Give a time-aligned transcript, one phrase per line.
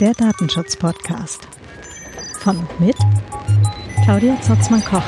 [0.00, 1.48] Der Datenschutz-Podcast.
[2.38, 2.96] Von und mit
[4.04, 5.02] Claudia Zotzmann-Koch.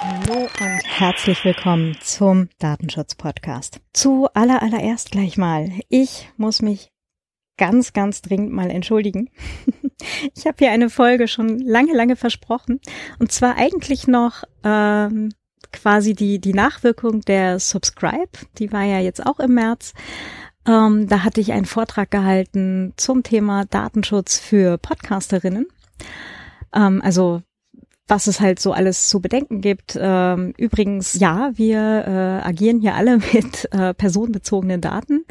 [0.00, 3.80] Hallo und herzlich willkommen zum Datenschutz-Podcast.
[3.92, 5.70] Zu aller, allererst gleich mal.
[5.88, 6.90] Ich muss mich
[7.56, 9.30] ganz, ganz dringend mal entschuldigen.
[10.34, 12.80] Ich habe hier eine Folge schon lange, lange versprochen.
[13.20, 15.32] Und zwar eigentlich noch ähm,
[15.72, 18.30] quasi die, die Nachwirkung der Subscribe.
[18.58, 19.94] Die war ja jetzt auch im März.
[20.66, 25.66] Ähm, da hatte ich einen Vortrag gehalten zum Thema Datenschutz für Podcasterinnen.
[26.72, 27.42] Ähm, also
[28.08, 29.96] was es halt so alles zu bedenken gibt.
[29.98, 35.24] Ähm, übrigens, ja, wir äh, agieren hier alle mit äh, personenbezogenen Daten.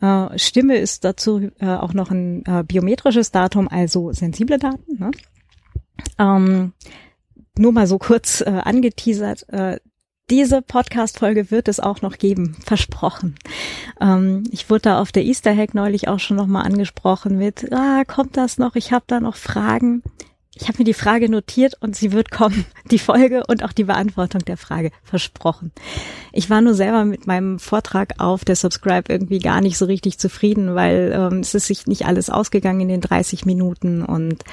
[0.00, 4.98] Äh, Stimme ist dazu äh, auch noch ein äh, biometrisches Datum, also sensible Daten.
[4.98, 5.10] Ne?
[6.18, 6.72] Ähm,
[7.58, 9.48] nur mal so kurz äh, angeteasert.
[9.48, 9.78] Äh,
[10.30, 13.34] diese Podcast-Folge wird es auch noch geben, versprochen.
[14.00, 18.04] Ähm, ich wurde da auf der Easter Hack neulich auch schon nochmal angesprochen mit, ah,
[18.04, 18.76] kommt das noch?
[18.76, 20.04] Ich habe da noch Fragen.
[20.54, 22.64] Ich habe mir die Frage notiert und sie wird kommen.
[22.90, 24.90] Die Folge und auch die Beantwortung der Frage.
[25.02, 25.72] Versprochen.
[26.32, 30.18] Ich war nur selber mit meinem Vortrag auf der Subscribe irgendwie gar nicht so richtig
[30.18, 34.44] zufrieden, weil ähm, es ist sich nicht alles ausgegangen in den 30 Minuten und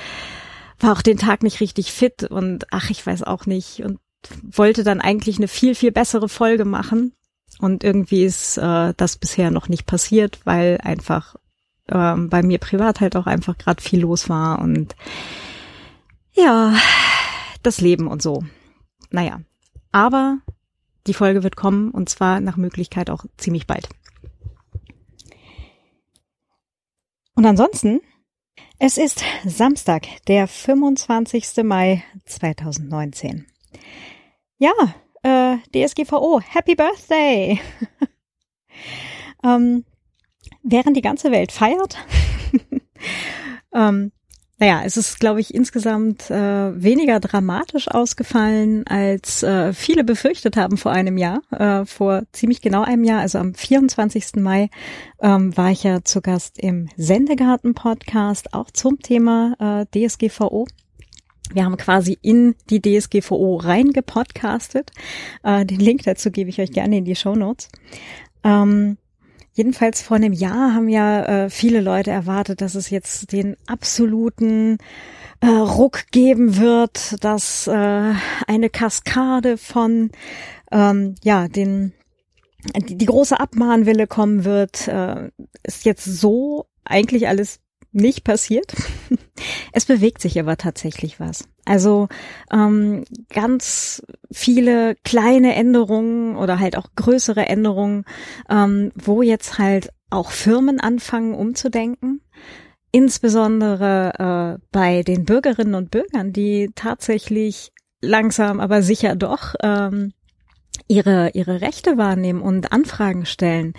[0.80, 3.81] war auch den Tag nicht richtig fit und ach, ich weiß auch nicht.
[3.83, 4.00] Und
[4.44, 7.14] wollte dann eigentlich eine viel, viel bessere Folge machen.
[7.59, 11.36] Und irgendwie ist äh, das bisher noch nicht passiert, weil einfach
[11.89, 14.95] ähm, bei mir privat halt auch einfach gerade viel los war und
[16.34, 16.75] ja,
[17.64, 18.44] das Leben und so.
[19.09, 19.41] Naja,
[19.91, 20.39] aber
[21.08, 23.89] die Folge wird kommen und zwar nach Möglichkeit auch ziemlich bald.
[27.34, 28.02] Und ansonsten,
[28.80, 31.64] es ist Samstag, der 25.
[31.64, 33.47] Mai 2019.
[34.59, 34.72] Ja,
[35.23, 37.59] äh, DSGVO, Happy Birthday!
[39.44, 39.84] ähm,
[40.64, 41.97] während die ganze Welt feiert,
[43.73, 44.11] ähm,
[44.59, 50.78] naja, es ist, glaube ich, insgesamt äh, weniger dramatisch ausgefallen, als äh, viele befürchtet haben
[50.78, 51.41] vor einem Jahr.
[51.51, 54.38] Äh, vor ziemlich genau einem Jahr, also am 24.
[54.38, 54.69] Mai,
[55.22, 60.66] ähm, war ich ja zu Gast im Sendegarten-Podcast, auch zum Thema äh, DSGVO.
[61.53, 64.91] Wir haben quasi in die DSGVO reingepodcastet.
[65.44, 67.69] Äh, den Link dazu gebe ich euch gerne in die Show Notes.
[68.44, 68.97] Ähm,
[69.57, 74.78] jedenfalls vor einem Jahr haben ja äh, viele Leute erwartet, dass es jetzt den absoluten
[75.41, 78.13] äh, Ruck geben wird, dass äh,
[78.47, 80.12] eine Kaskade von
[80.72, 81.94] ähm, ja den
[82.75, 85.29] die, die große Abmahnwille kommen wird, äh,
[85.63, 87.59] ist jetzt so eigentlich alles
[87.97, 88.74] nicht passiert.
[89.72, 91.47] Es bewegt sich aber tatsächlich was.
[91.63, 92.08] Also
[92.52, 98.06] ähm, ganz viele kleine Änderungen oder halt auch größere Änderungen,
[98.50, 102.22] ähm, wo jetzt halt auch Firmen anfangen umzudenken.
[102.91, 107.72] Insbesondere äh, bei den Bürgerinnen und Bürgern, die tatsächlich
[108.02, 110.14] langsam, aber sicher doch ähm,
[110.88, 113.74] ihre ihre Rechte wahrnehmen und Anfragen stellen,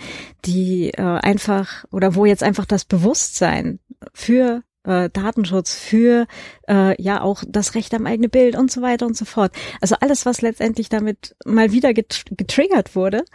[0.45, 3.79] die äh, einfach oder wo jetzt einfach das Bewusstsein
[4.13, 6.27] für äh, Datenschutz, für
[6.67, 9.53] äh, ja auch das Recht am eigenen Bild und so weiter und so fort.
[9.81, 13.25] Also alles, was letztendlich damit mal wieder get getriggert wurde,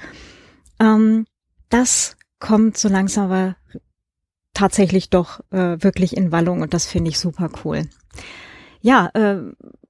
[0.80, 1.26] ähm,
[1.68, 3.56] das kommt so langsam aber
[4.52, 7.88] tatsächlich doch äh, wirklich in Wallung und das finde ich super cool.
[8.80, 9.40] Ja, äh,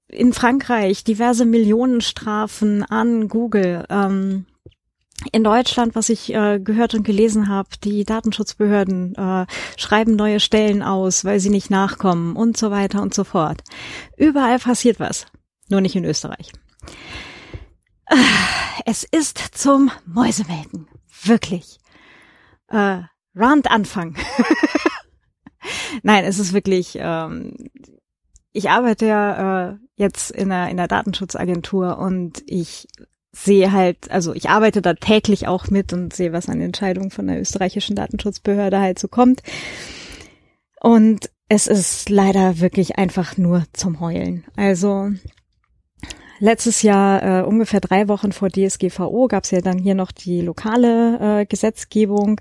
[0.09, 3.85] in Frankreich diverse Millionenstrafen an Google.
[3.91, 4.47] Ähm,
[5.33, 10.83] in Deutschland, was ich äh, gehört und gelesen habe, die Datenschutzbehörden äh, schreiben neue Stellen
[10.83, 13.63] aus, weil sie nicht nachkommen und so weiter und so fort.
[14.17, 15.27] Überall passiert was,
[15.69, 16.53] nur nicht in Österreich.
[18.07, 18.17] Äh,
[18.85, 20.89] es ist zum Mäusemelken,
[21.23, 21.79] wirklich.
[22.69, 23.03] Äh,
[23.35, 24.17] Rand Anfang.
[26.03, 26.99] Nein, es ist wirklich.
[27.01, 27.55] Ähm,
[28.53, 32.87] ich arbeite ja äh, jetzt in einer, in einer Datenschutzagentur und ich
[33.35, 37.27] sehe halt, also ich arbeite da täglich auch mit und sehe, was an Entscheidungen von
[37.27, 39.43] der österreichischen Datenschutzbehörde halt so kommt.
[40.81, 44.45] Und es ist leider wirklich einfach nur zum Heulen.
[44.57, 45.11] Also
[46.39, 50.41] letztes Jahr, äh, ungefähr drei Wochen vor DSGVO, gab es ja dann hier noch die
[50.41, 52.41] lokale äh, Gesetzgebung,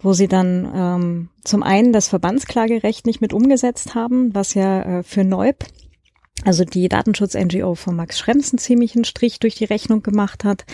[0.00, 5.02] wo sie dann ähm, zum einen das Verbandsklagerecht nicht mit umgesetzt haben, was ja äh,
[5.02, 5.64] für Neub
[6.44, 10.64] also die Datenschutz-NGO von Max Schrems einen ziemlichen Strich durch die Rechnung gemacht hat.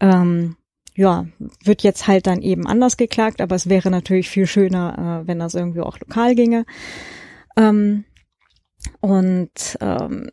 [0.00, 0.56] Ähm,
[0.94, 1.26] ja,
[1.64, 5.38] wird jetzt halt dann eben anders geklagt, aber es wäre natürlich viel schöner, äh, wenn
[5.38, 6.66] das irgendwie auch lokal ginge.
[7.56, 8.04] Ähm,
[9.00, 10.30] und ähm,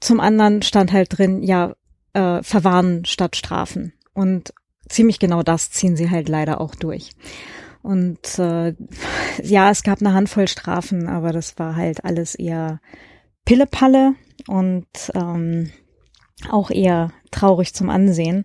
[0.00, 1.74] zum anderen stand halt drin, ja,
[2.12, 3.92] äh, verwarnen statt strafen.
[4.14, 4.52] Und
[4.88, 7.10] ziemlich genau das ziehen sie halt leider auch durch.
[7.82, 8.74] Und äh,
[9.42, 12.80] ja, es gab eine Handvoll Strafen, aber das war halt alles eher
[13.44, 14.14] Pillepalle
[14.46, 15.70] und ähm,
[16.50, 18.44] auch eher traurig zum Ansehen.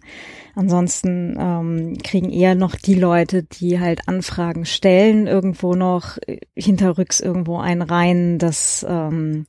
[0.55, 6.17] Ansonsten ähm, kriegen eher noch die Leute, die halt Anfragen stellen, irgendwo noch
[6.55, 8.39] hinterrücks irgendwo einen rein.
[8.39, 9.45] Das, ähm,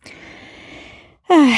[1.29, 1.53] äh,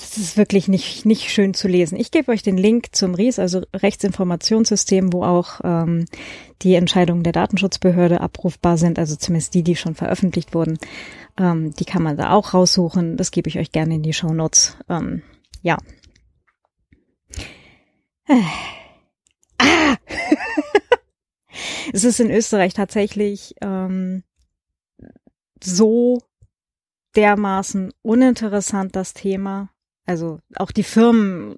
[0.00, 1.98] das ist wirklich nicht, nicht schön zu lesen.
[1.98, 6.06] Ich gebe euch den Link zum RIS, also Rechtsinformationssystem, wo auch ähm,
[6.62, 10.78] die Entscheidungen der Datenschutzbehörde abrufbar sind, also zumindest die, die schon veröffentlicht wurden.
[11.40, 13.16] Ähm, die kann man da auch raussuchen.
[13.16, 14.76] Das gebe ich euch gerne in die Show Notes.
[14.90, 15.22] Ähm,
[15.62, 15.78] ja.
[18.28, 18.44] Ah!
[21.94, 24.22] es ist in Österreich tatsächlich ähm,
[25.64, 26.18] so
[27.16, 29.70] dermaßen uninteressant das Thema.
[30.04, 31.56] Also auch die Firmen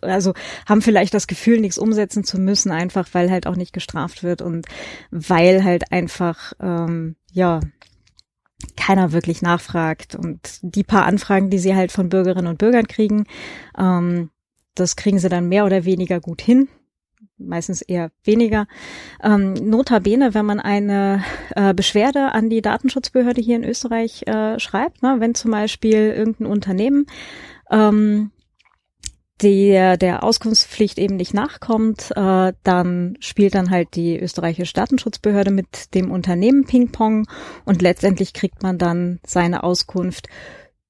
[0.00, 0.32] also
[0.66, 4.42] haben vielleicht das Gefühl, nichts umsetzen zu müssen, einfach weil halt auch nicht gestraft wird
[4.42, 4.66] und
[5.10, 7.60] weil halt einfach ähm, ja
[8.76, 13.26] keiner wirklich nachfragt und die paar Anfragen, die sie halt von Bürgerinnen und Bürgern kriegen,
[13.78, 14.30] ähm,
[14.74, 16.68] das kriegen sie dann mehr oder weniger gut hin.
[17.36, 18.66] Meistens eher weniger.
[19.22, 21.24] Ähm, notabene, wenn man eine
[21.56, 26.46] äh, Beschwerde an die Datenschutzbehörde hier in Österreich äh, schreibt, ne, wenn zum Beispiel irgendein
[26.46, 27.06] Unternehmen
[27.70, 28.30] ähm,
[29.42, 35.94] der der Auskunftspflicht eben nicht nachkommt, äh, dann spielt dann halt die österreichische Datenschutzbehörde mit
[35.94, 37.26] dem Unternehmen Ping-Pong
[37.64, 40.28] und letztendlich kriegt man dann seine Auskunft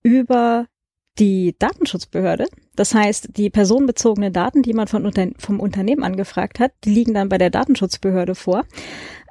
[0.02, 0.66] über
[1.18, 2.46] die Datenschutzbehörde.
[2.76, 7.14] Das heißt, die personenbezogenen Daten, die man von unter, vom Unternehmen angefragt hat, die liegen
[7.14, 8.64] dann bei der Datenschutzbehörde vor.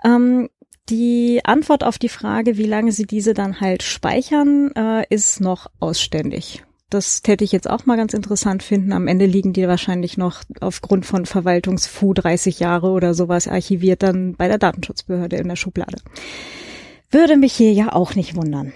[0.03, 0.49] Ähm,
[0.89, 5.67] die Antwort auf die Frage, wie lange sie diese dann halt speichern, äh, ist noch
[5.79, 6.63] ausständig.
[6.93, 8.93] Das täte ich jetzt auch mal ganz interessant finden.
[8.93, 14.35] Am Ende liegen die wahrscheinlich noch aufgrund von Verwaltungsfu 30 Jahre oder sowas archiviert dann
[14.35, 15.97] bei der Datenschutzbehörde in der Schublade.
[17.09, 18.73] Würde mich hier ja auch nicht wundern.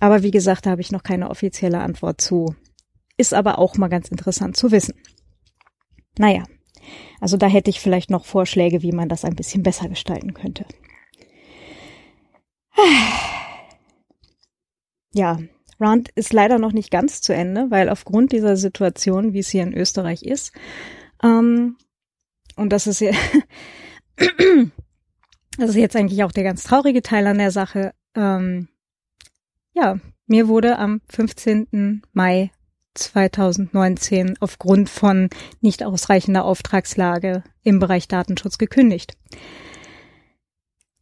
[0.00, 2.54] Aber wie gesagt, da habe ich noch keine offizielle Antwort zu.
[3.18, 4.94] Ist aber auch mal ganz interessant zu wissen.
[6.16, 6.44] Naja,
[7.20, 10.64] also da hätte ich vielleicht noch Vorschläge, wie man das ein bisschen besser gestalten könnte.
[15.12, 15.38] Ja,
[15.80, 19.62] Rand ist leider noch nicht ganz zu Ende, weil aufgrund dieser Situation, wie es hier
[19.62, 20.52] in Österreich ist,
[21.22, 21.76] ähm,
[22.56, 23.12] und das ist ja,
[25.58, 28.68] das ist jetzt eigentlich auch der ganz traurige Teil an der Sache, ähm,
[29.74, 32.02] ja, mir wurde am 15.
[32.12, 32.50] Mai
[32.94, 35.30] 2019 aufgrund von
[35.60, 39.16] nicht ausreichender Auftragslage im Bereich Datenschutz gekündigt.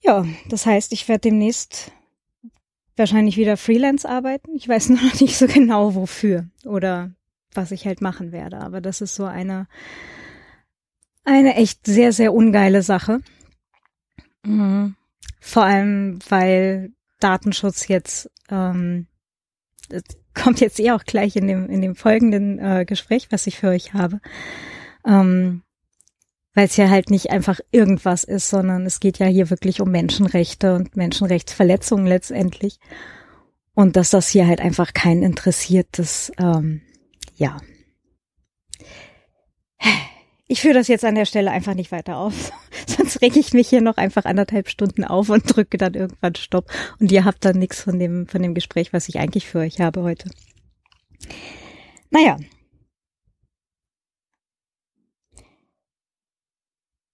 [0.02, 1.92] Ja, das heißt, ich werde demnächst
[3.00, 4.54] wahrscheinlich wieder Freelance arbeiten.
[4.54, 7.10] Ich weiß nur noch nicht so genau wofür oder
[7.52, 8.58] was ich halt machen werde.
[8.58, 9.66] Aber das ist so eine,
[11.24, 13.20] eine echt sehr, sehr ungeile Sache.
[14.44, 14.94] Mhm.
[15.40, 19.06] Vor allem, weil Datenschutz jetzt ähm,
[20.34, 23.68] kommt jetzt eh auch gleich in dem in dem folgenden äh, Gespräch, was ich für
[23.68, 24.20] euch habe,
[25.04, 25.62] ähm,
[26.54, 29.90] weil es ja halt nicht einfach irgendwas ist, sondern es geht ja hier wirklich um
[29.90, 32.78] Menschenrechte und Menschenrechtsverletzungen letztendlich
[33.74, 36.82] und dass das hier halt einfach kein interessiertes, ähm,
[37.36, 37.56] ja.
[40.46, 42.52] Ich führe das jetzt an der Stelle einfach nicht weiter auf.
[42.86, 46.70] Sonst reg ich mich hier noch einfach anderthalb Stunden auf und drücke dann irgendwann Stopp.
[46.98, 49.80] Und ihr habt dann nichts von dem, von dem Gespräch, was ich eigentlich für euch
[49.80, 50.28] habe heute.
[52.10, 52.36] Naja.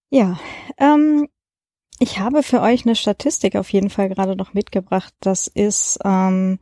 [0.09, 0.39] Ja,
[0.77, 1.27] ähm,
[1.99, 5.13] ich habe für euch eine Statistik auf jeden Fall gerade noch mitgebracht.
[5.19, 6.59] Das ist ähm,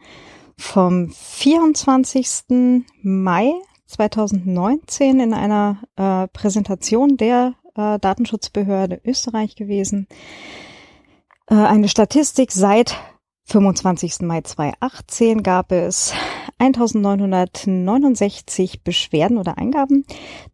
[0.57, 2.83] vom 24.
[3.01, 3.53] Mai
[3.87, 10.07] 2019 in einer äh, Präsentation der äh, Datenschutzbehörde Österreich gewesen.
[11.47, 12.95] Äh, eine Statistik seit
[13.45, 14.21] 25.
[14.21, 16.13] Mai 2018 gab es
[16.57, 20.05] 1969 Beschwerden oder Eingaben,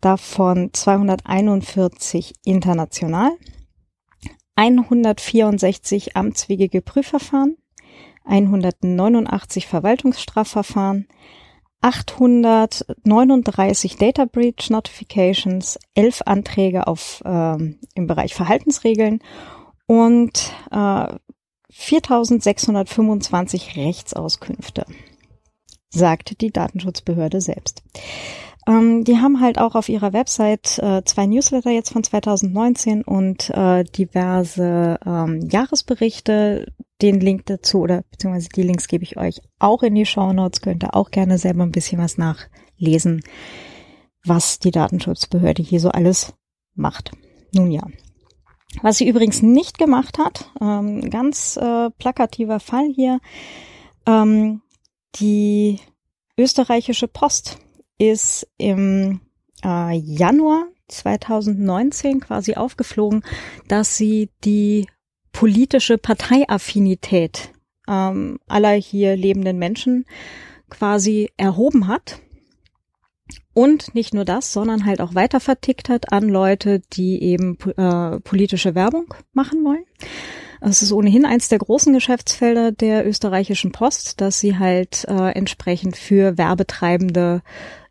[0.01, 3.31] davon 241 international,
[4.55, 7.55] 164 amtswegige Prüfverfahren,
[8.25, 11.07] 189 Verwaltungsstrafverfahren,
[11.81, 19.23] 839 Data Breach Notifications, 11 Anträge auf, ähm, im Bereich Verhaltensregeln
[19.87, 21.07] und äh,
[21.71, 24.85] 4625 Rechtsauskünfte,
[25.89, 27.81] sagt die Datenschutzbehörde selbst.
[28.67, 33.49] Ähm, die haben halt auch auf ihrer Website äh, zwei Newsletter jetzt von 2019 und
[33.49, 36.71] äh, diverse ähm, Jahresberichte.
[37.01, 40.61] Den Link dazu oder beziehungsweise die Links gebe ich euch auch in die Show Notes.
[40.61, 43.23] Könnt ihr auch gerne selber ein bisschen was nachlesen,
[44.23, 46.35] was die Datenschutzbehörde hier so alles
[46.75, 47.11] macht.
[47.55, 47.87] Nun ja.
[48.81, 53.19] Was sie übrigens nicht gemacht hat, ähm, ganz äh, plakativer Fall hier,
[54.05, 54.61] ähm,
[55.15, 55.79] die
[56.37, 57.59] österreichische Post
[57.97, 59.19] ist im
[59.63, 63.23] äh, Januar 2019 quasi aufgeflogen,
[63.67, 64.87] dass sie die
[65.33, 67.51] politische Parteiaffinität
[67.87, 70.05] ähm, aller hier lebenden Menschen
[70.69, 72.19] quasi erhoben hat.
[73.53, 78.19] Und nicht nur das, sondern halt auch weiter vertickt hat an Leute, die eben äh,
[78.19, 79.85] politische Werbung machen wollen.
[80.61, 85.97] Es ist ohnehin eins der großen Geschäftsfelder der österreichischen Post, dass sie halt äh, entsprechend
[85.97, 87.41] für Werbetreibende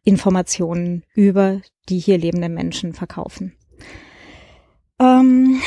[0.04, 3.54] Informationen über die hier lebenden Menschen verkaufen.
[5.00, 5.60] Ähm,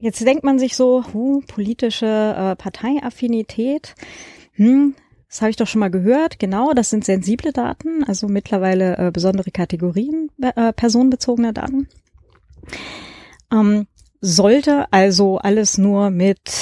[0.00, 3.94] jetzt denkt man sich so, huh, politische äh, Parteiaffinität.
[4.54, 4.94] Hm,
[5.32, 6.38] das habe ich doch schon mal gehört.
[6.38, 11.88] Genau, das sind sensible Daten, also mittlerweile äh, besondere Kategorien äh, personenbezogener Daten.
[13.50, 13.86] Ähm,
[14.20, 16.52] sollte also alles nur mit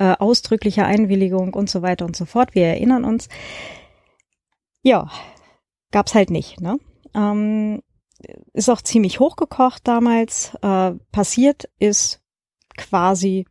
[0.00, 2.56] äh, ausdrücklicher Einwilligung und so weiter und so fort.
[2.56, 3.28] Wir erinnern uns.
[4.82, 5.08] Ja,
[5.92, 6.60] gab's halt nicht.
[6.60, 6.80] Ne?
[7.14, 7.80] Ähm,
[8.52, 10.52] ist auch ziemlich hochgekocht damals.
[10.62, 12.20] Äh, passiert ist
[12.76, 13.46] quasi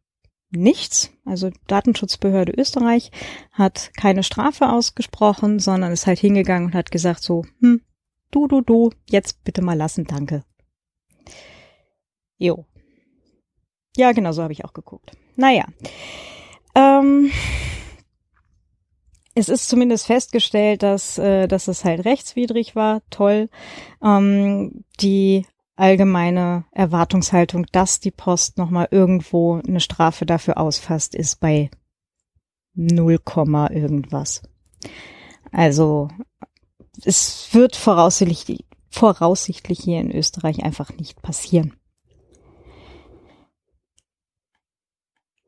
[0.51, 1.11] nichts.
[1.25, 3.11] Also Datenschutzbehörde Österreich
[3.51, 7.81] hat keine Strafe ausgesprochen, sondern ist halt hingegangen und hat gesagt so, hm,
[8.31, 10.43] du, du, du, jetzt bitte mal lassen, danke.
[12.37, 12.65] Jo.
[13.97, 15.11] Ja, genau so habe ich auch geguckt.
[15.35, 15.65] Naja.
[16.75, 17.31] Ähm,
[19.35, 23.01] es ist zumindest festgestellt, dass, äh, dass es halt rechtswidrig war.
[23.09, 23.49] Toll.
[24.03, 31.69] Ähm, die allgemeine Erwartungshaltung, dass die Post nochmal irgendwo eine Strafe dafür ausfasst, ist bei
[32.73, 33.19] 0,
[33.71, 34.41] irgendwas.
[35.51, 36.09] Also
[37.03, 41.73] es wird voraussichtlich, voraussichtlich hier in Österreich einfach nicht passieren.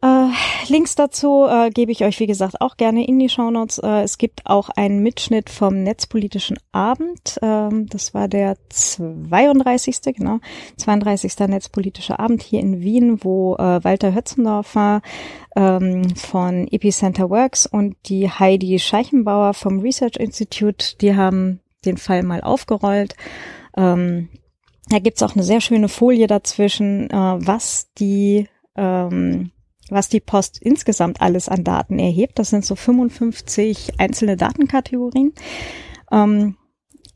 [0.01, 0.29] Äh,
[0.69, 3.79] Links dazu äh, gebe ich euch, wie gesagt, auch gerne in die Shownotes.
[3.79, 7.37] Äh, es gibt auch einen Mitschnitt vom Netzpolitischen Abend.
[7.41, 10.15] Ähm, das war der 32.
[10.15, 10.39] genau,
[10.77, 11.37] 32.
[11.47, 15.01] Netzpolitische Abend hier in Wien, wo äh, Walter Hötzendorfer
[15.55, 22.23] ähm, von Epicenter Works und die Heidi Scheichenbauer vom Research Institute, die haben den Fall
[22.23, 23.15] mal aufgerollt.
[23.75, 24.29] Ähm,
[24.89, 29.51] da gibt's auch eine sehr schöne Folie dazwischen, äh, was die ähm,
[29.89, 32.39] was die Post insgesamt alles an Daten erhebt.
[32.39, 35.33] Das sind so 55 einzelne Datenkategorien.
[36.11, 36.55] Ähm,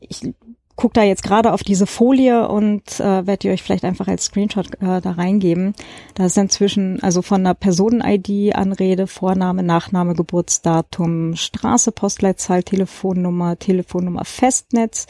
[0.00, 0.34] ich
[0.76, 4.24] gucke da jetzt gerade auf diese Folie und äh, werde die euch vielleicht einfach als
[4.24, 5.74] Screenshot äh, da reingeben.
[6.14, 14.24] Da ist inzwischen also von einer Personen-ID Anrede, Vorname, Nachname, Geburtsdatum, Straße, Postleitzahl, Telefonnummer, Telefonnummer,
[14.24, 15.06] Festnetz,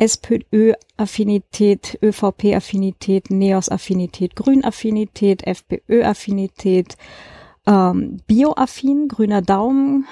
[0.00, 6.96] SPÖ-Affinität, ÖVP-Affinität, NEOS-Affinität, Grün-Affinität, FPÖ-Affinität,
[7.66, 10.06] ähm, Bio-Affin, grüner Daumen,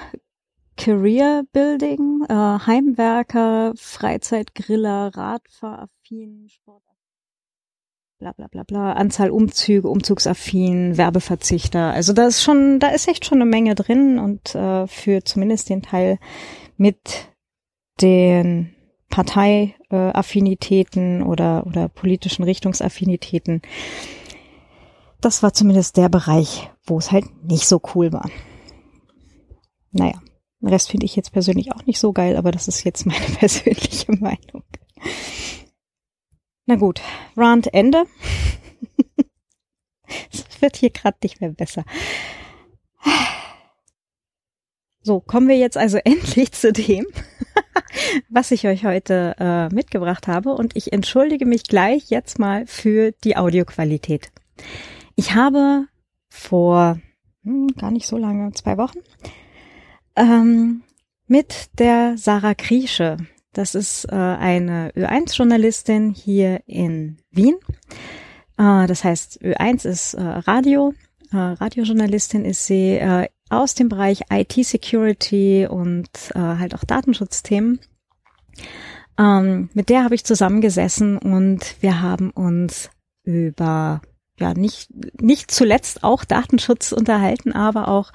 [0.77, 6.83] Career Building, äh, Heimwerker, Freizeitgriller, Radfahraffin, Sport
[8.19, 11.93] bla bla bla bla, Anzahl Umzüge, Umzugsaffin, Werbeverzichter.
[11.93, 15.69] Also da ist schon, da ist echt schon eine Menge drin und äh, für zumindest
[15.69, 16.19] den Teil
[16.75, 17.29] mit
[18.01, 18.75] den
[19.09, 23.61] Parteiaffinitäten oder, oder politischen Richtungsaffinitäten.
[25.21, 28.31] Das war zumindest der Bereich, wo es halt nicht so cool war.
[29.91, 30.19] Naja,
[30.61, 33.25] den Rest finde ich jetzt persönlich auch nicht so geil, aber das ist jetzt meine
[33.37, 34.63] persönliche Meinung.
[36.65, 37.01] Na gut,
[37.35, 38.05] Rand Ende.
[40.31, 41.85] Es wird hier gerade nicht mehr besser.
[45.01, 47.05] So, kommen wir jetzt also endlich zu dem,
[48.29, 50.51] was ich euch heute äh, mitgebracht habe.
[50.51, 54.31] Und ich entschuldige mich gleich jetzt mal für die Audioqualität.
[55.15, 55.85] Ich habe
[56.29, 56.99] vor
[57.43, 58.99] hm, gar nicht so lange, zwei Wochen,
[60.15, 60.83] ähm,
[61.27, 63.17] mit der Sarah Kriesche,
[63.53, 67.55] das ist äh, eine Ö1-Journalistin hier in Wien.
[68.57, 70.93] Äh, das heißt, Ö1 ist äh, Radio,
[71.31, 77.79] äh, Radiojournalistin ist sie äh, aus dem Bereich IT-Security und äh, halt auch Datenschutzthemen.
[79.17, 82.89] Ähm, mit der habe ich zusammengesessen und wir haben uns
[83.23, 84.01] über
[84.39, 84.89] ja nicht
[85.21, 88.11] nicht zuletzt auch Datenschutz unterhalten, aber auch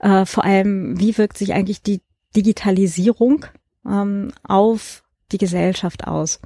[0.00, 2.00] äh, vor allem wie wirkt sich eigentlich die
[2.34, 3.46] Digitalisierung
[3.86, 6.40] ähm, auf die Gesellschaft aus.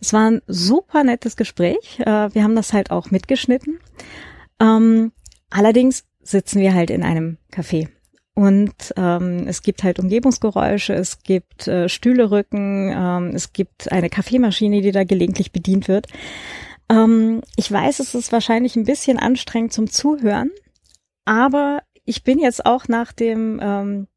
[0.00, 2.00] Es war ein super nettes Gespräch.
[2.00, 3.78] Äh, wir haben das halt auch mitgeschnitten.
[4.60, 5.12] Ähm,
[5.50, 7.88] allerdings sitzen wir halt in einem Café.
[8.34, 14.82] Und ähm, es gibt halt Umgebungsgeräusche, es gibt äh, Stühlerücken, ähm, es gibt eine Kaffeemaschine,
[14.82, 16.08] die da gelegentlich bedient wird.
[16.88, 20.50] Ähm, ich weiß, es ist wahrscheinlich ein bisschen anstrengend zum Zuhören,
[21.24, 24.08] aber ich bin jetzt auch nach dem ähm,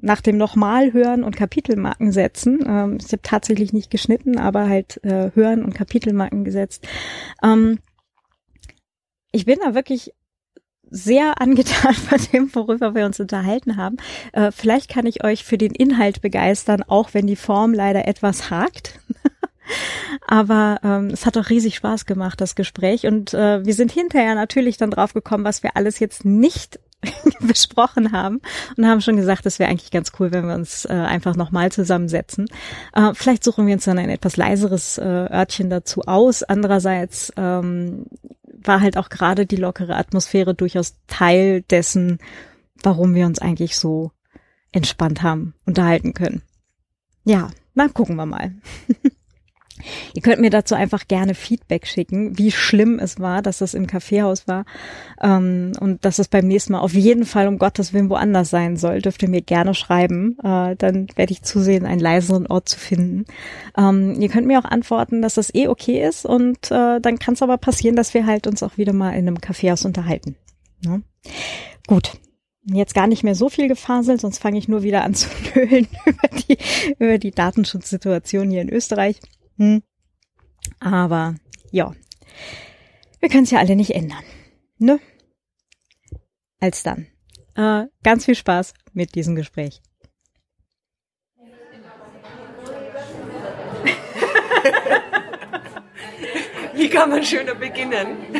[0.00, 2.64] nach dem nochmal hören und Kapitelmarken setzen.
[2.64, 6.86] Ähm, ich habe tatsächlich nicht geschnitten, aber halt äh, hören und Kapitelmarken gesetzt.
[7.42, 7.80] Ähm,
[9.32, 10.14] ich bin da wirklich
[10.90, 13.96] sehr angetan von dem, worüber wir uns unterhalten haben.
[14.32, 18.50] Äh, vielleicht kann ich euch für den Inhalt begeistern, auch wenn die Form leider etwas
[18.50, 19.00] hakt.
[20.26, 23.06] Aber ähm, es hat doch riesig Spaß gemacht, das Gespräch.
[23.06, 26.80] Und äh, wir sind hinterher natürlich dann drauf gekommen, was wir alles jetzt nicht
[27.40, 28.40] besprochen haben
[28.76, 31.70] und haben schon gesagt, es wäre eigentlich ganz cool, wenn wir uns äh, einfach nochmal
[31.70, 32.46] zusammensetzen.
[32.92, 36.42] Äh, vielleicht suchen wir uns dann ein etwas leiseres äh, Örtchen dazu aus.
[36.42, 38.06] Andererseits ähm,
[38.62, 42.18] war halt auch gerade die lockere Atmosphäre durchaus Teil dessen,
[42.82, 44.12] warum wir uns eigentlich so
[44.72, 46.42] entspannt haben, unterhalten können.
[47.24, 48.54] Ja, dann gucken wir mal.
[50.18, 53.86] Ihr könnt mir dazu einfach gerne Feedback schicken, wie schlimm es war, dass das im
[53.86, 54.64] Kaffeehaus war
[55.22, 58.76] ähm, und dass es beim nächsten Mal auf jeden Fall um Gottes Willen woanders sein
[58.76, 59.00] soll.
[59.00, 60.36] Dürft ihr mir gerne schreiben.
[60.42, 63.26] Äh, dann werde ich zusehen, einen leiseren Ort zu finden.
[63.76, 67.34] Ähm, ihr könnt mir auch antworten, dass das eh okay ist und äh, dann kann
[67.34, 70.34] es aber passieren, dass wir halt uns auch wieder mal in einem Kaffeehaus unterhalten.
[70.84, 71.02] Ne?
[71.86, 72.14] Gut,
[72.64, 75.86] jetzt gar nicht mehr so viel gefaselt, sonst fange ich nur wieder an zu nölen
[76.04, 76.58] über die,
[76.98, 79.20] über die Datenschutzsituation hier in Österreich.
[79.58, 79.82] Hm.
[80.80, 81.34] Aber
[81.70, 81.92] ja,
[83.20, 84.24] wir können es ja alle nicht ändern.
[84.78, 85.00] Ne?
[86.60, 87.06] Als dann.
[87.56, 89.82] Äh, ganz viel Spaß mit diesem Gespräch.
[96.74, 98.34] Wie kann man schöner beginnen?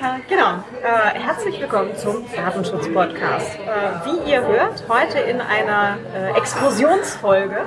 [0.00, 0.62] Äh, genau.
[0.82, 3.58] Äh, herzlich willkommen zum Datenschutz-Podcast.
[3.58, 7.66] Äh, wie ihr hört, heute in einer äh, Exkursionsfolge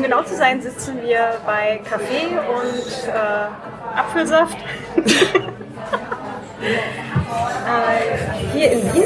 [0.00, 4.56] um genau zu sein, sitzen wir bei Kaffee und äh, Apfelsaft.
[4.96, 5.02] äh,
[8.52, 9.04] hier in Wien.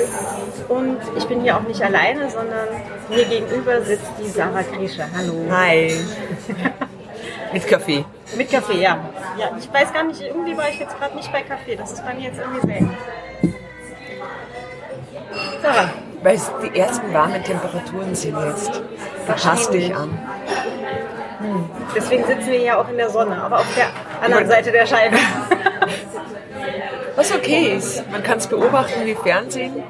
[0.68, 2.68] Und ich bin hier auch nicht alleine, sondern
[3.10, 5.04] mir gegenüber sitzt die Sarah Grische.
[5.14, 5.34] Hallo.
[5.50, 5.94] Hi.
[7.52, 8.04] Mit Kaffee.
[8.36, 8.98] Mit Kaffee, ja.
[9.36, 9.50] ja.
[9.58, 11.76] Ich weiß gar nicht, irgendwie war ich jetzt gerade nicht bei Kaffee.
[11.76, 12.96] Das ist bei mir jetzt irgendwie selten.
[15.60, 15.90] Sarah.
[16.22, 18.80] Weil es die ersten warmen Temperaturen sind jetzt.
[19.26, 20.18] Du passt dich an.
[21.94, 23.86] Deswegen sitzen wir ja auch in der Sonne, aber auf der
[24.22, 25.16] anderen Seite der Scheibe.
[27.16, 28.10] Was okay ist.
[28.10, 29.82] Man kann es beobachten wie Fernsehen.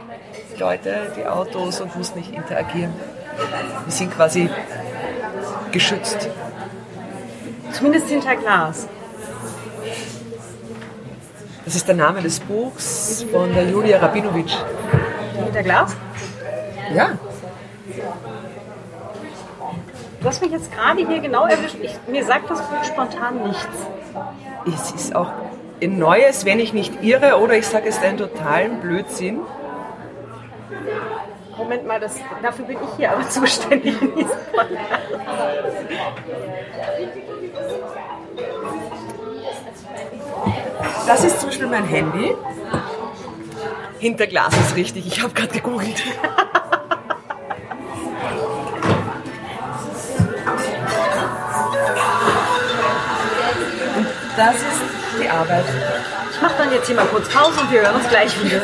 [0.54, 2.92] Die Leute, die Autos und muss nicht interagieren.
[3.84, 4.50] Wir sind quasi
[5.72, 6.28] geschützt.
[7.72, 8.86] Zumindest hinter Glas.
[11.64, 14.50] Das ist der Name des Buchs von der Julia Rabinovic.
[15.44, 15.96] Hinter Glas?
[16.94, 17.18] Ja.
[20.24, 21.76] Du hast mich jetzt gerade hier genau erwischt.
[21.82, 23.86] Ich, mir sagt das spontan nichts.
[24.66, 25.30] Es ist auch
[25.82, 29.40] ein Neues, wenn ich nicht irre, oder ich sage es einen totalen Blödsinn.
[31.58, 34.30] Moment mal, das, dafür bin ich hier aber zuständig in diesem
[41.06, 42.34] Das ist zum Beispiel mein Handy.
[43.98, 46.02] Hinter Glas ist richtig, ich habe gerade gegoogelt.
[54.36, 54.82] Das ist
[55.20, 55.64] die Arbeit.
[56.32, 58.62] Ich mache dann jetzt hier mal kurz Pause und wir hören uns gleich wieder.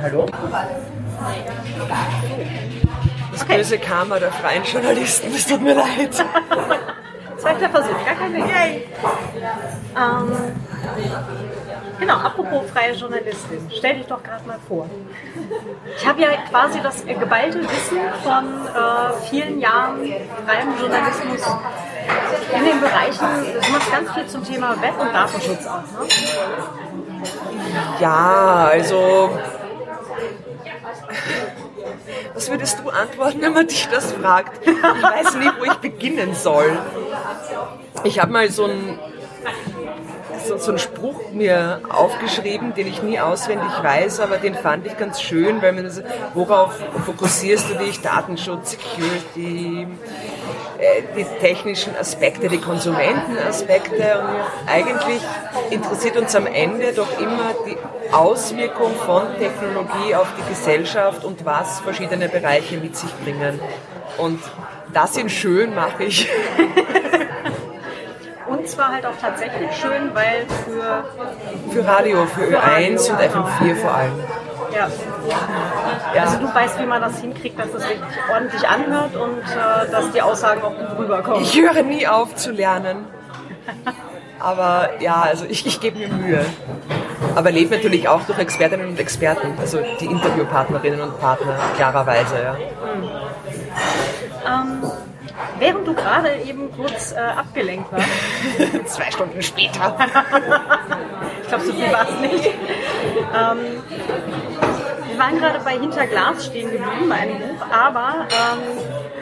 [0.00, 0.26] Hallo?
[3.32, 3.56] Das okay.
[3.56, 6.14] böse Karma der freien Journalisten, es tut mir leid.
[7.38, 8.48] Zweiter Versuch, gar kein Ding.
[8.48, 8.86] Yay.
[9.96, 10.32] Ähm,
[12.02, 14.88] genau, apropos freie Journalistin, stell dich doch gerade mal vor.
[15.96, 20.00] Ich habe ja quasi das geballte Wissen von äh, vielen Jahren
[20.44, 21.46] freiem Journalismus
[22.52, 26.08] in den Bereichen, du machst ganz viel zum Thema Web- und Datenschutz auch, ne?
[28.00, 29.30] Ja, also
[32.34, 34.66] was würdest du antworten, wenn man dich das fragt?
[34.66, 36.76] Ich weiß nicht, wo ich beginnen soll.
[38.04, 38.98] Ich habe mal so ein
[40.52, 44.96] so, so einen Spruch mir aufgeschrieben, den ich nie auswendig weiß, aber den fand ich
[44.96, 46.02] ganz schön, weil man das,
[46.34, 46.74] worauf
[47.06, 48.00] fokussierst du dich?
[48.00, 49.86] Datenschutz, Security,
[50.78, 55.22] äh, die technischen Aspekte, die Konsumentenaspekte und eigentlich
[55.70, 57.76] interessiert uns am Ende doch immer die
[58.12, 63.58] Auswirkung von Technologie auf die Gesellschaft und was verschiedene Bereiche mit sich bringen.
[64.18, 64.40] Und
[64.92, 66.28] das in schön mache ich.
[68.52, 71.04] Und zwar halt auch tatsächlich schön, weil für...
[71.72, 74.12] Für Radio, für, für Ö1 Radio, und FM4 vor allem.
[74.74, 74.88] Ja.
[76.14, 76.22] ja.
[76.22, 77.98] Also du weißt, wie man das hinkriegt, dass es sich
[78.30, 81.42] ordentlich anhört und äh, dass die Aussagen auch gut rüberkommen.
[81.42, 83.06] Ich höre nie auf zu lernen.
[84.38, 86.44] Aber ja, also ich, ich gebe mir Mühe.
[87.34, 92.42] Aber lebt natürlich auch durch Expertinnen und Experten, also die Interviewpartnerinnen und Partner, klarerweise.
[92.42, 92.52] Ja.
[92.52, 93.10] Mhm.
[94.44, 94.90] Ähm,
[95.62, 98.08] während du gerade eben kurz äh, abgelenkt warst.
[98.86, 99.96] Zwei Stunden später.
[101.42, 102.46] ich glaube, so viel war es nicht.
[102.46, 103.82] Ähm,
[105.08, 108.58] wir waren gerade bei Hinterglas stehen geblieben bei einem Buch, aber ähm,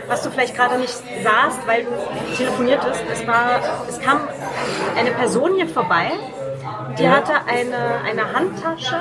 [0.08, 4.20] was du vielleicht gerade nicht sahst, weil du telefoniertest, es war, es kam
[4.96, 6.12] eine Person hier vorbei,
[6.98, 9.00] die hatte eine, eine Handtasche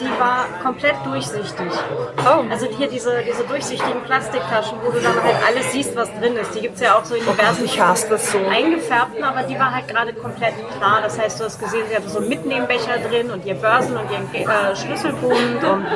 [0.00, 1.72] die war komplett durchsichtig.
[2.18, 2.44] Oh.
[2.50, 6.54] Also hier diese, diese durchsichtigen Plastiktaschen, wo du dann halt alles siehst, was drin ist.
[6.54, 8.38] Die gibt es ja auch so in diversen oh, so.
[8.48, 11.00] eingefärbten, aber die war halt gerade komplett klar.
[11.02, 14.10] Das heißt, du hast gesehen, sie hatte so einen Mitnehmbecher drin und ihr Börsen und
[14.10, 15.86] ihren äh, Schlüsselbund und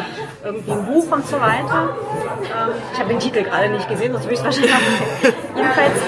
[0.44, 1.96] irgendwie ein Buch und so weiter.
[2.42, 4.78] Ähm, ich habe den Titel gerade nicht gesehen, sonst würde ich es wahrscheinlich auch
[5.56, 6.00] Jedenfalls,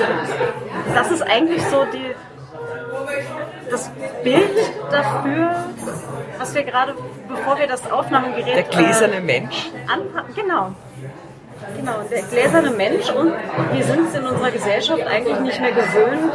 [0.95, 2.15] das ist eigentlich so die,
[3.71, 3.91] das
[4.23, 5.65] Bild dafür,
[6.47, 6.95] was wir gerade,
[7.29, 8.55] bevor wir das Aufnahmegerät...
[8.55, 9.71] Der gläserne äh, Mensch.
[10.35, 10.73] genau.
[11.77, 13.33] Genau, der gläserne Mensch und
[13.73, 16.33] wir sind es in unserer Gesellschaft eigentlich nicht mehr gewöhnt,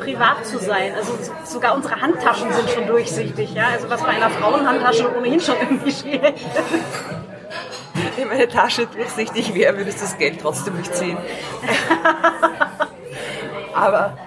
[0.00, 0.94] privat zu sein.
[0.96, 3.54] Also sogar unsere Handtaschen sind schon durchsichtig.
[3.54, 3.68] Ja?
[3.72, 6.62] Also was bei einer Frauenhandtasche ohnehin schon irgendwie schwierig ist.
[8.16, 11.18] Wenn meine Tasche durchsichtig wäre, würdest du das Geld trotzdem nicht ziehen.
[13.74, 14.18] Aber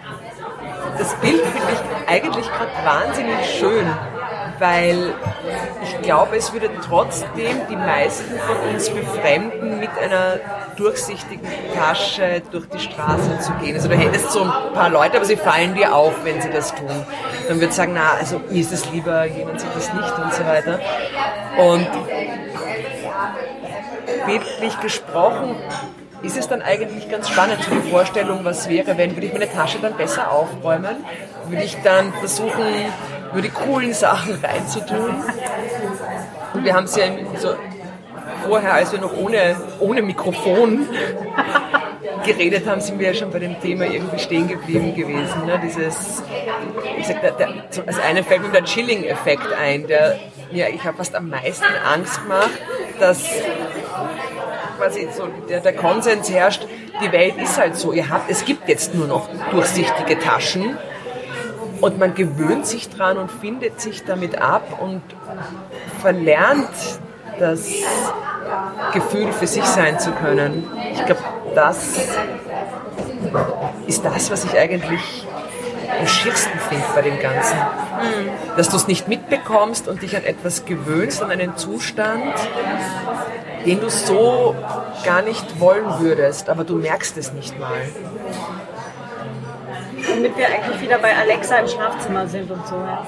[0.98, 3.86] das Bild finde ich eigentlich gerade wahnsinnig schön,
[4.60, 5.14] weil
[5.84, 10.40] ich glaube, es würde trotzdem die meisten von uns befremden, mit einer
[10.78, 13.76] durchsichtigen Tasche durch die Straße zu gehen.
[13.76, 16.74] Also du hättest so ein paar Leute, aber sie fallen dir auf, wenn sie das
[16.74, 17.06] tun.
[17.48, 20.46] Dann würde sagen, na, also mir ist es lieber, jemand sieht das nicht und so
[20.46, 20.80] weiter.
[21.58, 21.88] Und
[24.26, 25.56] bildlich gesprochen
[26.22, 29.52] ist es dann eigentlich ganz spannend, so die Vorstellung, was wäre, wenn, würde ich meine
[29.52, 30.96] Tasche dann besser aufräumen?
[31.48, 32.64] Würde ich dann versuchen,
[33.36, 35.14] nur die coolen Sachen reinzutun?
[36.54, 37.04] Und wir haben es ja
[37.38, 37.54] so
[38.48, 40.88] vorher, als wir noch ohne, ohne Mikrofon
[42.26, 45.46] geredet haben, sind wir ja schon bei dem Thema irgendwie stehen geblieben gewesen.
[45.46, 45.60] Ne?
[45.62, 46.24] Dieses,
[46.98, 47.50] ich sag, der, der,
[47.86, 50.18] als eine fällt mir der Chilling-Effekt ein, der
[50.54, 52.52] mir, ich habe fast am meisten Angst gemacht,
[53.02, 53.30] dass
[54.78, 56.66] quasi so der, der Konsens herrscht,
[57.04, 60.78] die Welt ist halt so, ihr habt, es gibt jetzt nur noch durchsichtige Taschen
[61.82, 65.02] und man gewöhnt sich dran und findet sich damit ab und
[66.02, 66.70] verlernt
[67.40, 67.68] das
[68.94, 70.68] Gefühl für sich sein zu können.
[70.94, 71.22] Ich glaube,
[71.54, 72.00] das
[73.88, 75.28] ist das, was ich eigentlich
[76.00, 77.58] am schiersten finde bei dem Ganzen.
[77.58, 78.58] Mhm.
[78.58, 82.34] Dass du es nicht mitbekommst und dich an etwas gewöhnst, an einen Zustand,
[83.66, 84.56] den du so
[85.04, 87.82] gar nicht wollen würdest, aber du merkst es nicht mal.
[90.16, 92.76] Damit wir eigentlich wieder bei Alexa im Schlafzimmer sind und so.
[92.76, 93.06] Ja.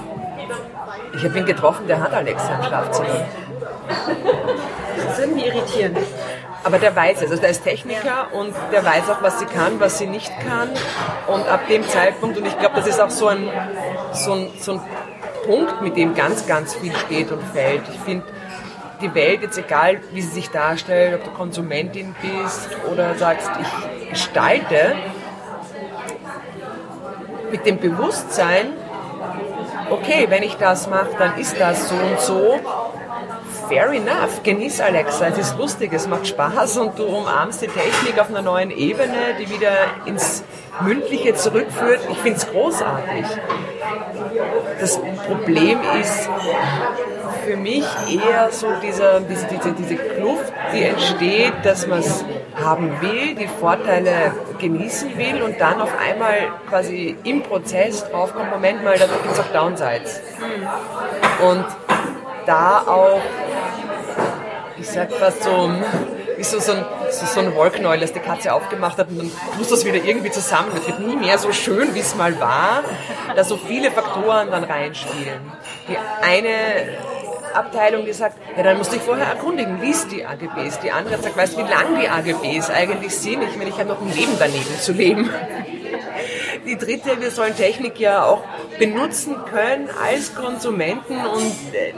[1.16, 3.26] Ich habe ihn getroffen, der hat Alexa im Schlafzimmer.
[4.98, 5.98] Das ist irgendwie irritierend.
[6.64, 7.32] Aber der weiß es.
[7.32, 10.70] Also der ist Techniker und der weiß auch, was sie kann, was sie nicht kann.
[11.28, 13.50] Und ab dem Zeitpunkt, und ich glaube, das ist auch so ein,
[14.12, 14.82] so, ein, so ein
[15.46, 17.84] Punkt, mit dem ganz, ganz viel steht und fällt.
[17.90, 18.26] Ich finde,
[19.02, 24.10] die Welt, jetzt egal wie sie sich darstellt, ob du Konsumentin bist oder sagst, ich
[24.10, 24.96] gestalte,
[27.52, 28.74] mit dem Bewusstsein,
[29.90, 32.60] okay, wenn ich das mache, dann ist das so und so.
[33.68, 38.20] Fair enough, genieß Alexa, es ist lustig, es macht Spaß und du umarmst die Technik
[38.20, 39.74] auf einer neuen Ebene, die wieder
[40.06, 40.44] ins
[40.82, 42.00] Mündliche zurückführt.
[42.10, 43.26] Ich finde es großartig.
[44.80, 46.30] Das Problem ist,
[47.48, 52.26] für mich eher so dieser, diese, diese, diese Kluft, die entsteht, dass man es
[52.56, 58.84] haben will, die Vorteile genießen will und dann auf einmal quasi im Prozess draufkommt, Moment
[58.84, 60.22] mal, da gibt es auch Downsides.
[61.42, 61.66] Und
[62.46, 63.22] da auch,
[64.80, 65.72] ich sag fast so,
[66.38, 69.32] wie so, so, ein, so, so ein Wollknäuel, das die Katze aufgemacht hat und dann
[69.58, 70.70] muss das wieder irgendwie zusammen.
[70.76, 72.84] Es wird nie mehr so schön, wie es mal war,
[73.36, 75.52] da so viele Faktoren dann reinspielen.
[75.88, 76.50] Die eine
[77.54, 80.80] Abteilung, die sagt, ja, dann musst du dich vorher erkundigen, liest die AGBs.
[80.80, 83.42] Die andere sagt, weißt du, wie lang die AGBs eigentlich sind?
[83.44, 85.30] Ich meine, ich habe noch ein Leben daneben zu leben.
[86.68, 88.44] Die dritte, wir sollen Technik ja auch
[88.78, 91.94] benutzen können als Konsumenten und äh,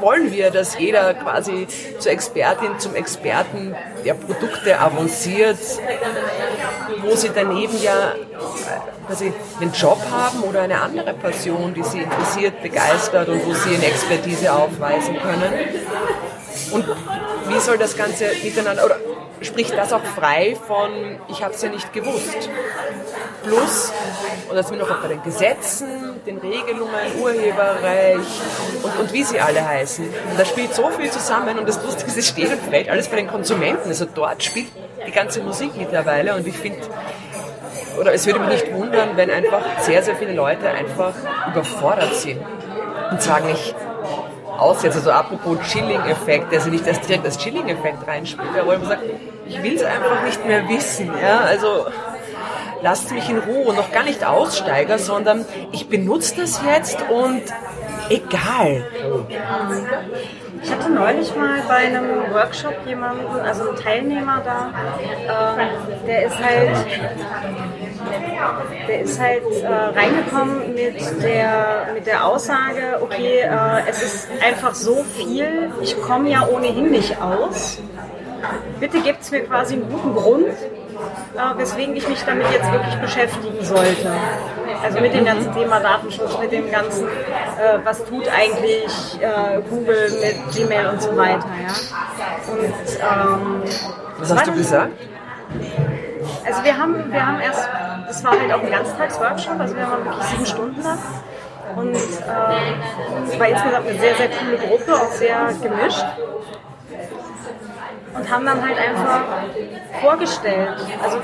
[0.00, 1.68] wollen wir, dass jeder quasi
[2.00, 5.58] zur Expertin, zum Experten der Produkte avanciert.
[7.02, 8.14] wo sie daneben ja
[9.06, 13.74] quasi einen Job haben oder eine andere Passion, die sie interessiert, begeistert und wo sie
[13.74, 15.52] eine Expertise aufweisen können.
[16.70, 16.84] Und
[17.48, 18.96] wie soll das Ganze miteinander, oder
[19.40, 22.48] spricht das auch frei von, ich habe es ja nicht gewusst.
[23.42, 23.92] Plus,
[24.48, 28.42] und das sind wir noch bei den Gesetzen, den Regelungen, Urheberrecht
[28.82, 30.04] und, und wie sie alle heißen.
[30.04, 33.08] Und da spielt so viel zusammen und das Lustige ist, es steht und fällt alles
[33.08, 33.88] bei den Konsumenten.
[33.88, 34.68] Also dort spielt
[35.06, 36.80] die ganze Musik mittlerweile und ich finde,
[38.00, 41.12] oder es würde mich nicht wundern, wenn einfach sehr, sehr viele Leute einfach
[41.48, 42.40] überfordert sind
[43.10, 43.74] und sagen, ich
[44.58, 44.98] aussetze.
[44.98, 49.02] Also apropos Chilling-Effekt, also nicht erst direkt als Chilling-Effekt reinspielt, aber ich sagt,
[49.46, 51.10] ich will es einfach nicht mehr wissen.
[51.20, 51.40] Ja?
[51.40, 51.86] Also
[52.82, 57.42] lasst mich in Ruhe, noch gar nicht Aussteiger, sondern ich benutze das jetzt und
[58.10, 58.86] egal.
[60.64, 64.70] Ich hatte neulich mal bei einem Workshop jemanden, also einen Teilnehmer da,
[65.60, 66.86] äh, der ist halt,
[68.88, 74.74] der ist halt äh, reingekommen mit der, mit der Aussage, okay, äh, es ist einfach
[74.74, 77.82] so viel, ich komme ja ohnehin nicht aus.
[78.80, 82.94] Bitte gibt es mir quasi einen guten Grund, äh, weswegen ich mich damit jetzt wirklich
[82.96, 84.12] beschäftigen sollte.
[84.84, 90.10] Also mit dem ganzen Thema Datenschutz, mit dem ganzen, äh, was tut eigentlich äh, Google
[90.20, 91.46] mit Gmail und so weiter.
[91.62, 92.52] Ja?
[92.52, 92.62] Und,
[93.00, 93.62] ähm,
[94.18, 94.92] was hast du gesagt?
[96.44, 97.66] Also wir haben, wir haben erst,
[98.08, 100.98] das war halt auch ein Ganztagsworkshop, also wir haben wirklich sieben Stunden lang.
[101.76, 101.98] Und äh,
[103.26, 106.04] es war insgesamt eine sehr, sehr coole Gruppe, auch sehr gemischt
[108.14, 109.22] und haben dann halt einfach
[110.00, 110.76] vorgestellt.
[111.02, 111.18] Also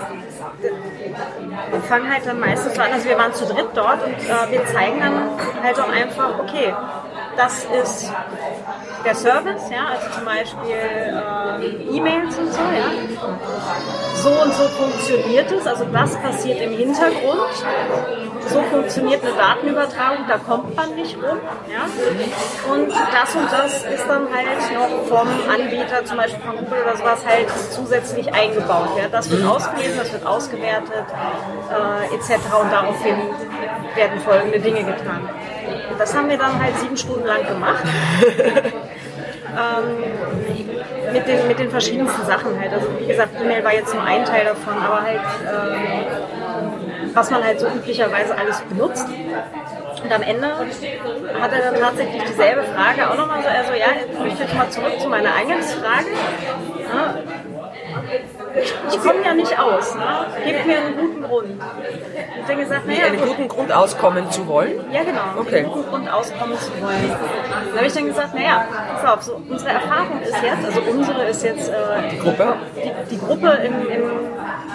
[1.70, 4.66] wir fangen halt dann meistens an, also wir waren zu dritt dort und äh, wir
[4.66, 5.30] zeigen dann
[5.62, 6.72] halt auch einfach, okay,
[7.40, 8.12] das ist
[9.02, 12.84] der Service, ja, also zum Beispiel äh, E-Mails und so, ja.
[14.16, 17.40] So und so funktioniert es, also das passiert im Hintergrund.
[18.48, 21.38] So funktioniert eine Datenübertragung, da kommt man nicht rum.
[21.70, 21.84] Ja.
[22.72, 26.96] Und das und das ist dann halt noch vom Anbieter, zum Beispiel von Google oder
[26.96, 28.90] sowas, halt zusätzlich eingebaut.
[28.98, 29.08] Ja.
[29.08, 31.06] Das wird ausgelesen, das wird ausgewertet,
[31.70, 32.32] äh, etc.
[32.60, 33.16] Und daraufhin
[33.94, 35.28] werden folgende Dinge getan.
[36.00, 37.84] Das haben wir dann halt sieben Stunden lang gemacht.
[39.50, 42.72] ähm, mit, den, mit den verschiedensten Sachen halt.
[42.72, 46.06] Also wie gesagt, E-Mail war jetzt nur ein Teil davon, aber halt ähm,
[47.14, 49.08] was man halt so üblicherweise alles benutzt.
[50.02, 54.18] Und am Ende hat er dann tatsächlich dieselbe Frage auch nochmal so, also ja, ich
[54.18, 56.06] möchte jetzt mal zurück zu meiner Eingangsfrage.
[56.88, 57.14] Ja,
[58.88, 59.94] ich komme ja nicht aus.
[59.94, 60.26] Ne?
[60.44, 61.62] Gib mir einen guten Grund.
[62.42, 64.80] Ich habe gesagt, naja, einen guten Grund auskommen zu wollen?
[64.92, 65.20] Ja, genau.
[65.38, 65.58] Okay.
[65.58, 67.16] Einen guten Grund auskommen zu wollen.
[67.68, 71.24] Dann habe ich dann gesagt, naja, pass auf, so, unsere Erfahrung ist jetzt, also unsere
[71.24, 71.74] ist jetzt äh,
[72.10, 74.10] die Gruppe, die, die Gruppe im, im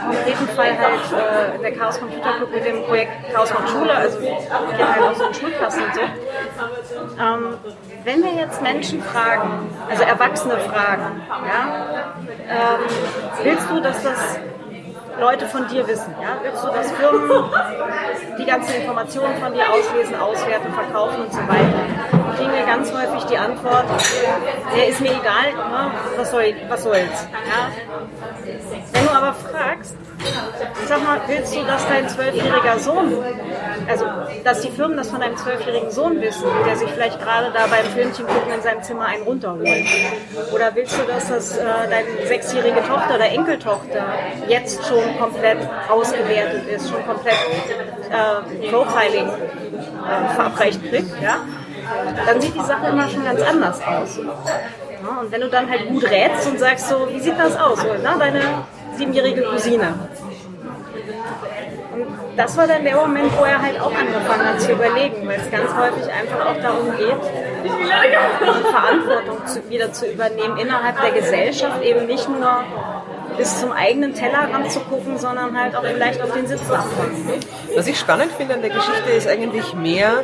[0.05, 4.21] konkreten Fall halt äh, der Chaos Computer Club mit dem Projekt Chaos macht Schule, also
[4.21, 6.01] wir gehen halt auch so in Schulklassen und so.
[7.21, 7.57] Ähm,
[8.03, 12.05] wenn wir jetzt Menschen fragen, also Erwachsene fragen, ja,
[12.49, 12.79] ähm,
[13.43, 14.39] willst du, dass das
[15.19, 16.13] Leute von dir wissen?
[16.21, 16.37] Ja?
[16.41, 17.51] Willst du, dass Firmen
[18.37, 22.15] die ganzen Informationen von dir auslesen, auswerten, verkaufen und so weiter?
[22.35, 23.85] kriegen wir ganz häufig die Antwort,
[24.75, 25.91] der ist mir egal, ne?
[26.17, 27.27] was, soll, was soll's.
[27.31, 27.71] Ja?
[28.91, 29.95] Wenn du aber fragst,
[30.87, 33.13] sag mal, willst du, dass dein zwölfjähriger Sohn,
[33.87, 34.05] also
[34.43, 37.85] dass die Firmen das von deinem zwölfjährigen Sohn wissen, der sich vielleicht gerade da beim
[37.93, 39.67] Filmchen gucken in seinem Zimmer einen runterholt?
[40.53, 44.05] Oder willst du, dass das äh, deine sechsjährige Tochter oder Enkeltochter
[44.47, 45.57] jetzt schon komplett
[45.89, 47.35] ausgewertet ist, schon komplett
[48.09, 51.21] äh, Profiling äh, verabreicht kriegt?
[51.21, 51.39] Ja?
[52.25, 54.19] dann sieht die Sache immer schon ganz anders aus.
[55.03, 57.79] Ja, und wenn du dann halt gut rätst und sagst so, wie sieht das aus?
[58.01, 58.41] Na, deine
[58.97, 59.93] siebenjährige Cousine.
[61.93, 65.39] Und das war dann der Moment, wo er halt auch angefangen hat zu überlegen, weil
[65.39, 67.15] es ganz häufig einfach auch darum geht,
[67.63, 72.63] die Verantwortung zu, wieder zu übernehmen innerhalb der Gesellschaft, eben nicht nur
[73.37, 77.11] bis zum eigenen Tellerrand zu gucken, sondern halt auch vielleicht auf den Sitznachbarn.
[77.75, 80.23] Was ich spannend finde an der Geschichte ist eigentlich mehr,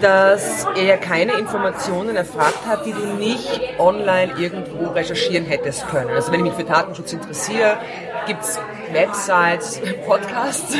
[0.00, 6.10] dass er keine Informationen erfragt hat, die du nicht online irgendwo recherchieren hättest können.
[6.10, 7.78] Also wenn ich mich für Datenschutz interessiere,
[8.26, 8.58] gibt es
[8.92, 10.74] Websites, Podcasts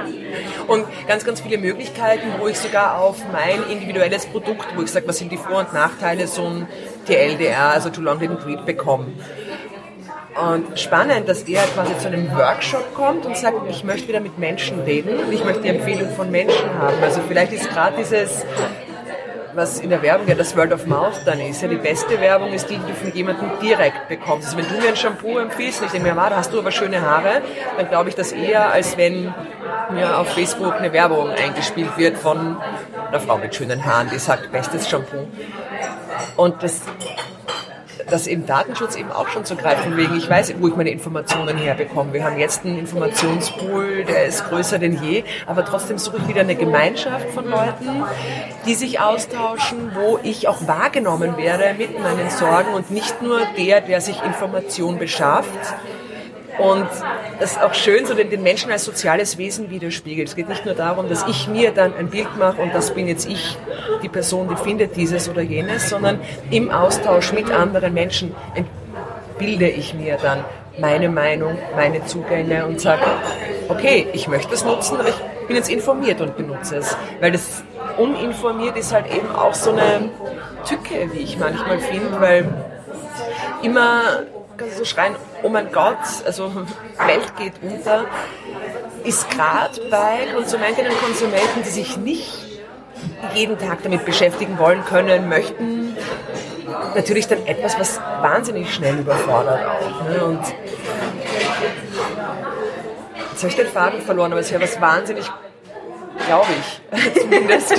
[0.68, 5.08] und ganz, ganz viele Möglichkeiten, wo ich sogar auf mein individuelles Produkt, wo ich sage,
[5.08, 6.66] was sind die Vor- und Nachteile, so ein
[7.06, 9.06] TLDR, also Too Long Didn't Read, bekomme.
[10.40, 14.38] Und spannend, dass er quasi zu einem Workshop kommt und sagt, ich möchte wieder mit
[14.38, 17.02] Menschen reden und ich möchte die Empfehlung von Menschen haben.
[17.02, 18.44] Also vielleicht ist gerade dieses
[19.54, 21.62] was in der Werbung ja das Word of Mouth dann ist.
[21.62, 24.48] Ja, die beste Werbung ist die, die du von jemandem direkt bekommst.
[24.48, 26.70] Also wenn du mir ein Shampoo empfiehlst und ich denke mir, da hast du aber
[26.70, 27.42] schöne Haare,
[27.76, 29.34] dann glaube ich das eher, als wenn
[29.90, 32.56] mir auf Facebook eine Werbung eingespielt wird von
[33.08, 35.26] einer Frau mit schönen Haaren, die sagt, bestes Shampoo.
[36.36, 36.82] Und das
[38.10, 41.56] dass eben Datenschutz eben auch schon zu greifen wegen, ich weiß, wo ich meine Informationen
[41.56, 42.12] herbekomme.
[42.12, 46.40] Wir haben jetzt einen Informationspool, der ist größer denn je, aber trotzdem suche ich wieder
[46.40, 48.04] eine Gemeinschaft von Leuten,
[48.66, 53.80] die sich austauschen, wo ich auch wahrgenommen werde mit meinen Sorgen und nicht nur der,
[53.80, 55.48] der sich Information beschafft,
[56.58, 56.86] und
[57.40, 60.28] das ist auch schön, so den, den Menschen als soziales Wesen widerspiegelt.
[60.28, 63.08] Es geht nicht nur darum, dass ich mir dann ein Bild mache und das bin
[63.08, 63.56] jetzt ich,
[64.02, 68.34] die Person, die findet dieses oder jenes, sondern im Austausch mit anderen Menschen
[69.38, 70.44] bilde ich mir dann
[70.78, 73.02] meine Meinung, meine Zugänge und sage,
[73.68, 76.96] okay, ich möchte es nutzen, aber ich bin jetzt informiert und benutze es.
[77.20, 77.62] Weil das
[77.98, 80.10] uninformiert ist halt eben auch so eine
[80.66, 82.48] Tücke, wie ich manchmal finde, weil
[83.62, 84.02] immer
[84.76, 86.50] so schreien, oh mein Gott, also
[87.06, 88.06] Welt geht unter,
[89.04, 92.32] ist gerade bei Konsumentinnen und Konsumenten, die sich nicht
[93.34, 95.96] jeden Tag damit beschäftigen wollen, können, möchten,
[96.94, 100.08] natürlich dann etwas, was wahnsinnig schnell überfordert auch.
[100.08, 100.24] Ne?
[100.24, 100.40] Und
[103.30, 105.30] jetzt habe ich den Faden verloren, aber es ja was wahnsinnig,
[106.26, 106.80] glaube ich,
[107.20, 107.74] zumindest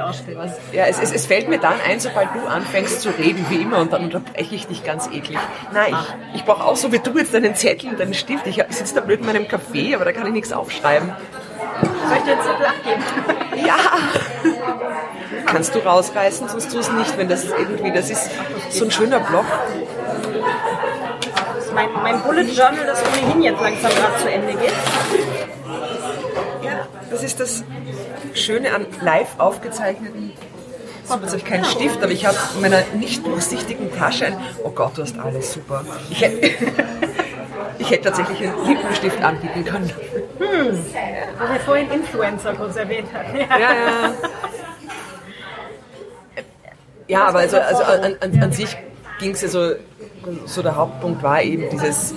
[0.00, 0.52] auch was.
[0.72, 3.78] Ja, es, es, es, fällt mir dann ein, sobald du anfängst zu reden, wie immer,
[3.78, 5.38] und dann unterbreche ich dich ganz eklig.
[5.72, 5.94] Nein,
[6.32, 8.46] ich, ich brauche auch so wie du jetzt deinen Zettel und deinen Stift.
[8.46, 11.12] Ich sitze da blöd in meinem Café, aber da kann ich nichts aufschreiben.
[11.80, 13.02] Soll ich dir einen Zettel abgeben?
[13.66, 13.76] Ja!
[15.46, 18.30] Kannst du rausreißen, sonst tu es nicht, wenn das irgendwie, das ist
[18.70, 19.44] so ein schöner Block.
[21.74, 24.72] Mein, mein Bullet Journal, das ohnehin jetzt langsam gerade zu Ende geht.
[26.62, 27.64] Ja, das ist das
[28.34, 30.32] Schöne an live aufgezeichneten
[31.04, 34.36] so, jetzt habe ich keinen Stift, aber ich habe in meiner nicht durchsichtigen Tasche ein.
[34.62, 35.84] Oh Gott, du hast alles super.
[36.10, 36.46] Ich hätte,
[37.78, 39.90] ich hätte tatsächlich einen Lippenstift anbieten können.
[40.38, 40.78] Hm,
[41.38, 43.36] was wir vorhin Influencer kurz erwähnt hatten.
[43.36, 43.68] Ja, ja.
[46.36, 46.42] Ja,
[47.08, 48.76] ja aber also, also an, an, an sich
[49.18, 49.72] ging es ja so,
[50.46, 52.14] so der Hauptpunkt war eben dieses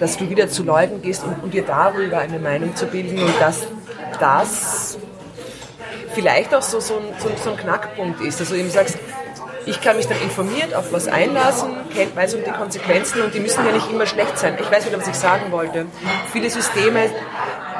[0.00, 3.40] dass du wieder zu Leuten gehst und, um dir darüber eine Meinung zu bilden und
[3.40, 3.66] dass
[4.18, 4.98] das
[6.14, 8.40] vielleicht auch so, so, ein, so, so ein Knackpunkt ist.
[8.40, 8.98] Also eben sagst,
[9.66, 11.70] ich kann mich dann informiert auf was einlassen,
[12.14, 14.56] weiß um die Konsequenzen und die müssen ja nicht immer schlecht sein.
[14.60, 15.86] Ich weiß wieder, was ich sagen wollte.
[16.32, 17.10] Viele Systeme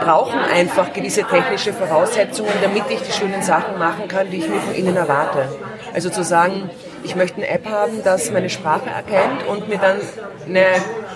[0.00, 4.60] brauchen einfach gewisse technische Voraussetzungen, damit ich die schönen Sachen machen kann, die ich mir
[4.60, 5.48] von ihnen erwarte.
[5.92, 6.70] Also zu sagen,
[7.04, 10.00] ich möchte eine App haben, das meine Sprache erkennt und mir dann
[10.46, 10.66] eine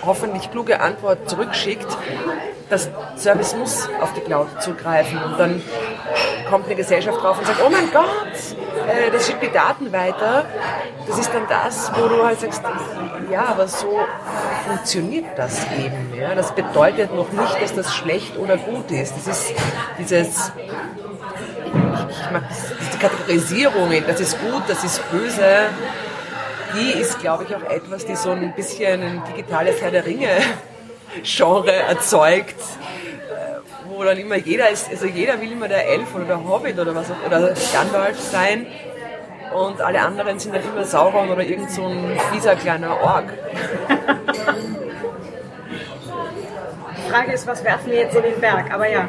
[0.04, 1.86] hoffentlich kluge Antwort zurückschickt,
[2.68, 5.22] das Service muss auf die Cloud zugreifen.
[5.22, 5.62] Und dann
[6.48, 8.06] kommt eine Gesellschaft drauf und sagt, oh mein Gott,
[8.88, 10.44] äh, das schickt die Daten weiter.
[11.06, 12.62] Das ist dann das, wo du halt sagst,
[13.30, 13.98] ja, aber so
[14.66, 16.14] funktioniert das eben.
[16.14, 16.34] Ja?
[16.34, 19.14] Das bedeutet noch nicht, dass das schlecht oder gut ist.
[19.16, 19.54] Das ist
[19.98, 20.52] dieses,
[21.64, 22.42] ich mag
[22.80, 25.68] diese Kategorisierung, das ist gut, das ist böse
[26.74, 30.28] die ist, glaube ich, auch etwas, die so ein bisschen ein digitales Herr der Ringe
[31.22, 32.60] Genre erzeugt,
[33.88, 36.94] wo dann immer jeder ist, also jeder will immer der Elf oder der Hobbit oder
[36.94, 38.66] was auch, oder Gandalf sein
[39.54, 43.24] und alle anderen sind dann immer Sauron oder irgend so ein fieser kleiner Ork.
[46.96, 48.72] Die Frage ist, was werfen wir jetzt in den Berg?
[48.72, 49.08] Aber ja,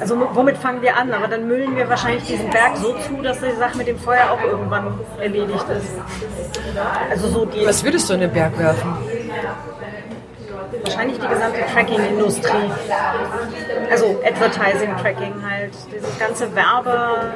[0.00, 1.12] also womit fangen wir an?
[1.12, 4.30] Aber dann müllen wir wahrscheinlich diesen Berg so zu, dass die Sache mit dem Feuer
[4.30, 5.92] auch irgendwann erledigt ist.
[7.10, 7.64] Also so die.
[7.66, 8.92] Was würdest du in den Berg werfen?
[10.86, 12.70] Wahrscheinlich die gesamte Tracking-Industrie.
[13.90, 15.72] Also Advertising-Tracking halt.
[15.92, 17.32] Dieses ganze Werbe,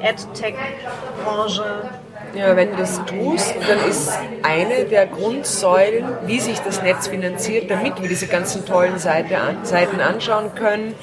[0.00, 1.90] Ad-Tech-Branche.
[2.34, 7.68] Ja, wenn du das tust, dann ist eine der Grundsäulen, wie sich das Netz finanziert,
[7.68, 10.94] damit wir diese ganzen tollen Seite Seiten anschauen können,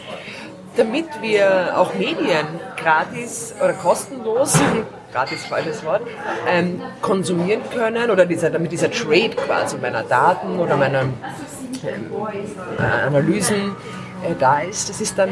[0.77, 4.57] damit wir auch Medien gratis oder kostenlos,
[5.11, 6.03] gratis falsches Wort,
[6.47, 11.05] ähm, konsumieren können oder dieser, damit dieser Trade quasi meiner Daten oder meiner
[11.83, 12.11] ähm,
[13.07, 13.75] Analysen
[14.23, 15.29] äh, da ist, das ist dann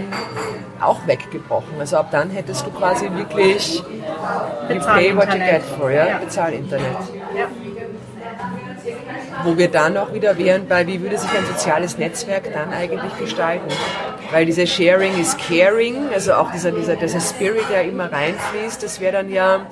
[0.79, 1.79] auch weggebrochen.
[1.79, 3.83] Also ab dann hättest du quasi wirklich
[4.69, 6.07] you pay what you get for, ja?
[6.07, 6.17] ja.
[6.19, 6.97] Bezahlinternet.
[7.35, 7.47] Ja.
[9.43, 13.17] Wo wir dann auch wieder wären bei, wie würde sich ein soziales Netzwerk dann eigentlich
[13.17, 13.67] gestalten?
[14.31, 18.99] Weil diese Sharing is Caring, also auch dieser, dieser, dieser Spirit, der immer reinfließt, das
[18.99, 19.67] wäre dann ja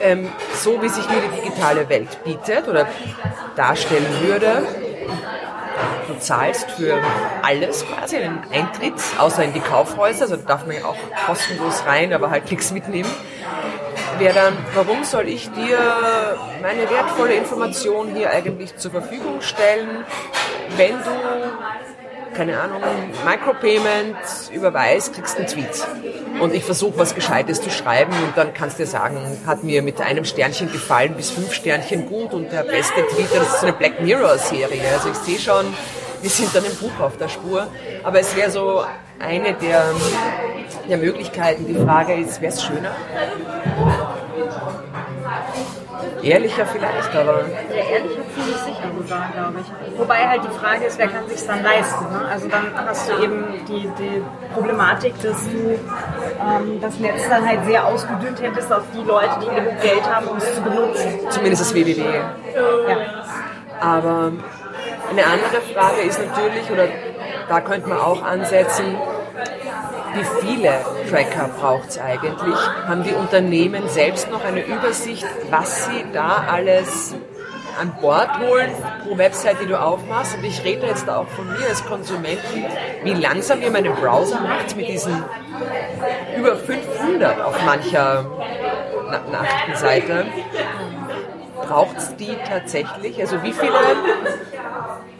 [0.00, 2.86] ähm, so, wie sich mir die digitale Welt bietet oder
[3.56, 4.62] darstellen würde,
[6.18, 7.00] zahlst für
[7.42, 10.96] alles quasi, einen Eintritt, außer in die Kaufhäuser, also da darf man ja auch
[11.26, 13.10] kostenlos rein, aber halt nichts mitnehmen.
[14.18, 15.78] Wäre dann, warum soll ich dir
[16.60, 20.04] meine wertvolle Information hier eigentlich zur Verfügung stellen,
[20.76, 21.10] wenn du
[22.34, 22.80] keine Ahnung,
[23.24, 24.16] Micropayment
[24.52, 25.86] überweist, kriegst einen Tweet.
[26.40, 29.82] Und ich versuche was Gescheites zu schreiben und dann kannst du dir sagen, hat mir
[29.82, 33.66] mit einem Sternchen gefallen bis fünf Sternchen gut und der beste Tweet, das ist so
[33.66, 34.82] eine Black Mirror Serie.
[34.92, 35.66] Also ich sehe schon,
[36.20, 37.68] wir sind dann im Buch auf der Spur.
[38.02, 38.84] Aber es wäre so
[39.18, 39.84] eine der,
[40.88, 41.66] der Möglichkeiten.
[41.66, 42.92] Die Frage ist, wäre es schöner?
[46.22, 47.44] Ehrlicher vielleicht, aber.
[47.70, 49.98] Ja, ehrlicher ziemlich sicher sogar, glaube ich.
[49.98, 52.04] Wobei halt die Frage ist, wer kann sich dann leisten?
[52.04, 52.28] Ne?
[52.30, 54.22] Also dann hast du eben die, die
[54.54, 55.78] Problematik, dass du
[56.40, 60.26] ähm, das Netz dann halt sehr ausgedünnt hättest auf die Leute, die genug Geld haben,
[60.28, 61.20] um es zu benutzen.
[61.30, 62.00] Zumindest das WWW.
[62.00, 62.34] Ja.
[63.80, 64.32] Aber
[65.10, 66.88] eine andere Frage ist natürlich, oder
[67.48, 68.96] da könnte man auch ansetzen,
[70.14, 70.80] wie viele
[71.10, 72.56] Tracker braucht es eigentlich?
[72.86, 77.14] Haben die Unternehmen selbst noch eine Übersicht, was sie da alles
[77.80, 78.70] an Bord holen
[79.04, 80.36] pro Website, die du aufmachst?
[80.36, 82.64] Und ich rede jetzt auch von mir als Konsumenten,
[83.04, 85.24] wie langsam mir meine Browser macht mit diesen
[86.36, 88.24] über 500 auf mancher
[89.10, 90.26] Na Nachrichtenseite.
[91.66, 93.20] Braucht es die tatsächlich?
[93.20, 93.72] Also wie viele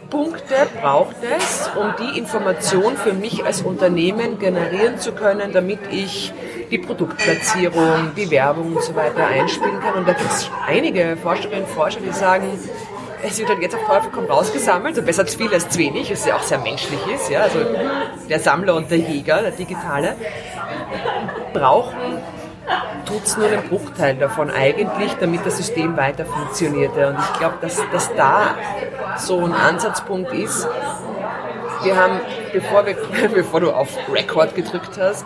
[0.09, 6.33] Punkte braucht es, um die Information für mich als Unternehmen generieren zu können, damit ich
[6.71, 9.95] die Produktplatzierung, die Werbung und so weiter einspielen kann.
[9.95, 12.47] Und da gibt es einige Forscherinnen und Forscher, die sagen,
[13.21, 15.79] es wird halt jetzt auf Teufel komm raus gesammelt, so besser zu viel als zu
[15.79, 17.59] wenig, was ja auch sehr menschlich ist, ja, also
[18.29, 20.15] der Sammler und der Jäger, der Digitale,
[21.53, 22.17] brauchen
[23.05, 27.07] tut es nur einen Bruchteil davon eigentlich, damit das System weiter funktionierte.
[27.07, 28.55] Und ich glaube, dass, dass da
[29.17, 30.67] so ein Ansatzpunkt ist.
[31.83, 32.19] Wir haben,
[32.53, 32.95] bevor, wir,
[33.33, 35.25] bevor du auf Record gedrückt hast,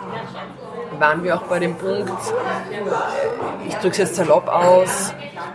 [0.98, 2.12] waren wir auch bei dem Punkt,
[3.66, 5.12] ich drücke es jetzt salopp aus,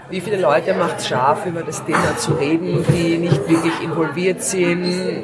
[0.10, 4.44] wie viele Leute macht es scharf, über das Thema zu reden, die nicht wirklich involviert
[4.44, 5.24] sind.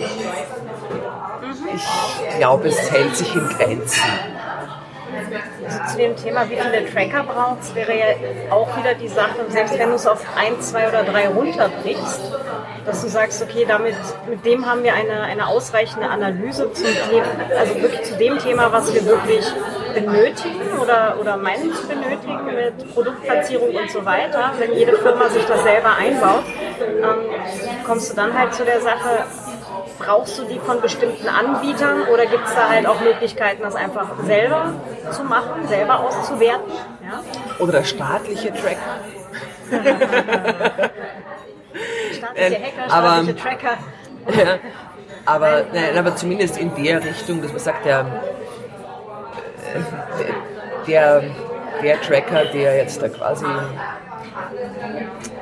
[1.73, 4.03] Ich glaube, es hält sich in Grenzen.
[5.91, 8.05] Zu dem Thema, wie viele Tracker brauchst, wäre ja
[8.51, 12.21] auch wieder die Sache, selbst wenn du es auf ein, zwei oder drei runterbrichst,
[12.85, 13.95] dass du sagst, okay, damit,
[14.29, 17.25] mit dem haben wir eine, eine ausreichende Analyse zum Thema,
[17.57, 19.45] also wirklich zu dem Thema, was wir wirklich
[19.93, 24.51] benötigen oder, oder meinen zu benötigen mit Produktplatzierung und so weiter.
[24.59, 26.43] Wenn jede Firma sich das selber einbaut,
[26.79, 29.25] ähm, kommst du dann halt zu der Sache,
[29.97, 34.07] brauchst du die von bestimmten Anbietern oder gibt es da halt auch Möglichkeiten, das einfach
[34.23, 34.73] selber
[35.11, 36.71] zu machen, selber auszuwerten?
[37.03, 37.23] Ja?
[37.59, 38.99] Oder der staatliche Tracker.
[42.13, 43.77] staatliche Hacker, staatliche aber, Tracker.
[44.35, 44.57] Ja,
[45.25, 48.05] aber, nein, aber zumindest in der Richtung, dass man sagt, der,
[50.87, 51.23] der,
[51.83, 53.45] der Tracker, der jetzt da quasi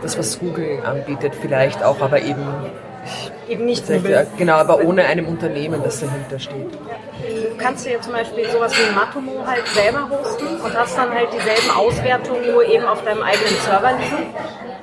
[0.01, 2.45] das, was Google anbietet, vielleicht auch, aber eben
[3.47, 4.27] Eben nicht ja, Google.
[4.37, 6.71] genau, aber ohne einem Unternehmen, das dahinter steht.
[6.73, 11.31] Du kannst dir zum Beispiel sowas wie Matomo halt selber hosten und hast dann halt
[11.31, 14.33] dieselben Auswertungen nur eben auf deinem eigenen Server liegen,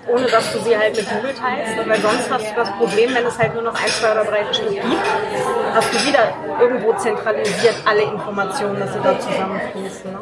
[0.08, 1.88] ohne dass du sie halt mit Google teilst.
[1.88, 4.52] Weil sonst hast du das Problem, wenn es halt nur noch ein, zwei oder drei
[4.52, 4.84] Stück gibt,
[5.74, 10.12] hast du wieder irgendwo zentralisiert alle Informationen, dass sie da zusammenfließen.
[10.12, 10.18] Ne?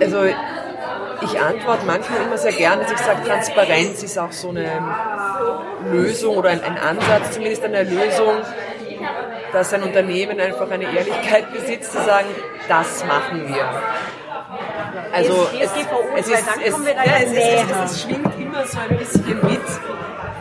[0.00, 0.18] Also
[1.22, 4.70] ich antworte manchmal immer sehr gerne, dass ich sage, Transparenz ist auch so eine
[5.90, 8.34] Lösung oder ein, ein Ansatz, zumindest eine Lösung,
[9.52, 12.28] dass ein Unternehmen einfach eine Ehrlichkeit besitzt, zu sagen,
[12.68, 13.68] das machen wir.
[15.12, 16.36] Also es, es, ist, es, ja,
[17.22, 19.60] es, ist, es, es schwingt immer so ein bisschen mit,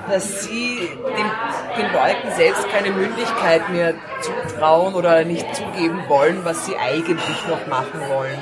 [0.10, 6.66] dass sie den, den Leuten selbst keine Mündigkeit mehr zutrauen oder nicht zugeben wollen, was
[6.66, 8.40] sie eigentlich noch machen wollen.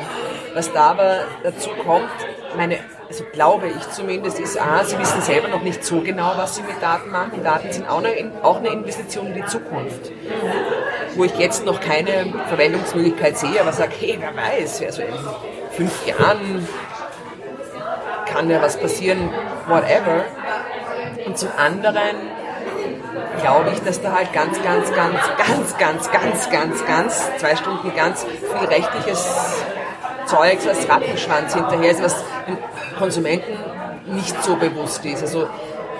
[0.57, 2.09] Was da aber dazu kommt,
[2.55, 6.55] meine, also glaube ich zumindest, ist A, sie wissen selber noch nicht so genau, was
[6.55, 7.43] sie mit Daten machen.
[7.43, 10.11] Daten sind auch eine, auch eine Investition in die Zukunft.
[11.15, 15.13] Wo ich jetzt noch keine Verwendungsmöglichkeit sehe, aber sage, hey, wer weiß, also in
[15.73, 16.67] fünf Jahren
[18.25, 19.29] kann ja was passieren,
[19.67, 20.25] whatever.
[21.27, 22.15] Und zum anderen
[23.41, 27.95] glaube ich, dass da halt ganz, ganz, ganz, ganz, ganz, ganz, ganz, ganz, zwei Stunden
[27.95, 29.63] ganz viel rechtliches
[30.27, 32.15] Zeugs als Rattenschwanz hinterher ist, was
[32.47, 32.57] den
[32.97, 33.57] Konsumenten
[34.05, 35.23] nicht so bewusst ist.
[35.23, 35.47] Also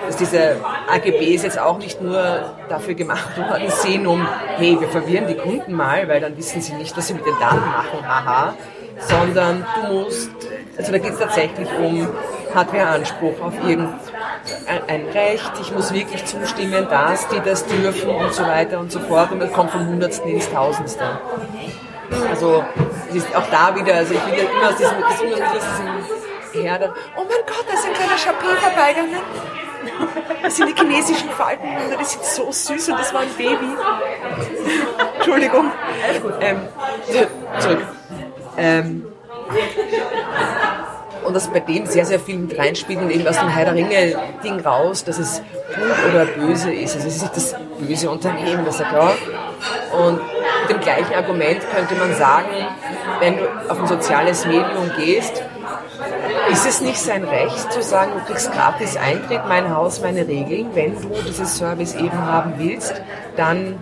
[0.06, 0.56] dass diese
[0.90, 4.26] AGBs jetzt auch nicht nur dafür gemacht worden sind, um,
[4.56, 7.38] hey, wir verwirren die Kunden mal, weil dann wissen sie nicht, was sie mit den
[7.38, 8.54] Daten machen, haha,
[9.00, 10.30] sondern du musst,
[10.78, 12.08] also da geht es tatsächlich um,
[12.54, 13.94] hat wer Anspruch auf irgend,
[14.86, 19.00] ein Recht, ich muss wirklich zustimmen, dass die das dürfen und so weiter und so
[19.00, 19.30] fort.
[19.32, 21.04] Und es kommt vom Hundertsten ins Tausendste.
[22.30, 22.64] Also
[23.10, 26.62] es ist auch da wieder, also ich will ja immer aus diesem, das aus diesem
[26.62, 29.16] Herde, oh mein Gott, da ist ein kleiner Chapé vorbeigegangen.
[30.42, 33.76] Das sind die chinesischen Faltenhunde, die sind so süß und das war ein Baby.
[35.16, 35.70] Entschuldigung.
[36.40, 36.60] Ähm,
[37.58, 37.78] zurück.
[38.56, 39.06] Ähm,
[41.24, 43.74] und dass bei dem sehr, sehr viel mit reinspielt und eben aus dem Herr der
[43.74, 45.42] Ringe-Ding raus, dass es
[45.74, 46.96] gut oder böse ist.
[46.96, 49.12] Also es ist nicht das böse Unternehmen, das er klar.
[49.92, 50.20] Und
[50.68, 52.48] mit dem gleichen Argument könnte man sagen,
[53.20, 55.42] wenn du auf ein soziales Medium gehst,
[56.50, 60.68] ist es nicht sein Recht zu sagen, du kriegst gratis Eintritt, mein Haus, meine Regeln.
[60.74, 63.00] Wenn du dieses Service eben haben willst,
[63.36, 63.78] dann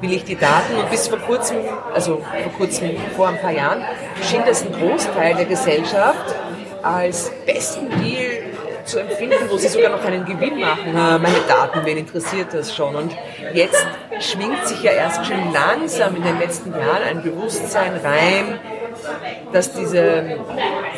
[0.00, 0.76] will ich die Daten.
[0.76, 1.58] Und bis vor kurzem,
[1.94, 3.82] also vor kurzem, vor ein paar Jahren,
[4.22, 6.34] schien das ein Großteil der Gesellschaft
[6.82, 8.27] als besten Deal
[8.88, 10.92] zu empfinden, wo sie sogar noch einen Gewinn machen.
[10.92, 12.94] Meine Daten, wen interessiert das schon?
[12.94, 13.16] Und
[13.52, 13.86] jetzt
[14.20, 18.58] schwingt sich ja erst schon langsam in den letzten Jahren ein Bewusstsein rein,
[19.52, 20.38] dass diese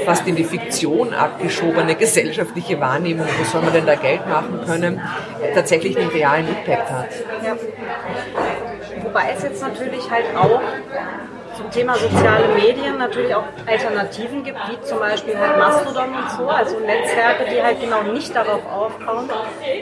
[0.04, 5.00] fast in die Fiktion abgeschobene gesellschaftliche Wahrnehmung, wo soll man denn da Geld machen können,
[5.54, 7.08] tatsächlich einen realen Impact hat.
[7.44, 7.56] Ja.
[9.02, 10.60] Wobei es jetzt natürlich halt auch
[11.60, 16.48] zum Thema soziale Medien natürlich auch Alternativen gibt, wie zum Beispiel halt Mastodon und so,
[16.48, 19.28] also Netzwerke, die halt genau nicht darauf aufbauen,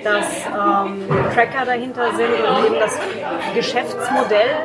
[0.02, 2.98] dass ähm, Tracker dahinter sind und eben das
[3.54, 4.56] Geschäftsmodell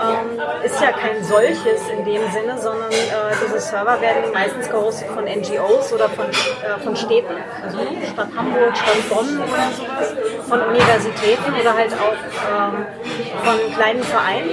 [0.00, 5.08] ähm, ist ja kein solches in dem Sinne, sondern äh, diese Server werden meistens gehostet
[5.08, 7.78] von NGOs oder von, äh, von Städten, also
[8.12, 10.14] Stadt Hamburg, Stadt Bonn oder sowas,
[10.48, 12.16] von Universitäten oder halt auch
[12.50, 12.86] ähm,
[13.44, 14.50] von kleinen Vereinen,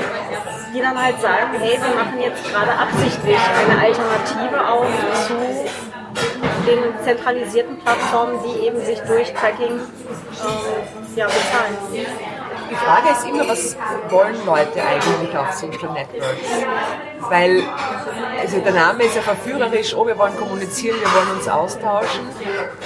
[0.73, 4.87] die dann halt sagen, hey, wir machen jetzt gerade absichtlich eine Alternative auf
[5.27, 5.33] zu
[6.67, 11.77] den zentralisierten Plattformen, die eben sich durch Tracking ähm, ja, bezahlen.
[12.71, 13.75] Die Frage ist immer, was
[14.09, 16.65] wollen Leute eigentlich auf Social Networks?
[17.29, 17.63] Weil
[18.41, 22.27] also der Name ist ja verführerisch, oh, wir wollen kommunizieren, wir wollen uns austauschen.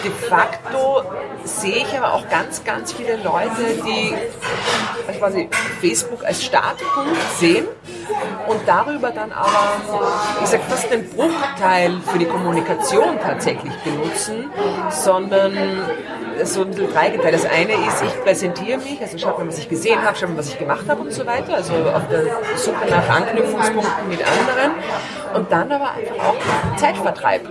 [0.04, 1.04] De facto
[1.44, 4.14] sehe ich aber auch ganz, ganz viele Leute, die
[5.08, 7.68] also quasi Facebook als Startpunkt sehen
[8.48, 9.78] und darüber dann aber,
[10.44, 14.50] ich sag fast den Bruchteil für die Kommunikation tatsächlich benutzen,
[14.90, 15.54] sondern
[16.44, 17.34] so ein bisschen dreigeteilt.
[17.34, 20.38] Das eine ist, ich präsentiere mich, also schaut mal, was ich gesehen habe, schaut mal,
[20.38, 22.24] was ich gemacht habe und so weiter, also auf der
[22.56, 24.72] Suche nach Anknüpfungspunkten mit anderen
[25.34, 27.42] und dann aber einfach auch Zeitvertreib.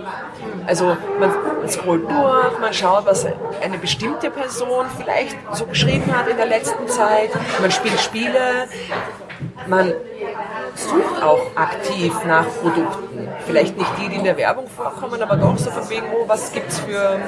[0.67, 3.25] Also man, man scrollt durch, man schaut, was
[3.61, 7.29] eine bestimmte Person vielleicht so geschrieben hat in der letzten Zeit,
[7.59, 8.67] man spielt Spiele,
[9.67, 9.93] man
[10.75, 13.27] sucht auch aktiv nach Produkten.
[13.45, 16.51] Vielleicht nicht die, die in der Werbung vorkommen, aber doch so von wegen, oh, was
[16.55, 17.19] es für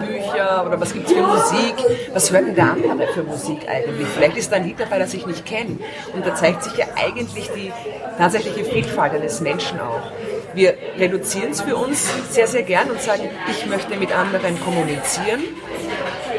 [0.00, 1.74] Bücher oder was gibt es für Musik?
[2.12, 4.08] Was hört denn der andere für Musik eigentlich?
[4.08, 5.78] Vielleicht ist da ein Lied dabei, das ich nicht kenne.
[6.14, 7.72] Und da zeigt sich ja eigentlich die
[8.16, 10.10] tatsächliche Vielfalt eines Menschen auch.
[10.58, 15.44] Wir reduzieren es für uns sehr, sehr gern und sagen, ich möchte mit anderen kommunizieren.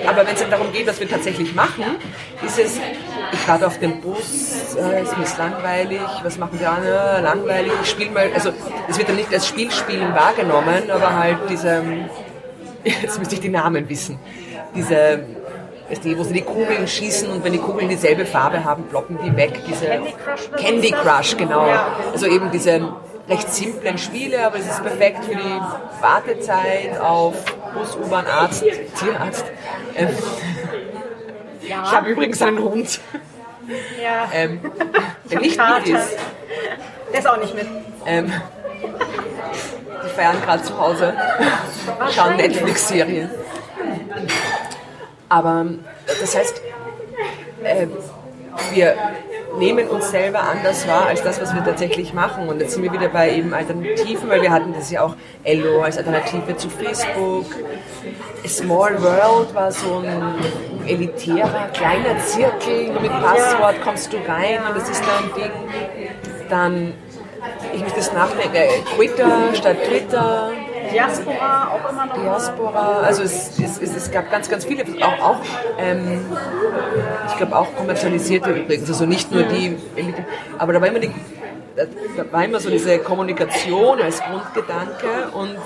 [0.05, 1.86] Aber wenn es darum geht, was wir tatsächlich machen,
[2.45, 2.82] ist es,
[3.32, 7.89] ich warte auf den Bus, äh, ist mir langweilig, was machen die anderen, langweilig, ich
[7.89, 8.51] spiele mal, also
[8.89, 11.82] es wird dann nicht als Spielspielen wahrgenommen, aber halt diese,
[12.84, 14.20] jetzt müsste ich die Namen wissen,
[14.76, 15.24] diese,
[16.17, 19.61] wo sie die Kugeln schießen und wenn die Kugeln dieselbe Farbe haben, blocken die weg,
[19.65, 21.70] diese Candy Crush, Candy Crush genau.
[22.11, 22.82] Also eben diese
[23.30, 25.61] recht simplen Spiele, aber es ist perfekt für die
[26.01, 27.36] Wartezeit auf
[27.73, 28.63] Bus, U-Bahn, Arzt,
[28.99, 29.45] Tierarzt.
[29.95, 30.09] Ähm,
[31.61, 31.84] ja.
[31.84, 32.99] Ich habe übrigens einen Hund.
[34.01, 34.30] Ja.
[34.34, 34.59] Ähm,
[35.30, 36.17] der nicht mit ist.
[37.11, 37.67] Der ist auch nicht mit.
[38.05, 38.34] Ähm,
[40.03, 41.13] die feiern gerade zu Hause,
[42.15, 43.30] schauen Netflix-Serien.
[45.27, 45.65] Aber
[46.07, 46.61] das heißt,
[47.63, 47.88] äh,
[48.71, 48.95] wir
[49.60, 52.47] nehmen uns selber anders wahr als das, was wir tatsächlich machen.
[52.47, 55.82] Und jetzt sind wir wieder bei eben Alternativen, weil wir hatten das ja auch Ello
[55.82, 57.45] als Alternative zu Facebook.
[58.47, 60.36] Small World war so ein
[60.88, 65.51] elitärer, kleiner Zirkel, mit Passwort kommst du rein und das ist dein Ding.
[66.49, 66.93] Dann,
[67.74, 70.51] ich muss das nachdenken, äh, Twitter statt Twitter.
[70.91, 72.15] Diaspora auch immer noch.
[72.15, 75.37] Diaspora, also es, es, es, es gab ganz, ganz viele, auch, auch
[75.79, 76.25] ähm,
[77.27, 79.77] ich glaube auch kommerzialisierte übrigens, also nicht nur die,
[80.57, 81.11] aber da war immer die,
[81.75, 85.57] da war immer so diese Kommunikation als Grundgedanke und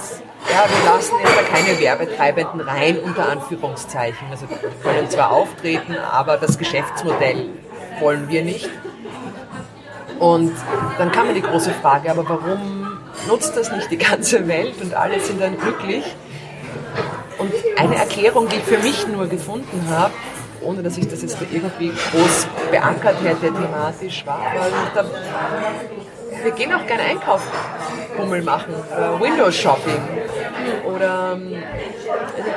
[0.49, 4.27] ja, wir lassen jetzt da keine Werbetreibenden rein, unter Anführungszeichen.
[4.29, 7.49] Also wir können zwar auftreten, aber das Geschäftsmodell
[7.99, 8.69] wollen wir nicht.
[10.19, 10.53] Und
[10.97, 12.82] dann kam mir die große Frage, aber warum
[13.27, 16.03] nutzt das nicht die ganze Welt und alle sind dann glücklich?
[17.37, 20.13] Und eine Erklärung, die ich für mich nur gefunden habe,
[20.61, 24.39] ohne dass ich das jetzt irgendwie groß beankert hätte thematisch, war,
[24.93, 25.05] da,
[26.43, 27.49] wir gehen auch gerne einkaufen,
[28.15, 30.01] Bummel machen, oder Windows Shopping
[30.85, 31.51] oder ähm,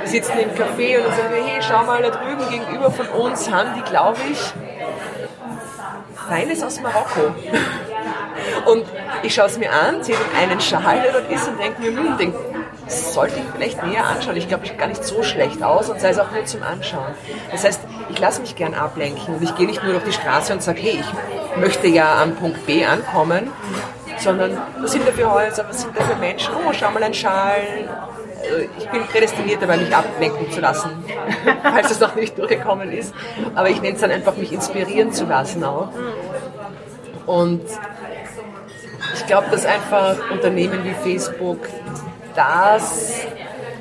[0.00, 3.70] wir sitzen im Café und sagen, hey, schau mal da drüben gegenüber von uns haben
[3.76, 4.38] die, glaube ich,
[6.28, 7.34] Feines aus Marokko.
[8.66, 8.84] Und
[9.22, 12.18] ich schaue es mir an, sehe einen Schal, der dort ist und denke mir, hm,
[12.18, 12.34] den
[12.88, 14.36] sollte ich vielleicht näher anschauen.
[14.36, 17.14] Ich glaube, ich gar nicht so schlecht aus und sei es auch nur zum Anschauen.
[17.50, 17.80] Das heißt,
[18.10, 20.80] ich lasse mich gern ablenken und ich gehe nicht nur durch die Straße und sage,
[20.80, 23.50] hey, ich möchte ja am Punkt B ankommen,
[24.18, 26.54] sondern was sind da für Häuser, was sind da für Menschen?
[26.54, 27.60] Oh, schau mal ein Schal.
[28.42, 31.04] Also, ich bin prädestiniert dabei, mich ablenken zu lassen,
[31.62, 33.12] falls es noch nicht durchgekommen ist.
[33.54, 35.88] Aber ich nenne es dann einfach, mich inspirieren zu lassen auch.
[37.26, 37.62] Und
[39.14, 41.68] ich glaube, dass einfach Unternehmen wie Facebook
[42.34, 43.26] das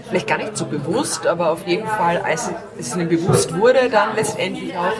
[0.07, 4.15] vielleicht gar nicht so bewusst, aber auf jeden Fall, als es ihnen bewusst wurde, dann
[4.15, 4.93] letztendlich auch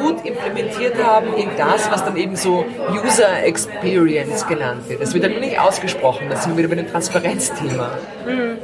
[0.00, 5.00] gut implementiert haben in das, was dann eben so User Experience genannt wird.
[5.00, 7.90] Das wird dann nicht ausgesprochen, das sind wir wieder bei dem Transparenzthema.
[8.26, 8.58] Mhm.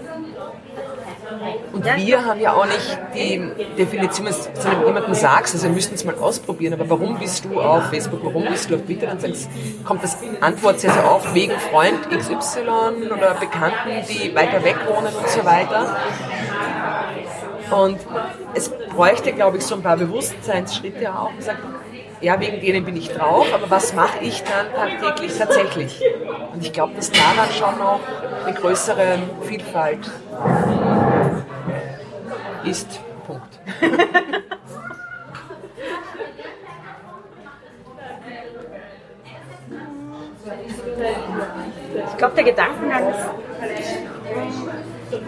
[1.72, 5.94] Und wir haben ja auch nicht die Definition, wenn du jemandem sagst, also wir müssten
[5.94, 9.20] es mal ausprobieren, aber warum bist du auf Facebook, warum bist du auf Twitter, dann
[9.20, 9.48] sagst,
[9.84, 15.14] kommt das Antwort sehr, sehr oft wegen Freund XY oder Bekannten, die weiter weg wohnen
[15.14, 15.96] und so weiter.
[17.70, 17.98] Und
[18.54, 21.30] es bräuchte, glaube ich, so ein paar Bewusstseinsschritte auch.
[21.38, 21.60] Sagt,
[22.20, 26.00] ja, wegen denen bin ich drauf, aber was mache ich dann tagtäglich tatsächlich?
[26.52, 28.00] Und ich glaube, dass da dann schon noch
[28.46, 30.10] eine größere Vielfalt
[32.64, 33.00] ist.
[33.26, 33.60] Punkt.
[42.10, 43.28] ich glaube, der Gedankengang ist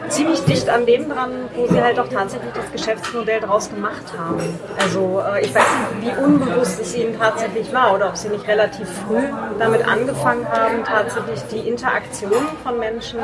[0.08, 4.40] ziemlich dicht an dem dran, wo sie halt auch tatsächlich das Geschäftsmodell daraus gemacht haben.
[4.78, 5.64] Also äh, ich weiß
[6.00, 9.22] nicht, wie unbewusst es ihnen tatsächlich war oder ob sie nicht relativ früh
[9.58, 13.20] damit angefangen haben, tatsächlich die Interaktion von Menschen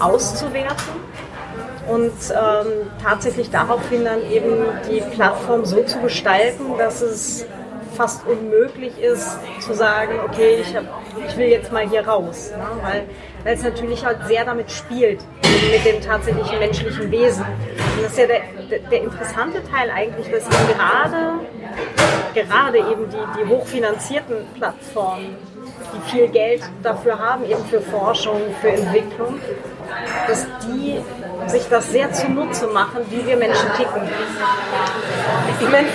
[0.00, 0.94] auszuwerten
[1.88, 7.46] und ähm, tatsächlich daraufhin dann eben die Plattform so zu gestalten, dass es
[7.96, 10.84] fast unmöglich ist zu sagen, okay, ich, hab,
[11.26, 12.66] ich will jetzt mal hier raus, ne?
[12.82, 13.04] weil,
[13.42, 15.20] weil es natürlich halt sehr damit spielt,
[15.70, 17.44] mit dem tatsächlichen menschlichen Wesen.
[17.44, 21.40] Und das ist ja der, der, der interessante Teil eigentlich, dass gerade,
[22.34, 25.36] gerade eben die, die hochfinanzierten Plattformen,
[25.92, 29.40] die viel Geld dafür haben, eben für Forschung, für Entwicklung,
[30.28, 31.00] dass die
[31.46, 34.02] sich das sehr zunutze machen, wie wir Menschen ticken.
[35.60, 35.88] Ich meine,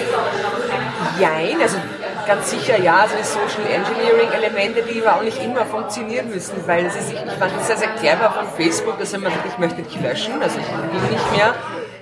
[1.20, 1.78] jein, also
[2.26, 6.56] ganz sicher ja, so die Social Engineering Elemente, die aber auch nicht immer funktionieren müssen,
[6.66, 9.58] weil es ist, ich fand es sehr, sehr clever von Facebook, dass man sagt, ich
[9.58, 11.54] möchte dich löschen, also ich will nicht mehr,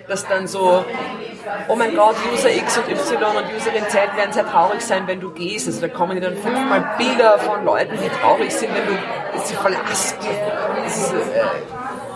[0.07, 0.85] dass dann so
[1.67, 5.19] oh mein Gott, User X und Y und Userin Z werden sehr traurig sein, wenn
[5.19, 5.67] du gehst.
[5.67, 10.17] Also da kommen dann fünfmal Bilder von Leuten, die traurig sind, wenn du sie verlässt.
[10.83, 11.15] Das ist, äh,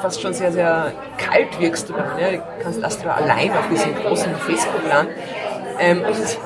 [0.01, 2.19] fast schon sehr, sehr kalt wirkst du dann.
[2.19, 2.31] Ja?
[2.31, 5.09] Du kannst erst allein auf diesem großen Facebook-Land.
[5.79, 6.37] Ähm, es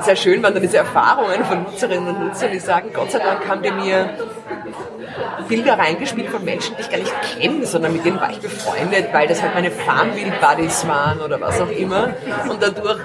[0.00, 3.46] sehr schön waren dann diese Erfahrungen von Nutzerinnen und Nutzern, die sagen, Gott sei Dank
[3.48, 4.10] haben die mir
[5.48, 9.08] Bilder reingespielt von Menschen, die ich gar nicht kenne, sondern mit denen war ich befreundet,
[9.12, 12.14] weil das halt meine Farmville-Buddies waren oder was auch immer.
[12.48, 13.00] Und dadurch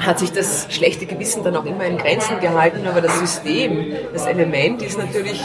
[0.00, 4.26] hat sich das schlechte Gewissen dann auch immer in Grenzen gehalten, aber das System, das
[4.26, 5.42] Element ist natürlich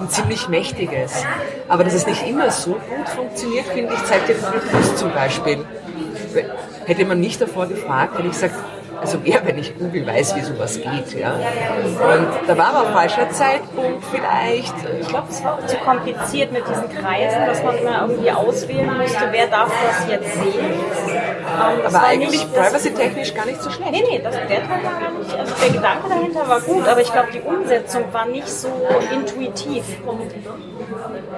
[0.00, 1.24] ein ziemlich mächtiges.
[1.68, 5.64] Aber dass es nicht immer so gut funktioniert, finde ich, zeigt jetzt Rhythmus zum Beispiel.
[6.84, 8.54] Hätte man mich davor gefragt, hätte ich gesagt,
[9.00, 11.18] also wer, wenn ich Google weiß, wie sowas geht.
[11.18, 11.34] Ja?
[11.34, 14.74] Und da war aber ein falscher Zeitpunkt vielleicht.
[15.00, 18.96] Ich glaube, es war auch zu kompliziert mit diesen Kreisen, dass man immer irgendwie auswählen
[18.98, 20.74] musste, wer darf das jetzt sehen.
[21.48, 23.90] Ähm, aber eigentlich privacy-technisch gar nicht so schlecht.
[23.92, 27.00] Nee, nee, das, der Teil war gar nicht, also der Gedanke dahinter war gut, aber
[27.00, 28.68] ich glaube, die Umsetzung war nicht so
[29.12, 29.84] intuitiv.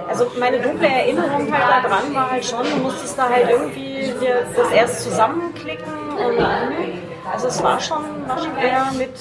[0.09, 4.13] Also meine dunkle Erinnerung halt daran war halt schon, du musstest da halt irgendwie
[4.57, 6.39] das erst zusammenklicken und
[7.33, 9.13] also es war schon, war schon eher mit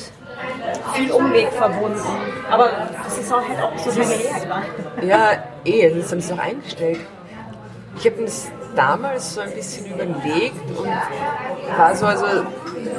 [0.93, 1.99] viel Umweg verbunden.
[2.49, 2.69] Aber
[3.03, 4.63] das ist auch halt auch so lange her.
[5.01, 5.31] Ja,
[5.65, 6.99] eh, das haben sie auch eingestellt.
[7.97, 10.87] Ich habe das damals so ein bisschen überlegt und
[11.77, 12.25] war so, also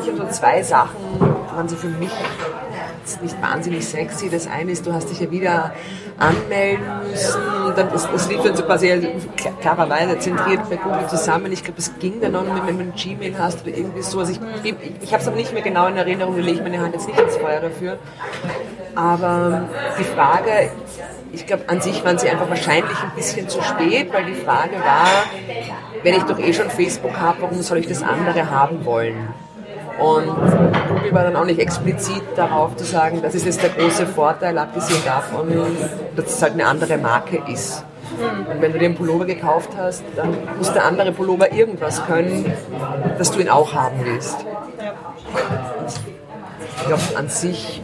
[0.03, 2.11] ich habe so zwei Sachen, waren so für mich
[3.23, 4.31] nicht wahnsinnig sexy.
[4.31, 5.73] Das eine ist, du hast dich ja wieder
[6.19, 7.41] anmelden müssen.
[7.77, 9.09] Dann, das, das lief dann so quasi
[9.61, 11.53] klarerweise zentriert bei Google zusammen.
[11.53, 14.21] Ich glaube, es ging dann noch, wenn du Gmail hast oder irgendwie so.
[14.21, 16.63] Also ich, ich, ich habe es aber nicht mehr genau in Erinnerung, da lege ich
[16.63, 17.99] meine Hand jetzt nicht ins Feuer dafür.
[18.95, 20.71] Aber die Frage,
[21.33, 24.73] ich glaube, an sich waren sie einfach wahrscheinlich ein bisschen zu spät, weil die Frage
[24.73, 25.07] war,
[26.03, 29.29] wenn ich doch eh schon Facebook habe, warum soll ich das andere haben wollen?
[30.01, 30.27] Und
[30.89, 34.57] Google war dann auch nicht explizit darauf zu sagen, das ist jetzt der große Vorteil,
[34.57, 35.49] abgesehen davon,
[36.17, 37.85] dass es halt eine andere Marke ist.
[38.19, 42.53] Und wenn du dir einen Pullover gekauft hast, dann muss der andere Pullover irgendwas können,
[43.19, 44.45] dass du ihn auch haben willst.
[46.79, 47.81] Ich glaube, an sich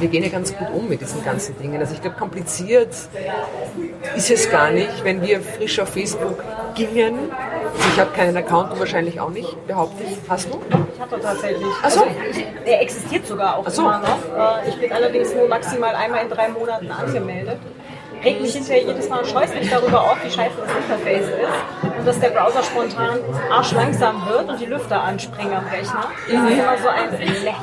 [0.00, 1.80] wir gehen ja ganz gut um mit diesen ganzen Dingen.
[1.80, 2.94] Also ich glaube, kompliziert
[4.16, 6.42] ist es gar nicht, wenn wir frisch auf Facebook
[6.74, 7.30] gingen.
[7.32, 10.18] Also ich habe keinen Account, du wahrscheinlich auch nicht, behaupte ich.
[10.28, 10.60] Hast du?
[10.94, 11.66] Ich hatte tatsächlich.
[11.82, 12.00] Ach so.
[12.02, 12.12] Also
[12.66, 13.82] der existiert sogar auch so.
[13.82, 14.64] immer noch.
[14.64, 17.58] Äh, Ich bin allerdings nur maximal einmal in drei Monaten angemeldet.
[18.24, 22.06] Regt mich hinterher jedes Mal und mich darüber auf, wie scheiße das Interface ist und
[22.06, 23.18] dass der Browser spontan
[23.50, 26.10] arschlangsam wird und die Lüfter anspringen am Rechner.
[26.26, 27.54] Das ist immer so ein Blech.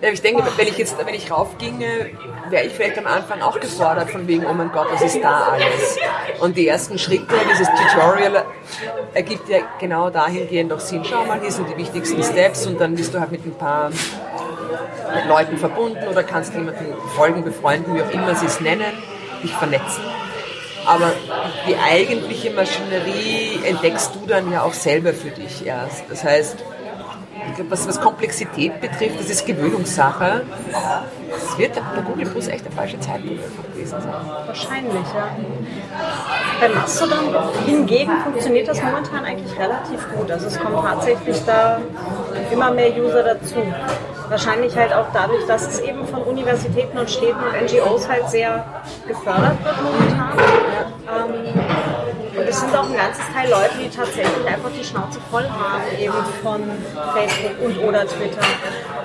[0.00, 2.10] Ich denke, wenn ich jetzt, wenn ich raufginge,
[2.50, 5.48] wäre ich vielleicht am Anfang auch gefordert von wegen, oh mein Gott, was ist da
[5.52, 5.98] alles?
[6.40, 8.44] Und die ersten Schritte, dieses Tutorial
[9.14, 11.04] ergibt ja genau dahingehend auch Sinn.
[11.04, 13.90] Schau mal, hier sind die wichtigsten Steps und dann bist du halt mit ein paar
[15.26, 18.92] Leuten verbunden oder kannst jemanden folgen, befreunden, wie auch immer sie es nennen,
[19.42, 20.04] dich vernetzen.
[20.86, 21.12] Aber
[21.66, 26.04] die eigentliche Maschinerie entdeckst du dann ja auch selber für dich erst.
[26.08, 26.56] Das heißt,
[27.68, 30.44] was, was Komplexität betrifft, das ist Gewöhnungssache.
[31.36, 33.42] Es wird bei Google Plus echt der falsche Zeitpunkt
[33.72, 34.12] gewesen sein.
[34.46, 35.36] Wahrscheinlich, ja.
[36.60, 37.18] Bei Mastodon
[37.66, 40.30] hingegen funktioniert das momentan eigentlich relativ gut.
[40.30, 41.80] Also es kommen tatsächlich da
[42.50, 43.56] immer mehr User dazu.
[44.28, 48.64] Wahrscheinlich halt auch dadurch, dass es eben von Universitäten und Städten und NGOs halt sehr
[49.06, 50.32] gefördert wird momentan.
[51.08, 55.48] Ähm, und es sind auch ein ganzes Teil Leute, die tatsächlich einfach die Schnauze voll
[55.48, 56.12] haben eben
[56.42, 56.62] von
[57.14, 58.40] Facebook und oder Twitter.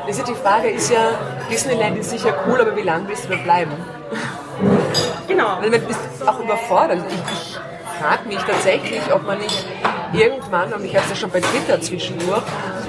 [0.06, 1.12] Das ist ja die Frage ist ja,
[1.50, 3.72] Disneyland ist sicher cool, aber wie lange willst du da bleiben?
[5.28, 5.58] Genau.
[5.62, 7.00] Weil man ist auch überfordert.
[7.10, 7.60] Ich
[8.00, 9.66] frage mich tatsächlich, ob man nicht
[10.14, 12.44] irgendwann, und ich hatte es ja schon bei Twitter zwischendurch,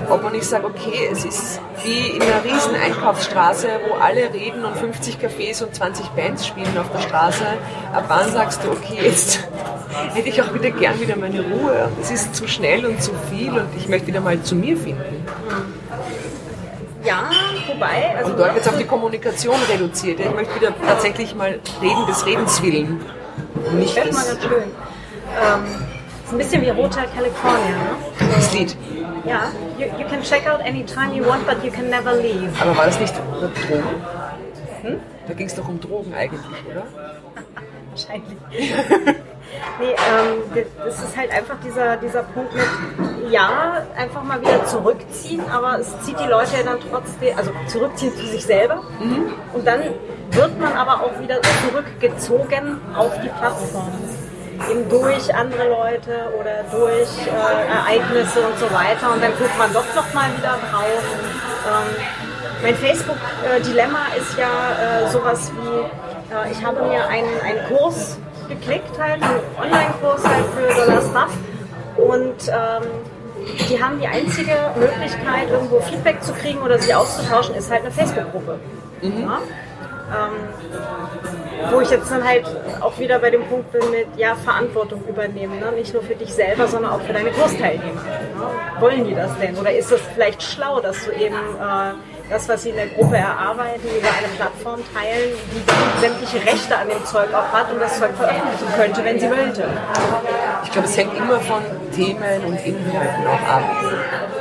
[0.09, 4.65] ob man nicht sagt, okay, es ist wie in einer riesen Einkaufsstraße, wo alle reden
[4.65, 7.45] und 50 Cafés und 20 Bands spielen auf der Straße.
[7.93, 9.49] Ab wann sagst du, okay, jetzt
[10.15, 11.89] hätte ich auch wieder gern wieder meine Ruhe.
[12.01, 15.27] Es ist zu schnell und zu viel und ich möchte wieder mal zu mir finden.
[17.05, 17.31] Ja,
[17.67, 20.21] wobei, also Und dort wird es auf die Kommunikation reduziert.
[20.21, 23.01] Ich möchte wieder tatsächlich mal reden des Redens willen.
[23.75, 24.84] Nicht Das ist mal des, ganz schön.
[25.35, 25.65] Ähm,
[26.25, 28.29] ist ein bisschen wie Hotel California, ne?
[28.35, 28.77] das Lied.
[29.25, 32.51] Ja, you, you can check out anytime you want, but you can never leave.
[32.61, 35.01] Aber war das nicht über Drogen?
[35.27, 36.85] Da ging es doch um Drogen eigentlich, oder?
[37.91, 38.37] Wahrscheinlich.
[39.81, 45.43] nee, ähm, das ist halt einfach dieser, dieser Punkt mit, ja, einfach mal wieder zurückziehen,
[45.51, 48.83] aber es zieht die Leute ja dann trotzdem, also zurückziehen zu sich selber.
[49.53, 49.81] Und dann
[50.31, 53.93] wird man aber auch wieder zurückgezogen auf die Plattform.
[54.71, 59.13] Eben durch andere Leute oder durch äh, Ereignisse und so weiter.
[59.13, 61.03] Und dann guckt man doch noch mal wieder drauf.
[61.67, 61.97] Ähm,
[62.63, 68.99] mein Facebook-Dilemma ist ja äh, sowas wie, äh, ich habe mir einen, einen Kurs geklickt,
[68.99, 71.37] halt, einen Online-Kurs halt für Dollar Stuff.
[71.97, 72.89] Und ähm,
[73.69, 77.91] die haben die einzige Möglichkeit, irgendwo Feedback zu kriegen oder sich auszutauschen, ist halt eine
[77.91, 78.59] Facebook-Gruppe.
[79.03, 79.41] Ja?
[80.11, 82.45] Ähm, wo ich jetzt dann halt
[82.81, 85.59] auch wieder bei dem Punkt bin mit ja, Verantwortung übernehmen.
[85.61, 85.73] Ne?
[85.73, 88.03] Nicht nur für dich selber, sondern auch für deine Kursteilnehmer.
[88.03, 88.81] Ne?
[88.81, 89.57] Wollen die das denn?
[89.57, 91.95] Oder ist es vielleicht schlau, dass du eben äh,
[92.31, 96.89] das, was sie in der Gruppe erarbeiten, über eine Plattform teilen, die sämtliche Rechte an
[96.89, 99.69] dem Zeug auch hat und das Zeug veröffentlichen könnte, wenn sie wollte?
[100.65, 101.63] Ich glaube, es hängt immer von
[101.95, 103.63] Themen und Inhalten auch ab.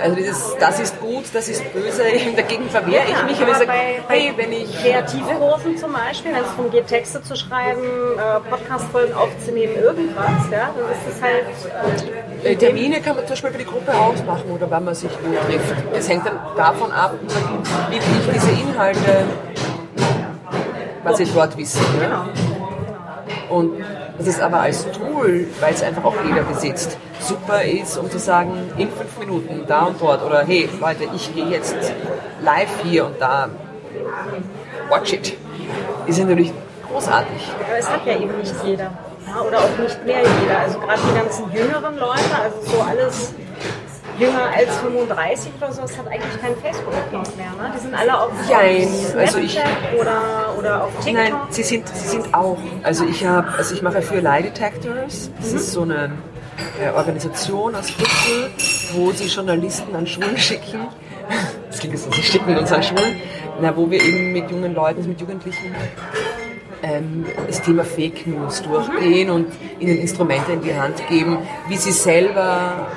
[0.01, 2.03] Also dieses, das ist gut, das ist böse,
[2.35, 3.41] dagegen verwehre ich mich.
[3.41, 4.75] Aber ich sage, bei, hey, wenn ich...
[4.81, 10.71] Kreativkursen zum Beispiel, wenn es darum geht, Texte zu schreiben, äh, Podcast-Folgen aufzunehmen, irgendwas, ja,
[10.75, 11.45] dann ist es halt
[12.43, 15.33] Äh, Termine kann man zum Beispiel für die Gruppe ausmachen oder wann man sich wo
[15.47, 15.75] trifft.
[15.93, 17.15] Es hängt dann davon ab,
[17.89, 18.03] wie ich
[18.33, 19.25] diese Inhalte,
[21.03, 21.81] was ich dort wissen.
[21.99, 22.29] Ne?
[23.49, 23.73] Und
[24.17, 28.19] das ist aber als Tool, weil es einfach auch jeder besitzt, super ist, um zu
[28.19, 31.75] sagen, in fünf Minuten da und dort oder hey Leute, ich gehe jetzt
[32.41, 33.49] live hier und da,
[34.89, 35.37] watch it,
[36.05, 36.53] ist natürlich
[36.87, 37.51] großartig.
[37.67, 38.91] Aber es hat ja eben nicht jeder.
[39.25, 40.59] Ja, oder auch nicht mehr jeder.
[40.59, 43.33] Also gerade die ganzen jüngeren Leute, also so alles
[44.19, 47.51] jünger als 35 oder so, das hat eigentlich keinen Facebook-Account mehr.
[47.51, 47.71] Ne?
[47.75, 49.59] Die sind alle auf Nein, Snapchat also ich-
[49.99, 51.13] oder, oder auf TikTok.
[51.13, 52.57] Nein, sie sind, sie sind auch.
[52.83, 55.31] Also ich habe, also ich mache für Lie Detectors.
[55.39, 56.11] Das ist so eine
[56.81, 58.49] äh, Organisation aus Brüssel,
[58.93, 60.87] wo sie Journalisten an Schulen schicken.
[61.69, 63.15] Das klingt so, sie schicken uns an Schulen,
[63.61, 65.73] na, wo wir eben mit jungen Leuten, mit Jugendlichen
[66.83, 69.47] ähm, das Thema Fake News durchgehen und
[69.79, 72.87] ihnen Instrumente in die Hand geben, wie sie selber,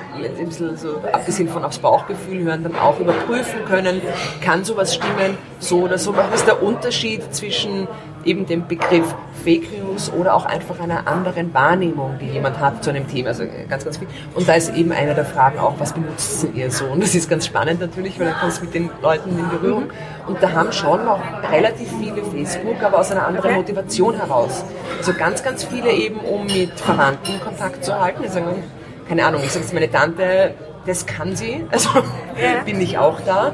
[0.76, 4.02] so, abgesehen von aufs Bauchgefühl hören, dann auch überprüfen können,
[4.42, 6.14] kann sowas stimmen, so oder so.
[6.16, 7.86] Was ist der Unterschied zwischen
[8.26, 9.14] eben dem Begriff
[9.44, 13.28] Fake News oder auch einfach einer anderen Wahrnehmung, die jemand hat zu einem Thema.
[13.28, 14.08] Also ganz, ganz viel.
[14.34, 16.86] Und da ist eben eine der Fragen auch, was benutzt ihr so?
[16.86, 19.84] Und das ist ganz spannend natürlich, weil dann kommst du mit den Leuten in Berührung.
[20.26, 21.20] Und da haben schon auch
[21.50, 24.64] relativ viele Facebook, aber aus einer anderen Motivation heraus.
[24.98, 28.22] Also ganz, ganz viele eben, um mit Verwandten Kontakt zu halten.
[28.24, 28.64] Die sagen,
[29.08, 30.54] keine Ahnung, ich sage jetzt meine Tante,
[30.86, 31.90] das kann sie, also
[32.64, 33.52] bin ich auch da.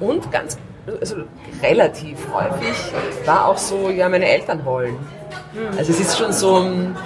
[0.00, 0.58] Und ganz,
[1.00, 1.16] also
[1.62, 2.76] relativ häufig
[3.24, 4.96] war auch so, ja, meine Eltern wollen.
[5.76, 6.96] Also es ist schon so ein,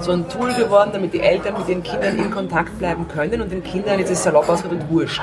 [0.00, 3.50] so ein Tool geworden, damit die Eltern mit den Kindern in Kontakt bleiben können und
[3.50, 5.22] den Kindern ist es salopp ausgedrückt wurscht.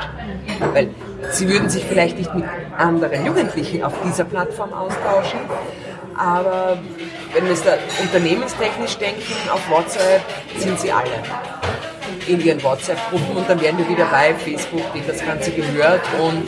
[0.73, 0.89] Weil
[1.31, 2.43] sie würden sich vielleicht nicht mit
[2.77, 5.39] anderen Jugendlichen auf dieser Plattform austauschen,
[6.15, 6.77] aber
[7.33, 10.21] wenn wir es da unternehmenstechnisch denken, auf WhatsApp
[10.57, 11.09] sind sie alle
[12.27, 16.47] in ihren WhatsApp-Gruppen und dann wären wir wieder bei Facebook, dem das Ganze gehört und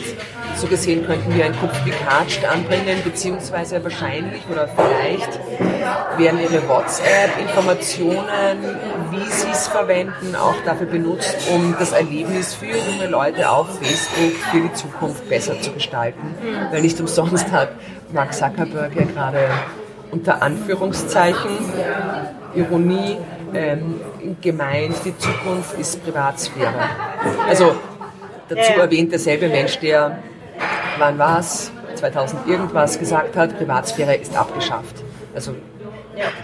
[0.58, 5.40] so gesehen könnten wir ein Kopf gekatscht anbringen, beziehungsweise wahrscheinlich oder vielleicht
[6.18, 8.58] werden ihre WhatsApp-Informationen,
[9.12, 14.34] wie sie es verwenden, auch dafür benutzt, um das Erlebnis für junge Leute auf Facebook
[14.52, 16.36] für die Zukunft besser zu gestalten.
[16.72, 17.70] Weil nicht umsonst hat
[18.14, 19.50] Mark Zuckerberg ja gerade
[20.12, 21.52] unter Anführungszeichen
[22.56, 23.18] Ironie
[23.54, 24.00] ähm,
[24.42, 26.90] gemeint, die Zukunft ist Privatsphäre.
[27.48, 27.76] Also
[28.50, 30.20] dazu erwähnt derselbe Mensch, der,
[30.98, 35.04] wann war es, 2000 irgendwas gesagt hat, Privatsphäre ist abgeschafft.
[35.34, 35.54] Also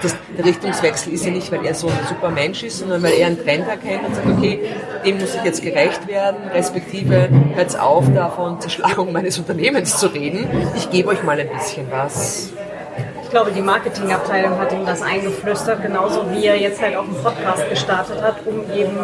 [0.02, 3.14] das, der Richtungswechsel ist ja nicht, weil er so ein super Mensch ist, sondern weil
[3.14, 4.60] er einen Trend erkennt und sagt, okay,
[5.06, 10.47] dem muss ich jetzt gerecht werden, respektive hört auf, davon Zerschlagung meines Unternehmens zu reden.
[10.76, 12.52] Ich gebe euch mal ein bisschen was.
[13.24, 17.16] Ich glaube, die Marketingabteilung hat ihm das eingeflüstert, genauso wie er jetzt halt auch einen
[17.16, 18.97] Podcast gestartet hat, um eben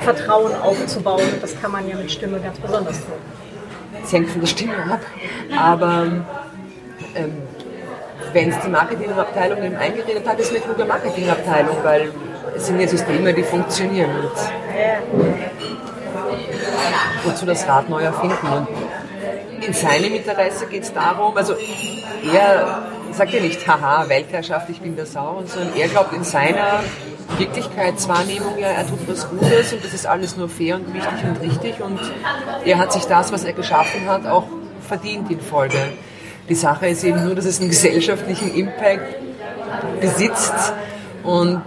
[0.00, 1.22] Vertrauen aufzubauen.
[1.40, 3.14] Das kann man ja mit Stimme ganz besonders tun.
[4.02, 5.00] Es hängt von der Stimme ab.
[5.56, 6.06] Aber
[7.14, 7.32] ähm,
[8.32, 12.12] wenn es die Marketingabteilung eben eingeredet hat, ist es eine kluge Marketingabteilung, weil
[12.56, 14.10] es sind ja Systeme, die funktionieren.
[14.10, 14.32] Und
[17.24, 18.46] wozu das Rad neu erfinden.
[18.46, 18.68] Und
[19.66, 21.54] in seinem Interesse geht es darum, also
[22.32, 22.82] er
[23.12, 26.82] sagt ja nicht, haha, Weltherrschaft, ich bin der Sau, sondern er glaubt in seiner
[27.36, 31.40] Wirklichkeitswahrnehmung ja, er tut was Gutes und das ist alles nur fair und wichtig und
[31.40, 32.00] richtig und
[32.64, 34.46] er hat sich das, was er geschaffen hat, auch
[34.80, 35.78] verdient in Folge.
[36.48, 39.16] Die Sache ist eben nur, dass es einen gesellschaftlichen Impact
[40.00, 40.72] besitzt
[41.22, 41.62] und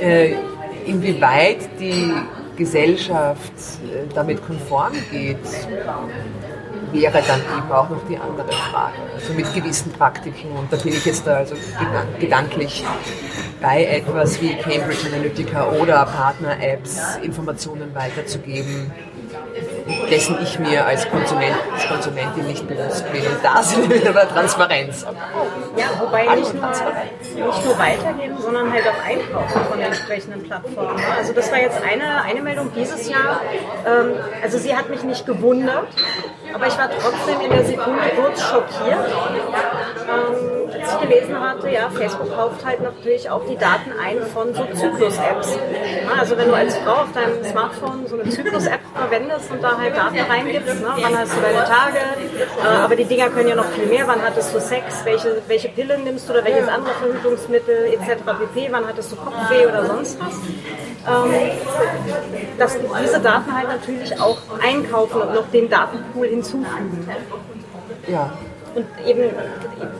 [0.00, 0.34] äh,
[0.86, 2.14] inwieweit die
[2.56, 3.52] Gesellschaft
[3.84, 5.38] äh, damit konform geht,
[6.92, 8.94] wäre dann eben auch noch die andere Frage.
[9.14, 10.52] Also mit gewissen Praktiken.
[10.52, 12.84] Und da bin ich jetzt da also gedan- gedanklich
[13.60, 18.92] bei etwas wie Cambridge Analytica oder Partner-Apps Informationen weiterzugeben,
[20.10, 23.22] dessen ich mir als Konsument, als Konsumentin nicht bewusst bin.
[23.22, 25.04] Und da sind wir wieder bei Transparenz.
[25.76, 30.42] Ja, wobei Hallo, nicht nur, nicht nur weitergeben, sondern halt auch einkaufen von den entsprechenden
[30.42, 30.96] Plattformen.
[30.96, 31.02] ne?
[31.18, 33.40] Also das war jetzt eine, eine Meldung dieses Jahr.
[33.86, 35.88] Ähm, also sie hat mich nicht gewundert,
[36.54, 39.06] aber ich war trotzdem in der Sekunde kurz schockiert,
[40.06, 44.54] ähm, als ich gelesen hatte, ja, Facebook kauft halt natürlich auch die Daten ein von
[44.54, 45.58] so Zyklus-Apps.
[46.18, 49.96] Also wenn du als Frau auf deinem Smartphone so eine Zyklus-App verwendest und da halt
[49.96, 53.68] Daten reingibst, ne, wann hast du deine Tage, äh, aber die Dinger können ja noch
[53.70, 57.86] viel mehr, wann hattest du Sex, welche, welche Pille nimmst du oder welches andere Verhütungsmittel
[57.94, 58.22] etc.
[58.38, 60.34] pp, wann hattest du Kopfweh oder sonst was.
[61.06, 61.50] Ähm,
[62.58, 66.43] dass diese Daten halt natürlich auch einkaufen und noch den Datenpool hinzufügen.
[68.08, 68.32] Ja.
[68.74, 69.30] Und eben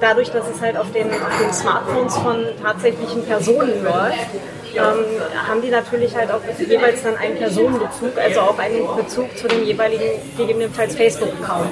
[0.00, 4.28] dadurch, dass es halt auf den, auf den Smartphones von tatsächlichen Personen läuft,
[4.76, 5.04] ähm,
[5.48, 9.64] haben die natürlich halt auch jeweils dann einen Personenbezug, also auch einen Bezug zu dem
[9.64, 11.68] jeweiligen, gegebenenfalls Facebook-Account.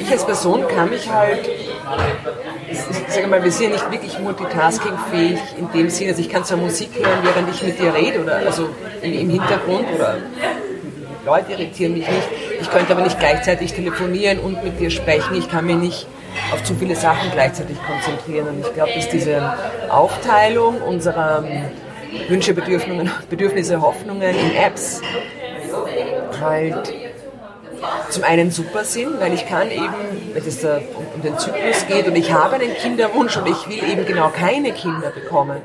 [0.00, 1.48] Ich als Person kann mich halt,
[2.68, 6.44] ich sage mal, wir sind ja nicht wirklich multitaskingfähig in dem Sinne, also ich kann
[6.44, 8.68] zwar Musik hören, während ich mit dir rede oder also
[9.02, 10.16] im Hintergrund oder
[11.24, 12.28] Leute irritieren mich nicht.
[12.60, 15.34] Ich könnte aber nicht gleichzeitig telefonieren und mit dir sprechen.
[15.36, 16.06] Ich kann mich nicht
[16.52, 18.48] auf zu viele Sachen gleichzeitig konzentrieren.
[18.48, 19.54] Und ich glaube, dass diese
[19.88, 21.44] Aufteilung unserer
[22.28, 25.00] Wünsche, Bedürfnisse, Hoffnungen in Apps
[26.40, 26.92] halt
[28.10, 29.94] zum einen super sind, weil ich kann eben,
[30.32, 34.04] wenn es um den Zyklus geht und ich habe einen Kinderwunsch und ich will eben
[34.04, 35.58] genau keine Kinder bekommen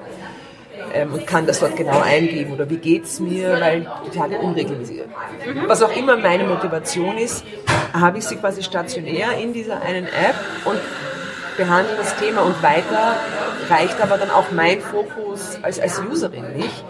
[0.95, 4.37] ähm, und kann das dort genau eingeben oder wie geht es mir, weil die Tage
[4.37, 5.01] unregelmäßig.
[5.67, 7.43] Was auch immer meine Motivation ist,
[7.93, 10.35] habe ich sie quasi stationär in dieser einen App
[10.65, 10.79] und
[11.57, 13.17] behandle das Thema und weiter
[13.69, 16.83] reicht aber dann auch mein Fokus als, als Userin nicht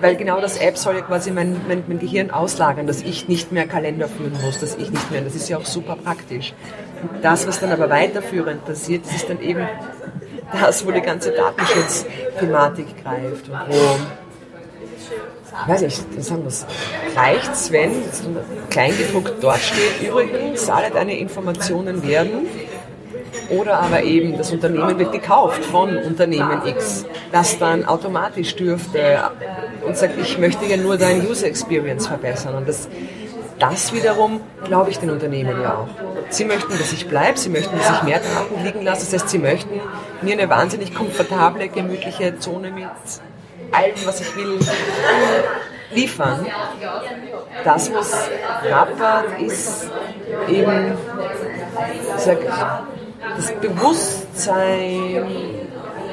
[0.00, 3.52] weil genau das App soll ja quasi mein, mein, mein, Gehirn auslagern, dass ich nicht
[3.52, 6.52] mehr Kalender führen muss, dass ich nicht mehr, das ist ja auch super praktisch.
[7.22, 9.66] Das, was dann aber weiterführend passiert, ist dann eben
[10.60, 13.98] das, wo die ganze Datenschutzthematik greift und wo,
[15.62, 17.92] ich weiß nicht, was sagen wir, reicht's, wenn
[18.70, 22.46] kleingedruckt dort steht, übrigens, alle deine Informationen werden
[23.50, 29.30] oder aber eben das Unternehmen wird gekauft von Unternehmen X, das dann automatisch dürfte
[29.86, 32.54] und sagt, ich möchte ja nur deine User Experience verbessern.
[32.54, 32.88] Und das,
[33.70, 35.88] das wiederum glaube ich den Unternehmen ja auch.
[36.30, 39.04] Sie möchten, dass ich bleibe, sie möchten, dass ich mehr Daten liegen lasse.
[39.04, 39.80] Das heißt, sie möchten
[40.22, 42.88] mir eine wahnsinnig komfortable, gemütliche Zone mit
[43.72, 44.58] allem, was ich will,
[45.92, 46.46] liefern.
[47.64, 48.28] Das, was
[48.68, 49.90] rappert, ist
[50.48, 50.96] eben,
[52.16, 52.38] sag,
[53.36, 55.26] das Bewusstsein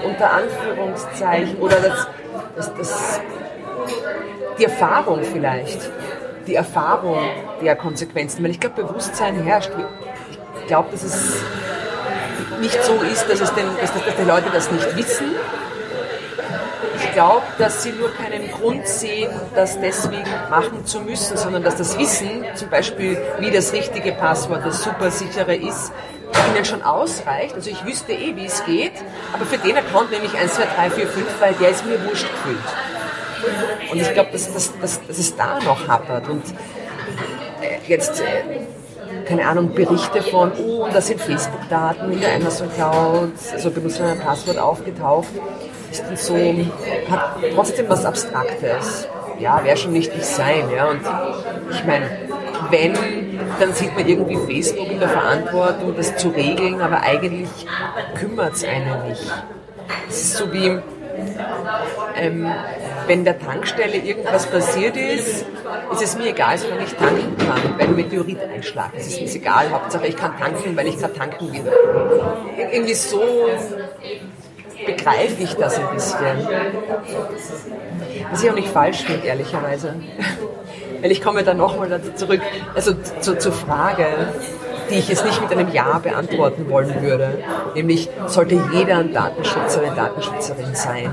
[0.03, 2.07] unter Anführungszeichen oder das,
[2.55, 3.21] das, das,
[4.57, 5.91] die Erfahrung vielleicht,
[6.47, 7.19] die Erfahrung
[7.61, 8.43] der Konsequenzen.
[8.43, 9.71] Weil ich glaube, Bewusstsein herrscht.
[10.61, 11.43] Ich glaube, dass es
[12.59, 15.35] nicht so ist, dass, es den, dass, dass die Leute das nicht wissen.
[16.97, 21.75] Ich glaube, dass sie nur keinen Grund sehen, das deswegen machen zu müssen, sondern dass
[21.75, 25.91] das Wissen, zum Beispiel wie das richtige Passwort, das super sichere ist,
[26.51, 27.55] ihnen schon ausreicht.
[27.55, 28.93] Also ich wüsste eh, wie es geht,
[29.33, 32.03] aber für den Account nehme ich 1, 2, 3, 4, 5, weil der ist mir
[32.05, 32.57] wurscht gefühlt.
[33.91, 36.27] Und ich glaube, dass, dass, dass, dass es da noch hapert.
[36.29, 36.43] Und
[37.61, 43.31] äh, jetzt, äh, keine Ahnung, Berichte von, oh, da sind Facebook-Daten in der Amazon Cloud,
[43.51, 45.29] also Benutzer ein Passwort aufgetaucht,
[45.91, 46.35] ist dann so,
[47.09, 49.07] hat trotzdem was Abstraktes.
[49.39, 50.69] Ja, wäre schon nicht nicht sein.
[50.75, 50.89] Ja.
[50.89, 51.01] Und
[51.71, 52.05] ich meine,
[52.69, 52.93] wenn,
[53.59, 57.49] dann sieht man irgendwie Facebook in der Verantwortung, das zu regeln, aber eigentlich
[58.15, 59.31] kümmert es einen nicht.
[60.07, 60.79] Es ist so wie,
[62.15, 62.51] ähm,
[63.07, 65.45] wenn der Tankstelle irgendwas passiert ist,
[65.91, 68.91] ist es mir egal, solange ich tanken kann, ein Meteorit einschlägt.
[68.97, 71.71] Es ist mir egal, Hauptsache ich kann tanken, weil ich gerade tanken will.
[72.71, 73.21] Irgendwie so
[74.85, 76.47] begreife ich das ein bisschen.
[78.31, 79.95] Was ich auch nicht falsch finde, ehrlicherweise.
[81.01, 82.41] Weil ich komme dann nochmal zurück,
[82.75, 84.05] also zu, zur Frage,
[84.89, 87.43] die ich jetzt nicht mit einem Ja beantworten wollen würde.
[87.75, 91.11] Nämlich, sollte jeder ein Datenschützer, eine Datenschützerin sein?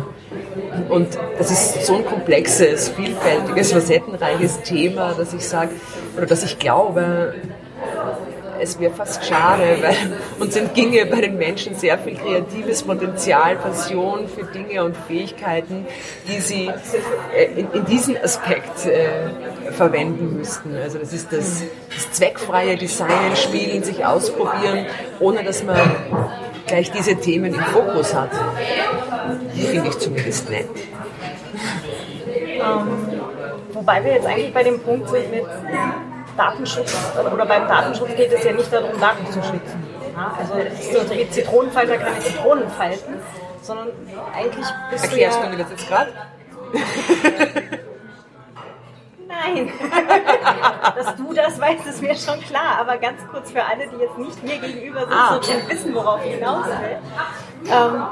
[0.89, 5.71] Und das ist so ein komplexes, vielfältiges, facettenreiches Thema, dass ich sage,
[6.17, 7.35] oder dass ich glaube,
[8.61, 9.97] es wäre fast schade, weil
[10.39, 15.87] uns entginge bei den Menschen sehr viel kreatives Potenzial, Passion für Dinge und Fähigkeiten,
[16.29, 16.71] die sie
[17.35, 20.75] äh, in, in diesem Aspekt äh, verwenden müssten.
[20.77, 21.63] Also das ist das,
[21.95, 24.87] das zweckfreie Designen, Spielen, sich ausprobieren,
[25.21, 25.79] ohne dass man
[26.67, 28.31] gleich diese Themen im Fokus hat.
[29.55, 30.69] Finde ich zumindest nett.
[32.61, 33.21] Ähm,
[33.73, 35.45] wobei wir jetzt eigentlich bei dem Punkt sind mit
[36.39, 39.85] Datenschutz oder beim Datenschutz geht es ja nicht darum, Daten zu schützen.
[40.17, 40.37] Ja?
[40.39, 40.55] Also
[41.07, 43.15] so wie Zitronenfalter keine Zitronen falten,
[43.61, 43.89] sondern
[44.35, 45.51] eigentlich bist Erklärst du ja...
[45.51, 46.13] mir das jetzt gerade?
[49.39, 49.71] Nein.
[50.97, 52.79] Dass du das weißt, ist mir schon klar.
[52.81, 56.25] Aber ganz kurz für alle, die jetzt nicht mir gegenüber sitzen ah, und wissen, worauf
[56.25, 56.99] ich hinaus will.
[57.71, 58.07] Ähm,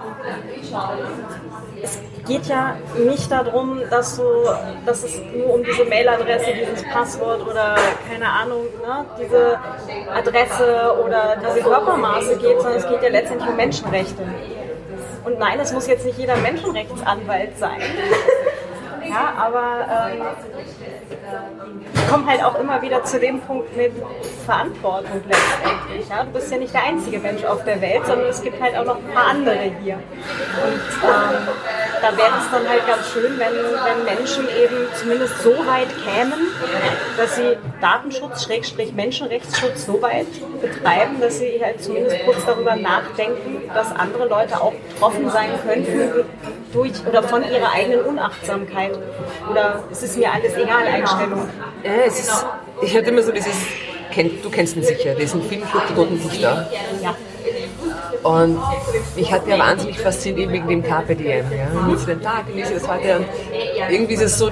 [1.83, 4.45] es geht ja nicht darum, dass, so,
[4.85, 7.77] dass es nur um diese Mailadresse, dieses Passwort oder
[8.11, 9.59] keine Ahnung, ne, diese
[10.13, 14.23] Adresse oder diese Körpermaße geht, sondern es geht ja letztendlich um Menschenrechte.
[15.25, 17.81] Und nein, es muss jetzt nicht jeder Menschenrechtsanwalt sein.
[19.09, 20.23] Ja, aber ähm,
[21.95, 23.93] ich komme halt auch immer wieder zu dem Punkt mit
[24.45, 26.09] Verantwortung letztendlich.
[26.09, 26.25] Ja?
[26.25, 28.85] Du bist ja nicht der einzige Mensch auf der Welt, sondern es gibt halt auch
[28.85, 29.95] noch ein paar andere hier.
[29.95, 31.49] Und ähm,
[32.01, 36.49] da wäre es dann halt ganz schön, wenn, wenn Menschen eben zumindest so weit kämen,
[37.17, 40.27] dass sie Datenschutz, Schrägstrich Menschenrechtsschutz so weit
[40.61, 46.25] betreiben, dass sie halt zumindest kurz darüber nachdenken, dass andere Leute auch betroffen sein könnten
[46.73, 48.96] durch oder von ihrer eigenen Unachtsamkeit.
[49.51, 51.49] Oder es ist mir alles egal Einstellung.
[51.83, 52.47] Ja, es ist,
[52.83, 53.55] ich hatte immer so dieses,
[54.43, 56.69] du kennst ihn sicher, diesen Film Flug der Toten Dichter.
[57.03, 57.15] Ja.
[58.23, 58.59] Und
[59.15, 61.45] mich hat ja wahnsinnig fasziniert eben wegen dem Carpe Diem.
[61.53, 61.69] Ja?
[61.79, 63.19] Und den Tag genieße das heute.
[63.19, 63.27] Und
[63.89, 64.51] irgendwie ist es so,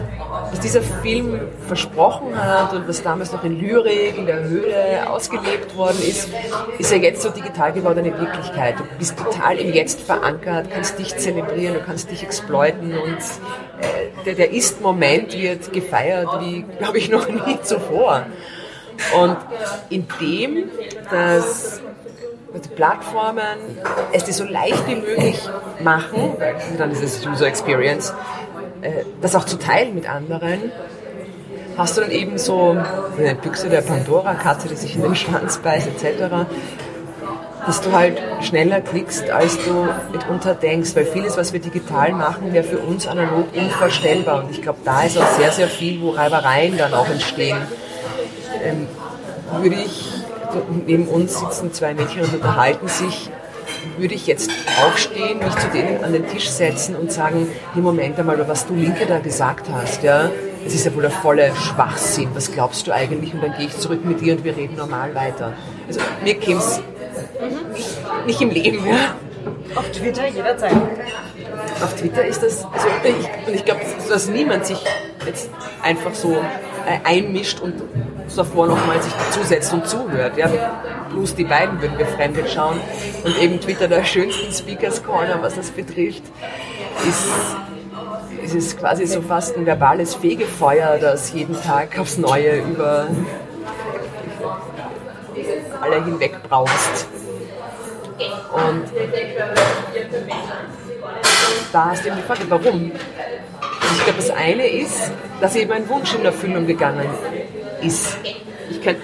[0.55, 5.76] was dieser Film versprochen hat und was damals noch in Lyrik, in der Höhle ausgelebt
[5.76, 6.28] worden ist,
[6.78, 8.78] ist ja jetzt so digital gewordene Wirklichkeit.
[8.78, 14.24] Du bist total im Jetzt verankert, kannst dich zelebrieren, du kannst dich exploiten und äh,
[14.24, 18.26] der, der Ist-Moment wird gefeiert wie, glaube ich, noch nie zuvor.
[19.20, 19.36] Und
[19.90, 20.70] indem
[21.11, 21.80] dass
[22.62, 23.59] die Plattformen
[24.12, 25.36] es dir so leicht wie möglich
[25.82, 26.34] machen,
[26.78, 28.14] dann ist es User Experience,
[29.20, 30.72] das auch zu teilen mit anderen,
[31.76, 32.76] hast du dann eben so
[33.18, 36.47] eine Büchse der Pandora-Katze, die sich in den Schwanz beißt, etc.,
[37.66, 42.53] dass du halt schneller klickst, als du mitunter denkst, weil vieles, was wir digital machen,
[42.53, 44.45] wäre für uns analog unvorstellbar.
[44.45, 47.57] Und ich glaube, da ist auch sehr, sehr viel, wo Reibereien dann auch entstehen.
[48.62, 48.87] Ähm,
[49.62, 50.12] würde ich,
[50.87, 53.30] neben uns sitzen zwei Mädchen und unterhalten sich,
[53.99, 54.51] würde ich jetzt
[54.85, 58.74] aufstehen, mich zu denen an den Tisch setzen und sagen, hey, Moment einmal, was du
[58.74, 60.30] Linke da gesagt hast, ja,
[60.64, 63.35] das ist ja wohl der volle Schwachsinn, was glaubst du eigentlich?
[63.35, 65.53] Und dann gehe ich zurück mit dir und wir reden normal weiter.
[65.87, 66.80] Also mir käme es
[67.74, 69.14] nicht, nicht im Leben, ja.
[69.74, 70.72] Auf Twitter jederzeit.
[71.82, 74.82] Auf Twitter ist das, also ich, und ich glaube, dass niemand sich
[75.26, 75.51] jetzt
[75.82, 76.37] einfach so
[77.05, 77.74] einmischt und
[78.37, 80.37] davor nochmal sich dazusetzt und zuhört.
[80.37, 80.49] Ja,
[81.11, 82.80] bloß die beiden würden wir fremdet schauen.
[83.24, 86.22] Und eben Twitter der schönsten Speakers Corner, was das betrifft,
[87.07, 87.28] ist,
[88.43, 93.09] ist es quasi so fast ein verbales Fegefeuer, das jeden Tag aufs Neue über
[95.80, 97.09] alle hinweg braust.
[98.53, 98.85] Und
[101.72, 102.93] da hast du eben die Frage, warum?
[103.97, 107.09] Ich glaube, das eine ist, dass eben ein Wunsch in Erfüllung gegangen
[107.82, 108.18] ist.
[108.70, 108.97] Ich kann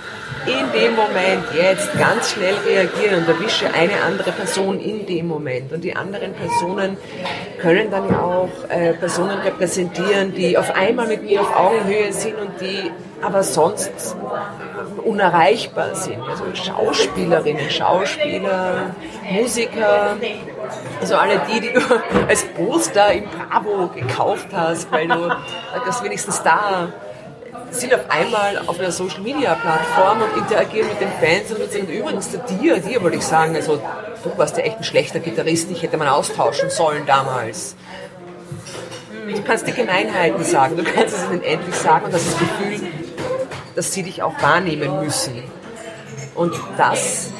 [0.46, 5.72] in dem Moment jetzt ganz schnell reagieren und erwische eine andere Person in dem Moment.
[5.72, 6.96] Und die anderen Personen
[7.58, 12.36] können dann ja auch äh, Personen repräsentieren, die auf einmal mit mir auf Augenhöhe sind
[12.36, 12.90] und die
[13.22, 14.16] aber sonst
[15.04, 16.22] unerreichbar sind.
[16.22, 18.94] Also Schauspielerinnen, Schauspieler,
[19.30, 20.16] Musiker,
[21.00, 21.80] also alle die, die du
[22.28, 25.28] als Poster im Bravo gekauft hast, weil du
[25.84, 26.88] das wenigstens da
[27.70, 31.88] sind auf einmal auf einer Social Media Plattform und interagieren mit den Fans und sagen,
[31.88, 33.80] übrigens dir, dir wollte ich sagen, also
[34.22, 37.76] du warst ja echt ein schlechter Gitarrist, ich hätte man austauschen sollen damals.
[39.26, 42.40] Du kannst die Gemeinheiten sagen, du kannst es ihnen endlich sagen und das ist das
[42.40, 42.88] Gefühl,
[43.76, 45.42] dass sie dich auch wahrnehmen müssen.
[46.34, 47.32] Und das,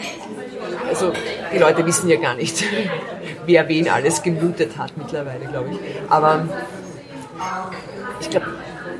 [0.88, 1.12] also
[1.52, 2.62] die Leute wissen ja gar nicht,
[3.46, 5.78] wer wen alles gemutet hat mittlerweile, glaube ich.
[6.08, 6.46] Aber
[8.20, 8.46] ich glaube,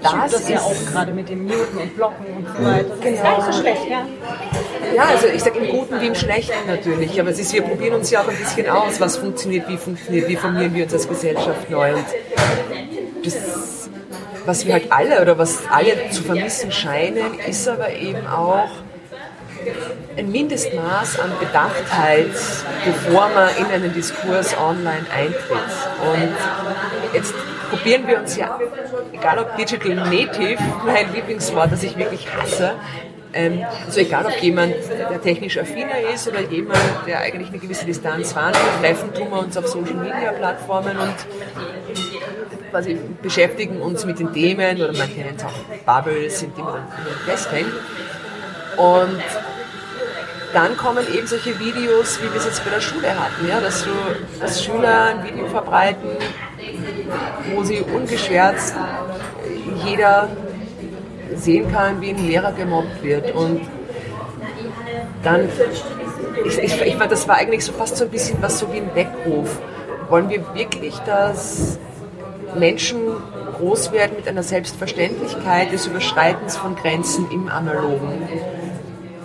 [0.03, 2.89] das, das ist ja auch gerade mit dem Muten und Blocken und so weiter.
[2.89, 3.17] Das genau.
[3.17, 4.07] ist gar nicht so schlecht, ja.
[4.95, 7.95] Ja, also ich sage im Guten wie im Schlechten natürlich, aber es ist, wir probieren
[7.95, 11.09] uns ja auch ein bisschen aus, was funktioniert, wie funktioniert, wie formieren wir uns als
[11.09, 11.95] Gesellschaft neu.
[11.95, 12.05] Und
[13.25, 13.89] das,
[14.47, 18.71] was wir halt alle oder was alle zu vermissen scheinen, ist aber eben auch
[20.17, 22.33] ein Mindestmaß an Bedachtheit,
[22.85, 25.71] bevor man in einen Diskurs online eintritt.
[26.03, 27.35] Und jetzt
[27.71, 28.59] probieren wir uns ja,
[29.13, 32.73] egal ob Digital Native, mein Lieblingswort, das ich wirklich hasse,
[33.33, 37.87] ähm, also egal ob jemand, der technisch affiner ist oder jemand, der eigentlich eine gewisse
[37.87, 41.15] Distanz wahrnimmt, treffen tun wir uns auf Social Media Plattformen und
[42.71, 45.53] quasi beschäftigen uns mit den Themen oder man nennt es auch
[45.87, 46.83] Bubbles, in denen man
[47.25, 47.73] festhängt.
[48.77, 49.23] Und
[50.53, 53.85] dann kommen eben solche Videos, wie wir es jetzt bei der Schule hatten, ja, dass
[53.85, 53.91] du
[54.41, 56.11] als Schüler ein Video verbreiten,
[57.55, 58.75] wo sie ungeschwärzt
[59.85, 60.29] jeder
[61.35, 63.35] sehen kann, wie ein Lehrer gemobbt wird.
[63.35, 63.61] Und
[65.23, 65.49] dann,
[66.45, 68.95] ich, ich, ich, das war eigentlich so fast so ein bisschen was so wie ein
[68.95, 69.61] Weckruf.
[70.09, 71.79] Wollen wir wirklich, dass
[72.59, 72.99] Menschen
[73.59, 78.29] groß werden mit einer Selbstverständlichkeit des Überschreitens von Grenzen im Analogen?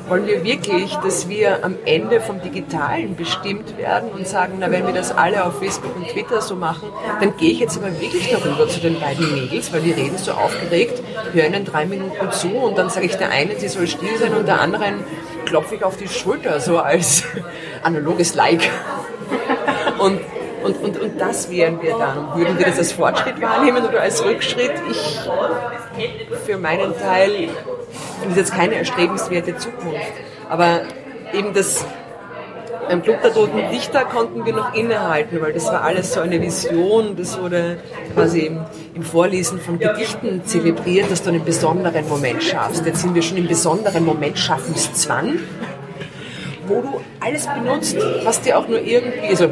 [0.08, 4.86] Wollen wir wirklich, dass wir am Ende vom Digitalen bestimmt werden und sagen, na, wenn
[4.86, 6.90] wir das alle auf Facebook und Twitter so machen,
[7.20, 10.32] dann gehe ich jetzt aber wirklich darüber zu den beiden Mädels, weil die reden so
[10.34, 11.02] aufgeregt,
[11.34, 14.34] hören ihnen drei Minuten zu und dann sage ich der einen, sie soll still sein
[14.34, 15.04] und der anderen
[15.46, 17.24] klopfe ich auf die Schulter, so als
[17.84, 18.70] analoges Like.
[20.00, 20.20] Und
[20.66, 22.36] und, und, und das wären wir dann.
[22.36, 24.74] Würden wir das als Fortschritt wahrnehmen oder als Rückschritt?
[24.90, 25.20] Ich
[26.46, 27.50] für meinen Teil
[28.20, 30.14] finde es jetzt keine erstrebenswerte Zukunft.
[30.50, 30.82] Aber
[31.34, 31.86] eben das
[32.88, 36.40] beim Club der Toten Dichter konnten wir noch innehalten, weil das war alles so eine
[36.40, 37.78] Vision, das wurde
[38.14, 38.60] quasi im,
[38.94, 42.86] im, Vorlesen von Gedichten zelebriert, dass du einen besonderen Moment schaffst.
[42.86, 45.40] Jetzt sind wir schon im besonderen Moment Schaffenszwang
[46.68, 49.50] wo du alles benutzt, was dir auch nur irgendwie, also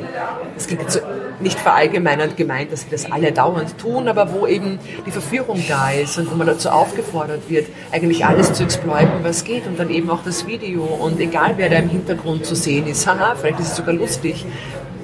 [0.58, 1.02] es klingt jetzt
[1.40, 5.92] nicht verallgemeinernd gemeint, dass wir das alle dauernd tun, aber wo eben die Verführung da
[5.92, 9.90] ist und wo man dazu aufgefordert wird, eigentlich alles zu exploiten, was geht und dann
[9.90, 13.60] eben auch das Video und egal wer da im Hintergrund zu sehen ist, haha, vielleicht
[13.60, 14.46] ist es sogar lustig,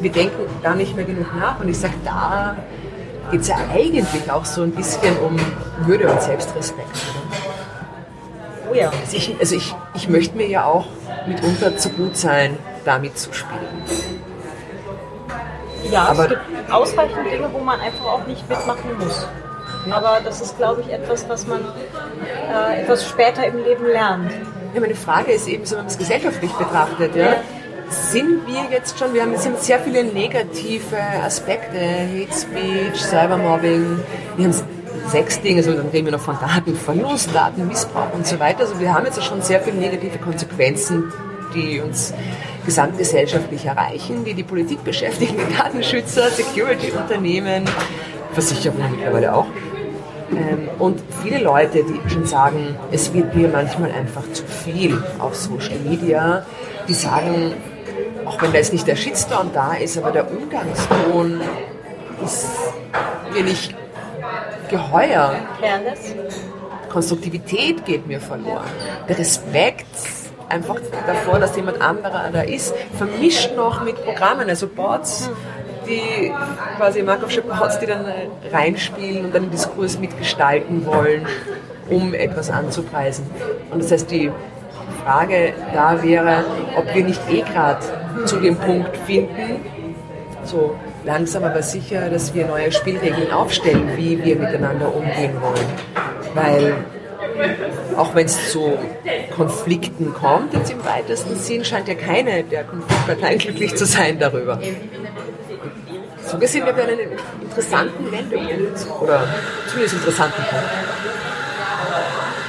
[0.02, 2.56] wir denken da nicht mehr genug nach und ich sage, da
[3.32, 5.36] geht es ja eigentlich auch so ein bisschen um
[5.86, 6.88] Würde und Selbstrespekt.
[6.88, 7.49] Oder?
[8.70, 8.90] Oh ja.
[8.90, 10.86] Also, ich, also ich, ich möchte mir ja auch
[11.28, 13.84] mitunter zu gut sein, damit zu spielen.
[15.92, 19.28] Ja, Aber- es gibt ausreichend Dinge, wo man einfach auch nicht mitmachen muss.
[19.90, 24.32] Aber das ist, glaube ich, etwas, was man äh, etwas später im Leben lernt.
[24.74, 27.38] Ja, meine Frage ist eben, so, wenn man es gesellschaftlich betrachtet, ja,
[27.90, 34.00] sind wir jetzt schon, wir haben jetzt sehr viele negative Aspekte, Hate Speech, Cybermobbing,
[34.36, 34.54] wir haben
[35.10, 38.62] sechs Dinge, also dann reden wir noch von Datenverlust, Datenmissbrauch und so weiter.
[38.62, 41.12] Also wir haben jetzt schon sehr viele negative Konsequenzen,
[41.54, 42.14] die uns
[42.66, 47.66] gesamtgesellschaftlich erreichen, die die Politik beschäftigen, die Datenschützer, Security-Unternehmen,
[48.34, 49.48] Versicherungen mittlerweile auch.
[50.32, 55.36] Ähm, und viele Leute, die schon sagen, es wird mir manchmal einfach zu viel auf
[55.36, 56.46] Social Media,
[56.88, 57.54] die sagen,
[58.26, 61.42] auch wenn da jetzt nicht der Shitstorm da ist, aber der Umgangston
[62.24, 62.48] ist
[63.34, 63.76] mir nicht
[64.70, 65.36] geheuer.
[66.90, 68.66] Konstruktivität geht mir verloren.
[69.08, 69.86] Der Respekt
[70.50, 75.30] einfach davor, dass jemand anderer da ist, vermischt noch mit Programmen, also Bots,
[75.88, 76.34] die
[76.78, 78.06] quasi Markovsche Bots, die dann
[78.52, 81.26] reinspielen und dann den Diskurs mitgestalten wollen,
[81.90, 83.26] um etwas anzupreisen.
[83.72, 84.32] Und das heißt, die
[85.04, 86.44] Frage da wäre,
[86.76, 87.86] ob wir nicht eh gerade
[88.26, 89.64] zu dem Punkt finden,
[90.44, 95.66] so langsam aber sicher, dass wir neue Spielregeln aufstellen, wie wir miteinander umgehen wollen.
[96.34, 96.76] Weil
[97.98, 98.78] auch wenn es zu
[99.36, 104.60] Konflikten kommt, jetzt im weitesten Sinn, scheint ja keine der Konfliktparteien glücklich zu sein darüber.
[106.26, 107.00] So gesehen, wir haben einen
[107.42, 109.02] interessanten Wendepunkt.
[109.02, 109.28] Oder
[109.68, 110.66] zumindest interessanten Punkt.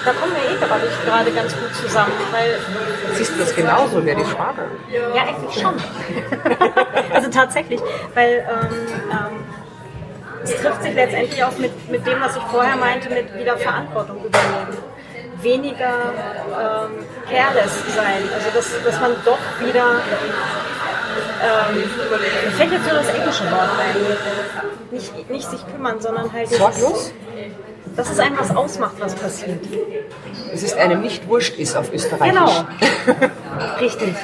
[0.05, 2.59] Da kommen wir eh gerade, gerade ganz gut zusammen, weil
[3.15, 4.63] Siehst du das genauso, wäre die Frage.
[5.15, 5.75] Ja, eigentlich schon.
[7.15, 7.81] also tatsächlich,
[8.15, 9.45] weil ähm, ähm,
[10.43, 14.25] es trifft sich letztendlich auch mit, mit dem, was ich vorher meinte, mit wieder Verantwortung
[14.25, 14.90] übernehmen.
[15.43, 16.13] Weniger
[16.49, 18.23] ähm, careless sein.
[18.35, 20.01] Also dass, dass man doch wieder
[21.43, 23.97] ähm, mir fällt jetzt nur das englische Wort ein.
[24.91, 27.13] Nicht, nicht sich kümmern, sondern halt Sorglos?
[27.97, 29.61] dass es einem was ausmacht, was passiert.
[30.53, 32.39] Es ist einem nicht wurscht ist auf Österreichisch.
[32.39, 32.65] Genau.
[33.81, 34.15] Richtig.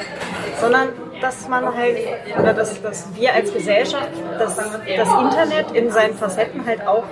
[0.60, 0.88] Sondern
[1.20, 1.98] dass man halt,
[2.38, 7.04] oder dass, dass wir als Gesellschaft das, das Internet in seinen Facetten halt auch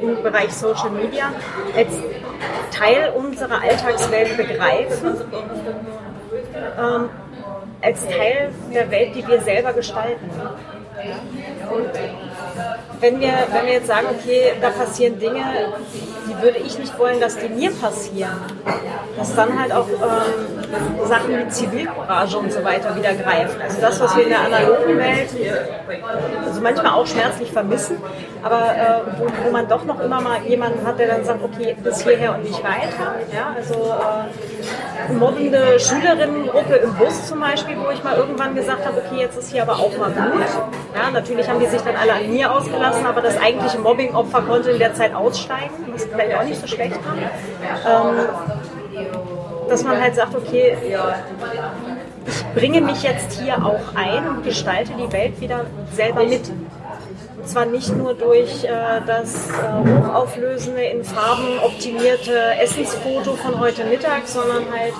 [0.00, 1.32] im Bereich Social Media
[1.76, 1.92] als
[2.70, 5.16] Teil unserer Alltagswelt begreifen,
[6.78, 7.10] ähm,
[7.80, 10.30] als Teil der Welt, die wir selber gestalten.
[11.70, 11.90] Und
[13.00, 15.44] wenn wir, wenn wir jetzt sagen, okay, da passieren Dinge,
[16.42, 18.40] würde ich nicht wollen, dass die mir passieren,
[19.16, 23.60] dass dann halt auch ähm, Sachen wie Zivilcourage und so weiter wieder greifen.
[23.60, 25.28] Also das, was wir in der analogen Welt
[26.46, 27.96] also manchmal auch schmerzlich vermissen,
[28.42, 31.76] aber äh, wo, wo man doch noch immer mal jemanden hat, der dann sagt, okay,
[31.82, 33.14] bis hierher und nicht weiter.
[33.34, 39.02] Ja, also äh, mobbende Schülerinnengruppe im Bus zum Beispiel, wo ich mal irgendwann gesagt habe,
[39.04, 40.46] okay, jetzt ist hier aber auch mal gut.
[40.94, 44.70] Ja, natürlich haben die sich dann alle an mir ausgelassen, aber das eigentliche Mobbing-Opfer konnte
[44.70, 47.16] in der Zeit aussteigen, was vielleicht auch nicht so schlecht war.
[47.86, 48.28] Ähm,
[49.68, 50.76] dass man halt sagt, okay,
[52.26, 56.48] ich bringe mich jetzt hier auch ein und gestalte die Welt wieder selber mit.
[56.48, 59.52] Und zwar nicht nur durch äh, das äh,
[60.02, 64.92] hochauflösende, in Farben optimierte Essensfoto von heute Mittag, sondern halt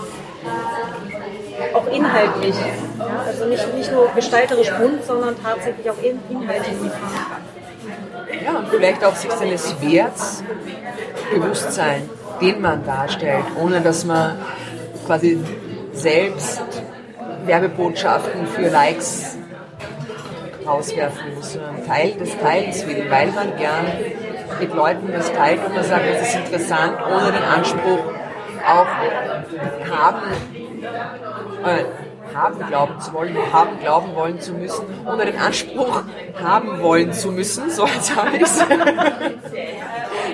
[1.74, 2.54] auch inhaltlich.
[2.98, 3.24] Ja?
[3.26, 6.92] Also nicht, nicht nur gestalterisch bunt, sondern tatsächlich auch in, inhaltlich.
[8.44, 10.42] Ja, und vielleicht auch sich seines Werts
[11.32, 12.08] bewusst sein,
[12.40, 14.38] den man darstellt, ohne dass man
[15.06, 15.38] quasi
[15.92, 16.62] selbst
[17.44, 19.36] Werbebotschaften für Likes
[20.66, 23.86] rauswerfen muss, sondern Teil des Teilens will, weil man gern
[24.60, 28.00] mit Leuten was teilt und man sagt, das ist interessant, ohne den Anspruch
[28.66, 28.86] auch
[29.90, 30.22] haben,
[31.64, 31.84] äh,
[32.38, 36.02] haben glauben zu wollen, haben glauben wollen zu müssen, ohne den Anspruch
[36.42, 38.58] haben wollen zu müssen, so jetzt habe ich es.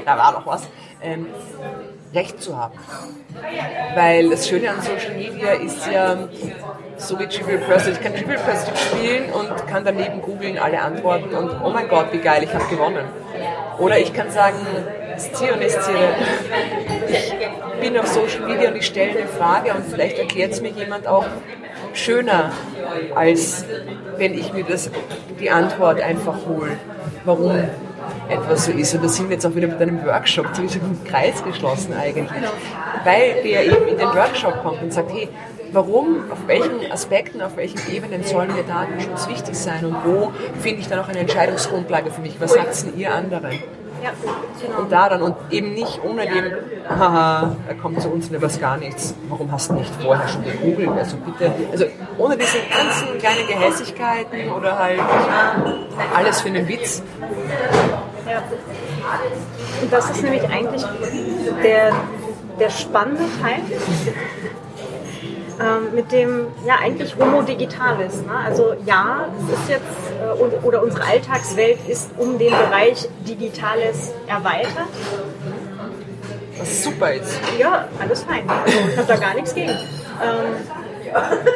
[0.05, 0.69] da war doch was.
[1.03, 1.27] Ähm,
[2.15, 2.75] Recht zu haben.
[3.97, 6.17] Weil das Schöne an Social Media ist ja,
[6.97, 11.35] so wie Trivial Pursuit, ich kann Trivial Pursuit spielen und kann daneben googeln alle Antworten
[11.35, 13.05] und oh mein Gott, wie geil, ich habe gewonnen.
[13.79, 14.59] Oder ich kann sagen,
[15.19, 17.35] Szene und ich
[17.81, 21.07] bin auf Social Media und ich stelle eine Frage und vielleicht erklärt es mir jemand
[21.09, 21.27] auch
[21.95, 22.53] schöner,
[23.15, 23.65] als
[24.17, 24.91] wenn ich mir das,
[25.41, 26.73] die Antwort einfach hole,
[27.25, 27.53] warum
[28.29, 28.95] etwas so ist.
[28.95, 32.29] Und da sind wir jetzt auch wieder mit einem Workshop, so einen Kreis geschlossen eigentlich.
[33.05, 35.29] Weil der eben in den Workshop kommt und sagt, hey,
[35.73, 40.81] warum, auf welchen Aspekten, auf welchen Ebenen soll mir Datenschutz wichtig sein und wo finde
[40.81, 42.37] ich dann auch eine Entscheidungsgrundlage für mich?
[42.41, 43.59] Was sagt denn ihr anderen?
[44.05, 44.11] Ja,
[44.61, 44.81] genau.
[44.81, 46.53] Und da dann und eben nicht ohne dem,
[46.87, 49.15] haha, er kommt zu uns und er weiß gar nichts.
[49.31, 50.91] Warum hast du nicht vorher schon gegoogelt?
[50.91, 51.87] Also bitte, also
[52.19, 55.01] ohne diese ganzen kleinen Gehässigkeiten oder halt
[56.15, 57.03] alles für einen Witz.
[58.29, 58.43] Ja.
[59.81, 60.85] Und das ist nämlich eigentlich
[61.63, 61.93] der,
[62.61, 63.63] der spannende Teil
[65.61, 68.23] ähm, mit dem, ja, eigentlich Homo Digitalis.
[68.23, 68.33] Ne?
[68.45, 69.83] Also ja, es ist jetzt,
[70.21, 74.89] äh, oder unsere Alltagswelt ist um den Bereich Digitales erweitert.
[76.59, 77.39] Was super ist.
[77.59, 78.49] Ja, alles fein.
[78.49, 79.71] Also ich habe da gar nichts gegen.
[79.71, 79.77] Ähm,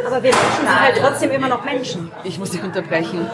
[0.06, 2.12] aber wir Menschen sind halt trotzdem immer noch Menschen.
[2.24, 3.28] Ich muss dich unterbrechen.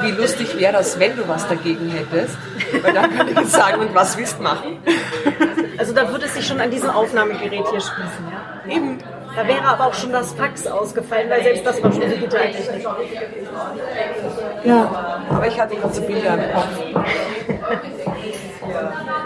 [0.00, 2.36] Wie lustig wäre das, wenn du was dagegen hättest?
[2.82, 4.78] Weil dann könnte ich jetzt sagen, und was willst du machen?
[5.78, 8.26] Also da würde es sich schon an diesem Aufnahmegerät hier schließen.
[8.30, 8.72] Ja?
[8.72, 8.98] Eben.
[9.36, 12.86] Da wäre aber auch schon das Fax ausgefallen, weil selbst das war schon Digitaltechnik.
[14.64, 15.24] Ja.
[15.30, 17.04] Aber ich hatte gerade so Bilder im Kopf.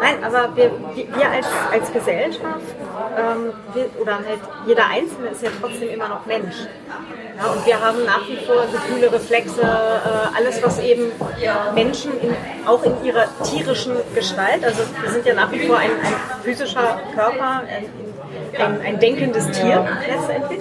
[0.00, 2.74] Nein, aber wir, wir als, als Gesellschaft,
[3.18, 6.54] ähm, wir, oder halt jeder Einzelne ist ja trotzdem immer noch Mensch.
[7.36, 11.10] Ja, und wir haben nach wie vor Gefühle, Reflexe, äh, alles, was eben
[11.74, 12.34] Menschen in,
[12.66, 17.00] auch in ihrer tierischen Gestalt, also wir sind ja nach wie vor ein, ein physischer
[17.14, 18.13] Körper, ein, ein,
[18.58, 20.60] ein denkendes Tier letztendlich.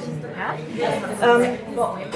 [0.80, 1.36] Ja?
[1.36, 1.57] Ähm,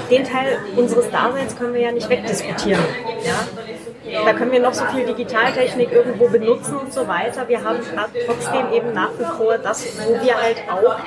[0.10, 2.84] den Teil unseres Daseins können wir ja nicht wegdiskutieren.
[3.24, 4.22] Ja?
[4.26, 7.48] Da können wir noch so viel Digitaltechnik irgendwo benutzen und so weiter.
[7.48, 7.80] Wir haben
[8.26, 10.98] trotzdem eben nach wie vor das, wo wir halt auch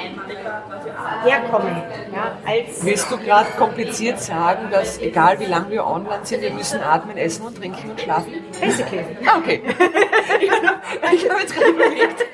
[1.25, 1.83] herkommen.
[2.15, 2.37] Ja?
[2.47, 6.81] Als Willst du gerade kompliziert sagen, dass egal wie lange wir online sind, wir müssen
[6.83, 8.33] atmen, essen und trinken und schlafen?
[8.61, 9.05] Basically.
[9.27, 9.63] Ah, okay.
[11.13, 12.27] ich habe jetzt gerade überlegt.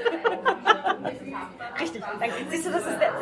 [1.81, 2.03] Richtig.
[2.51, 3.13] Siehst du, das ist der,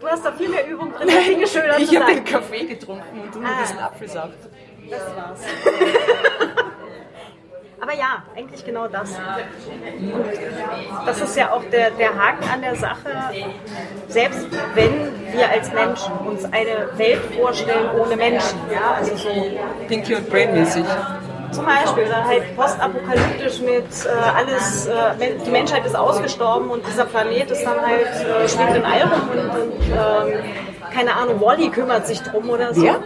[0.00, 1.08] du hast da viel mehr Übung drin,
[1.46, 3.60] schöner Ich zu habe den Kaffee getrunken und du nur Ah.
[3.62, 4.38] diesen Apfelsaft.
[4.90, 5.40] Das war's.
[7.80, 9.10] Aber ja, eigentlich genau das.
[9.10, 13.10] Und das ist ja auch der, der Haken an der Sache.
[14.08, 19.28] Selbst wenn wir als Menschen uns eine Welt vorstellen ohne Menschen, ja, also so
[19.86, 20.84] Pinky und Brain-mäßig.
[21.54, 24.92] Zum Beispiel, oder halt postapokalyptisch mit äh, alles, äh,
[25.44, 29.28] die Menschheit ist ausgestorben und dieser Planet ist dann halt, äh, schwebt in All rum
[29.32, 30.44] und, und ähm,
[30.92, 32.82] keine Ahnung, Wally kümmert sich drum oder so.
[32.82, 33.00] Wer?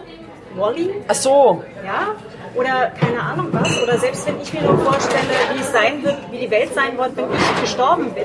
[0.56, 0.94] Wally?
[1.08, 2.14] Ach so, Ja,
[2.54, 3.82] oder keine Ahnung was.
[3.82, 5.22] Oder selbst wenn ich mir nur vorstelle,
[5.54, 8.24] wie es sein wird, wie die Welt sein wird, wenn ich gestorben bin,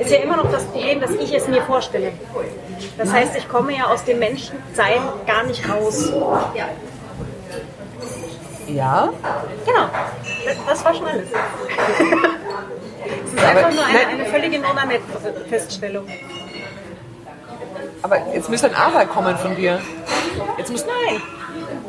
[0.00, 2.12] ist ja immer noch das Problem, dass ich es mir vorstelle.
[2.98, 6.12] Das heißt, ich komme ja aus dem Menschensein gar nicht raus.
[6.54, 6.68] ja.
[9.66, 9.88] Genau,
[10.66, 11.28] das, war schon alles.
[13.24, 14.08] Es ist einfach nur eine, nein.
[14.08, 16.06] eine völlige Non-Feststellung.
[18.02, 19.80] Aber jetzt müsste ein Aber kommen von dir.
[20.58, 21.22] Jetzt muss Nein,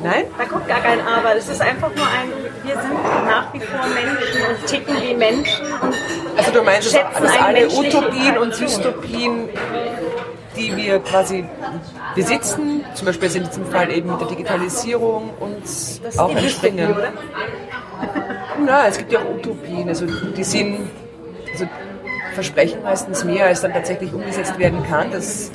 [0.03, 0.26] Nein?
[0.38, 1.35] da kommt gar kein Aber.
[1.35, 2.31] Es ist einfach nur ein,
[2.64, 2.93] wir sind
[3.26, 5.95] nach wie vor Menschen und ticken wie Menschen und
[6.38, 8.60] Also du meinst, dass, alle Utopien und.
[8.60, 9.49] Dystopien,
[10.56, 11.46] die wir quasi
[12.16, 16.96] besitzen, zum Beispiel jetzt in diesem Fall eben mit der Digitalisierung, uns das auch entspringen.
[18.66, 20.90] Na, es gibt ja auch Utopien, also die sind,
[21.52, 21.66] also
[22.34, 25.12] versprechen meistens mehr, als dann tatsächlich umgesetzt werden kann.
[25.12, 25.52] Das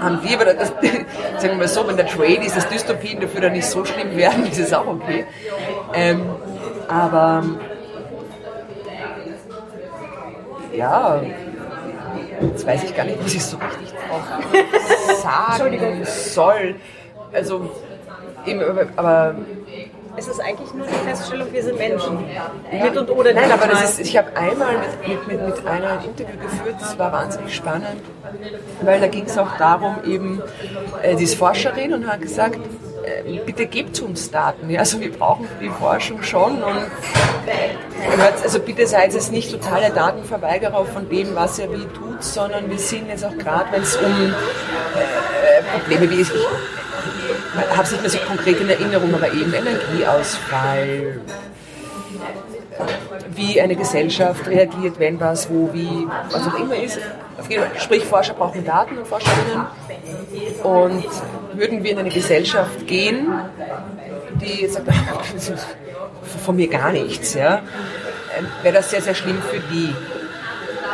[0.00, 0.68] haben wir, aber das,
[1.38, 4.16] sagen wir mal so, wenn der Trade ist, dass Dystopien dafür dann nicht so schlimm
[4.16, 5.26] werden, ist es auch okay.
[5.94, 6.22] Ähm,
[6.88, 7.44] aber
[10.72, 11.20] ja,
[12.40, 13.92] jetzt weiß ich gar nicht, was ich so richtig
[15.22, 16.74] sagen soll.
[17.32, 17.70] Also,
[18.46, 18.60] eben,
[18.96, 19.34] aber-
[20.16, 22.18] Es ist eigentlich nur die Feststellung, wir sind Menschen.
[22.72, 24.74] Mit und ohne Nein, aber das ist, ich habe einmal
[25.06, 28.02] mit, mit, mit, einer ein Interview geführt, das war wahnsinnig spannend,
[28.82, 30.42] weil da ging es auch darum, eben,
[31.02, 32.58] äh, die ist Forscherin und hat gesagt,
[33.46, 34.70] bitte gebt uns Daten.
[34.70, 36.76] Ja, also wir brauchen die Forschung schon und
[37.46, 42.70] äh, also bitte seid jetzt nicht totale Datenverweigerer von dem, was ihr wie tut, sondern
[42.70, 47.90] wir sind jetzt auch gerade, wenn es um äh, Probleme wie ich, ich habe es
[47.92, 51.20] nicht mehr so konkret in Erinnerung, aber eben Energieausfall,
[53.34, 56.98] wie eine Gesellschaft reagiert, wenn was, wo, wie, was auch immer ist.
[57.78, 59.66] Sprich, Forscher brauchen Daten und Forscherinnen.
[60.62, 61.04] Und
[61.54, 63.28] würden wir in eine Gesellschaft gehen,
[64.40, 64.86] die sagt,
[66.44, 67.62] von mir gar nichts, ja,
[68.62, 69.94] wäre das sehr, sehr schlimm für die.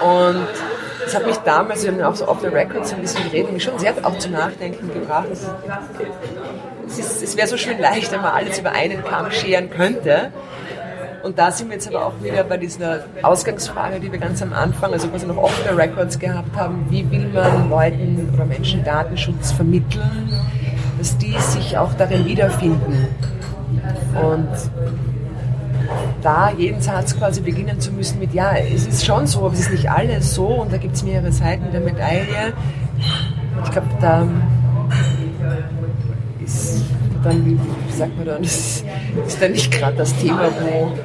[0.03, 0.47] Und
[1.05, 3.53] das hat mich damals, wir haben auch so off the record so ein bisschen geredet,
[3.53, 5.29] mich schon sehr auch zum Nachdenken gebracht.
[6.89, 10.33] Es, es wäre so schön leicht, wenn man alles über einen Kamm scheren könnte.
[11.27, 14.53] Und da sind wir jetzt aber auch wieder bei dieser Ausgangsfrage, die wir ganz am
[14.53, 18.85] Anfang, also quasi noch off the records gehabt haben, wie will man Leuten oder Menschen
[18.85, 20.31] Datenschutz vermitteln,
[20.99, 23.09] dass die sich auch darin wiederfinden.
[24.23, 24.49] Und
[26.23, 29.63] da jeden Satz quasi beginnen zu müssen mit, ja, es ist schon so, aber es
[29.63, 32.53] ist nicht alles so und da gibt es mehrere Seiten der Medaille.
[33.65, 34.29] Ich glaube, da
[36.47, 36.85] ist
[37.25, 37.59] dann, wie,
[37.93, 38.85] sagt man dann, ist,
[39.27, 40.97] ist dann nicht gerade das Thema, wo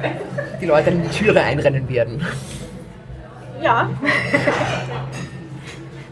[0.60, 2.24] die Leute in die Türe einrennen werden.
[3.60, 3.90] Ja.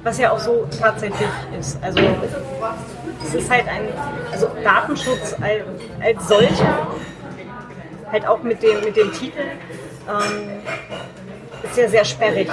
[0.02, 1.28] Was ja auch so tatsächlich
[1.58, 1.78] ist.
[1.82, 2.00] Also
[3.22, 3.82] es ist halt ein,
[4.32, 5.62] also Datenschutz als,
[6.00, 6.86] als solcher,
[8.10, 9.42] halt auch mit dem, mit dem Titel,
[10.08, 10.62] ähm,
[11.62, 12.48] ist ja sehr sperrig.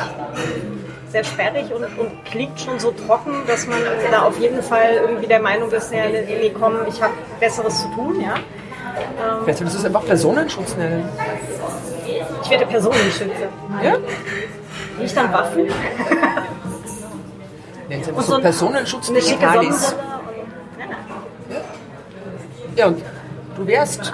[1.10, 3.80] Sehr sperrig und, und klingt schon so trocken, dass man
[4.12, 7.88] da auf jeden Fall irgendwie der Meinung ist, ja, nee, komm, ich habe Besseres zu
[7.90, 8.36] tun, ja.
[9.44, 11.08] Vielleicht solltest du es einfach Personenschutz nennen.
[12.44, 13.48] Ich werde Personenschützer.
[13.84, 13.98] Ja?
[15.00, 15.68] Nicht dann Waffen.
[17.88, 19.76] Nennen es einfach so, so Personenschutz Eine schicke und, nein,
[20.78, 21.62] nein.
[22.76, 23.02] Ja, und
[23.56, 24.14] du wärst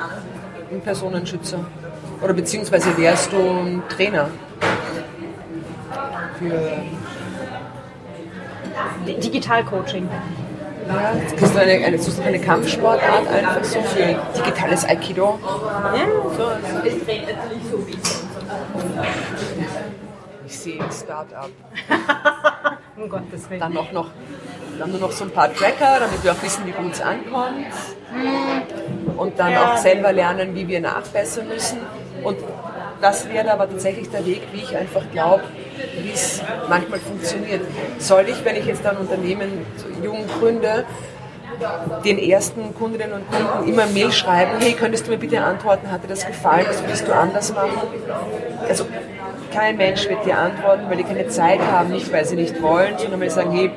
[0.72, 1.60] ein Personenschützer.
[2.22, 4.30] Oder beziehungsweise wärst du ein Trainer.
[6.50, 6.82] Für,
[9.08, 10.10] Di- Digitalcoaching.
[10.88, 15.40] ja, jetzt kriegst du eine, eine, eine Kampfsportart einfach so für digitales Aikido.
[15.42, 16.06] Ja,
[16.36, 16.52] So,
[20.46, 21.50] ich sehe ein Start-up.
[22.98, 23.60] um Gottes Willen.
[23.60, 24.08] Dann noch, noch,
[24.80, 27.68] dann nur noch so ein paar Tracker, damit wir auch wissen, wie gut es ankommt.
[29.18, 29.74] Und dann Ja.
[29.74, 31.80] auch selber lernen, wie wir nachbessern müssen.
[32.24, 32.38] Und
[33.02, 35.44] das wäre aber tatsächlich der Weg, wie ich einfach glaube,
[36.02, 37.62] wie es manchmal funktioniert.
[38.00, 39.66] Soll ich, wenn ich jetzt ein Unternehmen
[40.04, 40.86] jung gründe,
[42.04, 46.04] den ersten Kundinnen und Kunden immer Mail schreiben, hey, könntest du mir bitte antworten, hat
[46.04, 47.82] dir das gefallen, was würdest du anders machen?
[48.68, 48.86] Also
[49.54, 52.98] kein Mensch wird dir antworten, weil die keine Zeit haben, nicht weil sie nicht wollen,
[52.98, 53.72] sondern weil sie sagen, hey,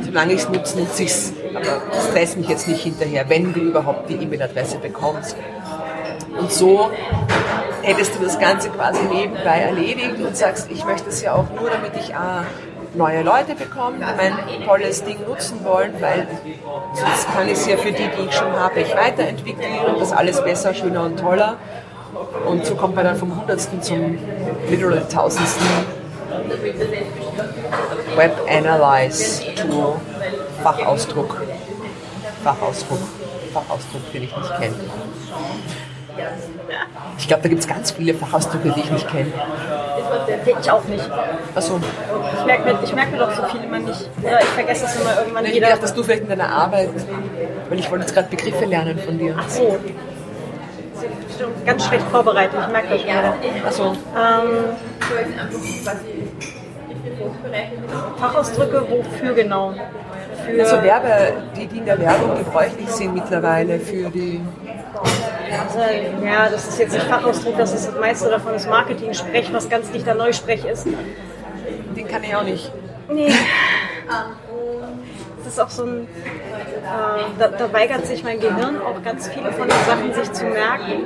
[0.00, 3.60] solange ich es nutze, nutze ich es, aber stress mich jetzt nicht hinterher, wenn du
[3.60, 5.36] überhaupt die E-Mail-Adresse bekommst.
[6.38, 6.90] Und so
[7.82, 11.70] hättest du das Ganze quasi nebenbei erledigt und sagst, ich möchte es ja auch nur,
[11.70, 12.44] damit ich A,
[12.94, 16.26] neue Leute bekomme, die mein tolles Ding nutzen wollen, weil
[16.94, 20.12] sonst kann ich es ja für die, die ich schon habe, ich weiterentwickeln und das
[20.12, 21.56] alles besser, schöner und toller.
[22.46, 24.18] Und so kommt man dann vom Hundertsten zum
[24.68, 25.66] literal Tausendsten
[28.16, 29.96] Web Analyze to
[30.62, 31.42] Fachausdruck.
[32.44, 33.00] Fachausdruck.
[33.52, 34.74] Fachausdruck, den ich nicht kenne.
[37.18, 39.32] Ich glaube, da gibt es ganz viele Fachausdrücke, die ich nicht kenne.
[40.60, 41.08] Ich auch nicht.
[41.54, 41.80] Achso,
[42.38, 44.08] Ich merke mir, ich merk mir doch so viel immer nicht.
[44.22, 45.68] Oder ich vergesse es immer irgendwann ich wieder.
[45.68, 46.90] dachte, dass du vielleicht in deiner Arbeit,
[47.68, 49.34] weil ich wollte jetzt gerade Begriffe lernen von dir.
[49.38, 49.78] Ach so.
[50.94, 53.34] Sie sind bestimmt ganz schlecht vorbereitet, ich merke das gerade.
[53.66, 54.76] Achso, Ähm,
[58.18, 59.74] Fachausdrücke, wofür genau?
[60.44, 64.40] Für, also Werbe, die, die in der Werbung gebräuchlich sind mittlerweile für die.
[65.00, 69.68] Also, ja, das ist jetzt nicht Fachausdruck, das ist das meiste davon ist Marketing-Sprech, was
[69.68, 70.86] ganz dichter Neusprech ist.
[71.96, 72.70] Den kann ich auch nicht.
[73.08, 73.32] Nee.
[75.38, 76.02] Das ist auch so ein.
[76.02, 80.44] Äh, da, da weigert sich mein Gehirn auch ganz viele von den Sachen sich zu
[80.44, 81.04] merken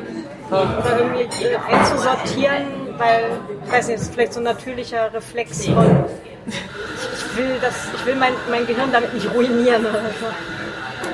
[0.49, 2.67] oder irgendwie äh, einzusortieren,
[2.97, 3.25] weil,
[3.65, 6.05] ich weiß nicht, es ist vielleicht so ein natürlicher Reflex von.
[6.47, 10.27] Ich, ich will, das, ich will mein, mein Gehirn damit nicht ruinieren oder so.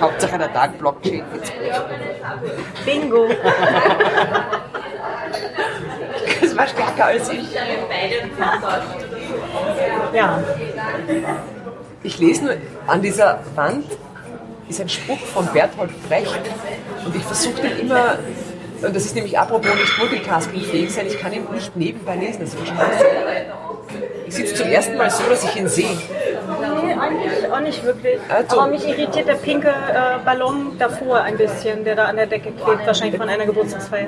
[0.04, 2.84] Hauptsache der Tag Blockchain geht's gut.
[2.84, 3.28] Bingo!
[6.40, 7.46] Das war stärker als ich.
[10.12, 10.42] Ja.
[12.02, 12.54] Ich lese nur,
[12.86, 13.86] an dieser Wand
[14.68, 16.40] ist ein Spruch von Bertolt Brecht
[17.04, 18.18] und ich versuche den immer,
[18.82, 22.52] und das ist nämlich apropos nicht multitaskingfähig sein, ich kann ihn nicht nebenbei lesen, das
[22.52, 22.58] so.
[24.26, 25.86] Ich sitze zum ersten Mal so, dass ich ihn sehe.
[25.86, 28.18] Nee, eigentlich auch nicht wirklich.
[28.28, 32.26] Also- Aber mich irritiert der pinke äh, Ballon davor ein bisschen, der da an der
[32.26, 34.06] Decke klebt, wahrscheinlich von einer Geburtstagsfeier.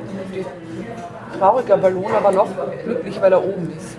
[1.38, 2.48] Trauriger Ballon, aber noch
[2.84, 3.96] glücklich, weil er oben ist.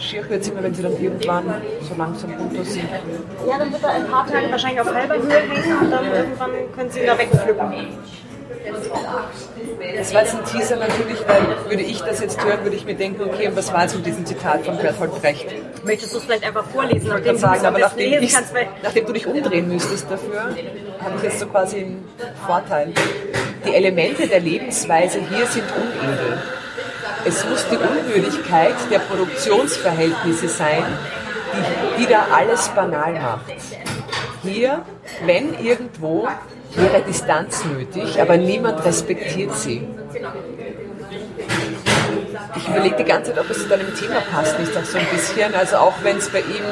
[0.00, 1.44] Schier wird es immer, wenn sie dann irgendwann
[1.80, 2.88] so langsam runter sind.
[3.48, 6.50] Ja, dann wird er ein paar Tage wahrscheinlich auf halber Höhe hängen und dann irgendwann
[6.76, 7.72] können sie ihn da wegpflücken.
[9.96, 12.94] Das war jetzt ein Teaser natürlich, weil würde ich das jetzt hören, würde ich mir
[12.94, 15.46] denken, okay, und was war jetzt mit diesem Zitat von Bertolt Brecht?
[15.84, 18.34] Möchtest du es vielleicht einfach vorlesen, Ich du sagen, es aber nachdem, ich,
[18.82, 20.54] nachdem du dich umdrehen müsstest dafür,
[21.00, 22.04] habe ich jetzt so quasi einen
[22.46, 22.92] Vorteil.
[23.66, 26.38] Die Elemente der Lebensweise hier sind unedel.
[27.24, 30.84] es muss die Unwürdigkeit der Produktionsverhältnisse sein,
[31.52, 33.52] die, die da alles banal macht.
[34.42, 34.84] Hier,
[35.24, 36.28] wenn irgendwo,
[36.78, 39.86] wäre Distanz nötig, aber niemand respektiert sie.
[42.56, 45.06] Ich überlege die ganze Zeit, ob es zu deinem Thema passt, nicht auch so ein
[45.06, 45.54] bisschen.
[45.54, 46.64] Also auch wenn es bei ihm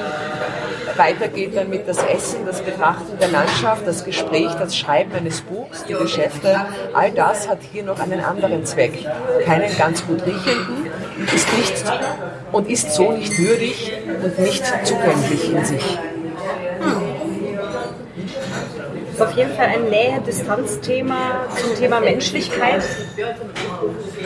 [0.97, 5.85] weitergeht dann mit das Essen, das Betrachten der Landschaft, das Gespräch, das Schreiben eines Buchs,
[5.85, 9.07] die Geschäfte, all das hat hier noch einen anderen Zweck.
[9.45, 10.91] Keinen ganz gut riechenden
[11.35, 11.85] ist nicht
[12.53, 13.93] und ist so nicht würdig
[14.23, 15.99] und nicht zugänglich in sich.
[19.17, 22.83] Ist auf jeden Fall ein Nähe-Distanz-Thema zum Thema Menschlichkeit.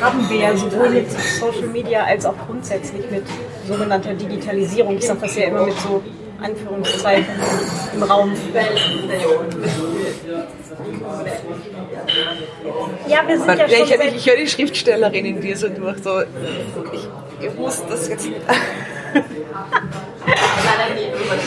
[0.01, 3.23] Haben wir ja sowohl mit Social Media als auch grundsätzlich mit
[3.69, 4.97] sogenannter Digitalisierung.
[4.97, 6.03] Ich sage das ja immer mit so
[6.43, 7.35] Anführungszeichen
[7.95, 8.33] im Raum.
[13.07, 15.99] Ja, wir sind ja schon ich, ich, ich höre die Schriftstellerin in dir so durch.
[15.99, 18.29] So, ich, ich muss das jetzt.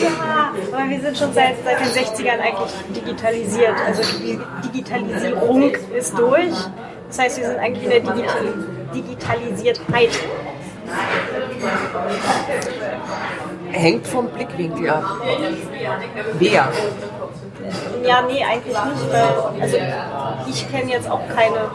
[0.02, 3.74] Ja, aber wir sind schon seit, seit den 60ern eigentlich digitalisiert.
[3.86, 6.54] Also die Digitalisierung ist durch.
[7.08, 8.54] Das heißt, wir sind eigentlich in der Digital
[8.94, 10.10] Digitalisiertheit.
[13.72, 15.04] Hängt vom Blickwinkel ab.
[16.38, 16.68] Wer?
[18.06, 19.12] Ja, nee, eigentlich nicht.
[19.12, 19.76] Weil, also
[20.48, 21.70] ich kenne jetzt auch keine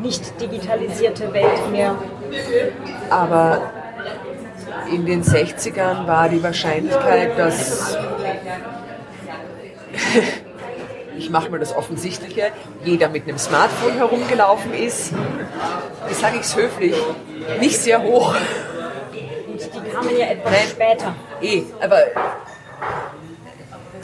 [0.00, 1.96] nicht digitalisierte Welt mehr.
[3.10, 3.60] Aber
[4.92, 7.96] in den 60ern war die Wahrscheinlichkeit, dass
[11.18, 12.52] ich mache mal das Offensichtliche,
[12.84, 15.12] jeder mit einem Smartphone herumgelaufen ist,
[16.08, 16.94] wie sage ich es höflich,
[17.60, 18.34] nicht sehr hoch.
[19.12, 21.14] Die kamen ja etwas Nein, später.
[21.40, 21.98] Eh, aber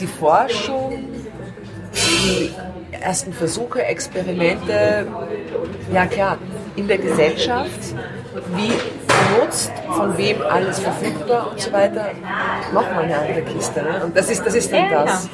[0.01, 1.11] die Forschung,
[1.93, 2.53] die
[2.93, 5.07] ersten Versuche, Experimente,
[5.93, 6.39] ja klar,
[6.77, 7.95] in der Gesellschaft,
[8.55, 8.73] wie
[9.33, 12.11] benutzt, von wem alles verfügbar und so weiter,
[12.73, 13.83] nochmal eine andere Kiste.
[13.83, 14.03] Ne?
[14.05, 15.29] Und das ist, das ist dann das.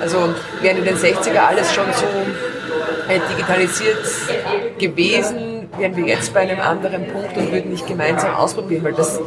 [0.00, 0.18] Also
[0.60, 2.06] wäre in den 60er alles schon so
[3.08, 3.98] äh, digitalisiert
[4.78, 9.20] gewesen, wären wir jetzt bei einem anderen Punkt und würden nicht gemeinsam ausprobieren, weil das,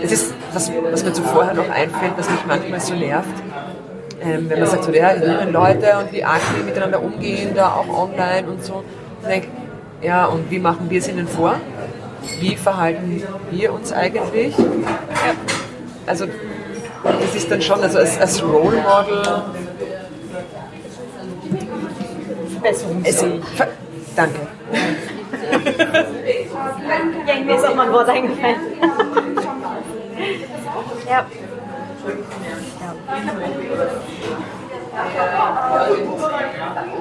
[0.00, 3.28] das ist, was, was mir zuvor noch einfällt, das mich manchmal so nervt.
[4.20, 7.68] Ähm, wenn man sagt, so, ja, jüngere Leute und wie arg die miteinander umgehen, da
[7.68, 8.82] auch online und so.
[9.22, 9.48] Ich denke,
[10.02, 11.56] ja, und wie machen wir es ihnen vor?
[12.40, 14.56] Wie verhalten wir uns eigentlich?
[14.56, 14.64] Ja.
[16.06, 16.26] Also,
[17.04, 19.42] das ist dann schon, also als, als Role Model
[22.60, 23.42] verbesserungsfähig.
[24.16, 24.40] danke.
[27.26, 28.56] ja, mir ist auch mal ein Wort eingefallen.
[31.08, 31.26] ja.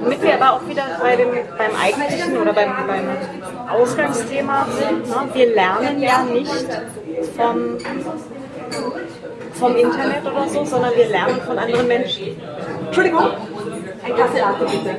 [0.02, 3.10] Womit wir aber auch wieder bei dem, beim eigentlichen oder beim, beim
[3.70, 5.08] Ausgangsthema sind.
[5.08, 5.16] Ne?
[5.34, 6.68] Wir lernen ja nicht
[7.36, 7.78] vom,
[9.54, 12.42] vom Internet oder so, sondern wir lernen von anderen Menschen.
[12.86, 13.32] Entschuldigung.
[14.04, 14.96] Ein Kaffee Latte bitte.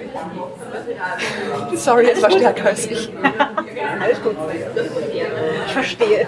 [1.76, 3.10] Sorry, es war stärker als ich.
[4.02, 4.36] Alles gut.
[5.66, 6.26] Ich verstehe.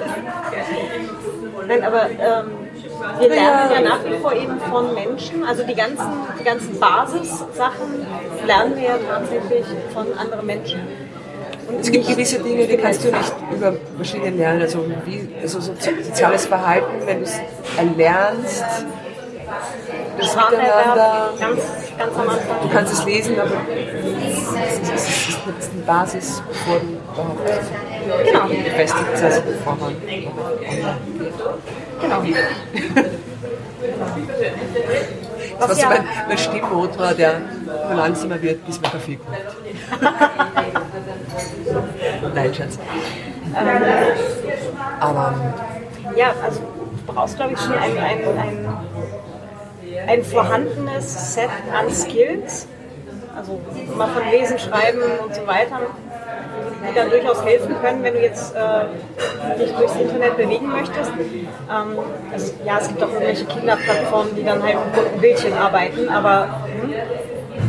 [1.66, 2.59] Nein, aber ähm,
[3.18, 5.44] wir lernen ja nach wie vor eben von Menschen.
[5.44, 6.06] Also die ganzen,
[6.38, 8.06] die ganzen Basissachen
[8.46, 10.80] lernen wir ja tatsächlich von anderen Menschen.
[11.68, 14.62] Und es gibt gewisse Dinge, die kannst du nicht über Maschinen lernen.
[14.62, 17.40] Also wie also soziales Verhalten, wenn du es
[17.76, 18.64] erlernst,
[20.18, 21.30] das Miteinander.
[21.38, 21.62] Ganz,
[21.98, 22.62] ganz am Anfang.
[22.62, 23.56] Du kannst es lesen, aber
[24.94, 25.38] es ist,
[25.72, 27.89] eine Basis, bevor du überhaupt
[28.24, 28.48] genau.
[28.48, 29.94] gefestigt bist, bevor man
[32.00, 32.22] Genau.
[35.58, 37.40] Das war so mein, mein Stimmmotor, der
[37.86, 39.36] nur langsamer wird, bis mein Kaffee kommt.
[42.34, 42.78] Nein, Schatz.
[43.46, 43.82] Ähm,
[45.00, 45.34] Aber.
[46.16, 48.66] Ja, also du brauchst, glaube ich, schon ein, ein, ein,
[50.08, 52.66] ein vorhandenes Set an Skills.
[53.36, 53.60] Also
[53.96, 55.80] mal von Lesen, Schreiben und so weiter
[56.88, 61.10] die dann durchaus helfen können, wenn du jetzt äh, dich durchs Internet bewegen möchtest.
[61.10, 61.98] Ähm,
[62.32, 66.92] also, ja, es gibt auch irgendwelche Kinderplattformen, die dann halt mit Bildchen arbeiten, aber hm,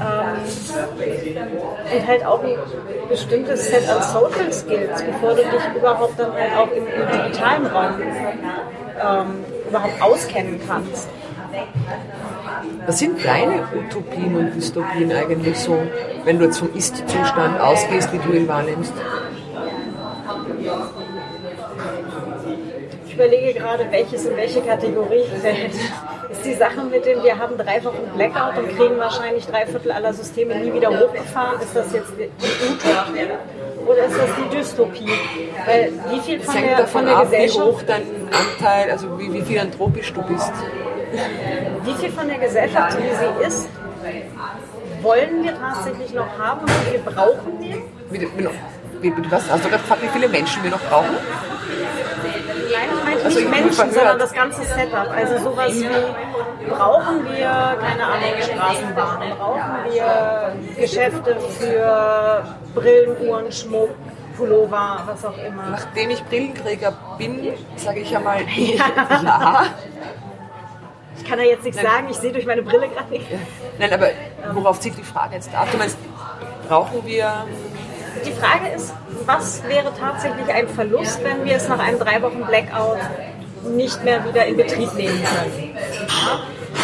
[0.01, 0.41] ähm,
[1.93, 2.55] und halt auch ein
[3.09, 7.65] bestimmtes Set an Social Skills, bevor du dich überhaupt dann halt auch im, im digitalen
[7.67, 11.09] Raum ähm, überhaupt auskennen kannst.
[12.85, 15.77] Was sind deine Utopien und Dystopien eigentlich so,
[16.25, 18.93] wenn du jetzt vom Ist-Zustand ausgehst, wie du ihn wahrnimmst?
[23.05, 25.73] Ich überlege gerade, welches in welche Kategorie fällt.
[26.31, 29.91] Ist die Sache mit dem, wir haben drei Wochen Blackout und kriegen wahrscheinlich drei Viertel
[29.91, 31.59] aller Systeme nie wieder hochgefahren.
[31.61, 32.29] Ist das jetzt die
[32.65, 33.27] Utopie?
[33.85, 35.11] oder ist das die Dystopie?
[35.65, 38.91] Weil wie viel von hängt der, davon von der ab, wie Gesellschaft, hoch dein Anteil,
[38.91, 40.51] also wie, wie philanthropisch du bist.
[41.83, 43.69] Wie viel von der Gesellschaft, wie sie ist,
[45.01, 47.77] wollen wir tatsächlich noch haben und wie viel brauchen wir?
[48.09, 48.21] Wie,
[49.01, 49.49] wie, wie, was?
[49.49, 51.15] Hast du gerade gefragt, wie viele Menschen wir noch brauchen?
[52.71, 55.09] Nein, ich meine Also nicht Menschen, sondern das ganze Setup.
[55.09, 62.43] Also sowas wie, brauchen wir, keine Ahnung, Straßenbahnen, brauchen wir Geschäfte für
[62.75, 63.89] Brillen, Uhren, Schmuck,
[64.37, 65.69] Pullover, was auch immer.
[65.71, 69.65] Nachdem ich Brillenträger bin, sage ich einmal ja.
[71.21, 73.25] Ich kann da jetzt nichts sagen, ich sehe durch meine Brille gerade nicht.
[73.77, 74.07] Nein, aber
[74.53, 75.67] worauf zieht die Frage jetzt ab?
[75.71, 75.97] Du meinst,
[76.67, 77.45] brauchen wir
[78.25, 78.93] Die Frage ist,
[79.25, 82.97] was wäre tatsächlich ein Verlust, wenn wir es nach einem drei Wochen Blackout
[83.75, 85.77] nicht mehr wieder in Betrieb nehmen können?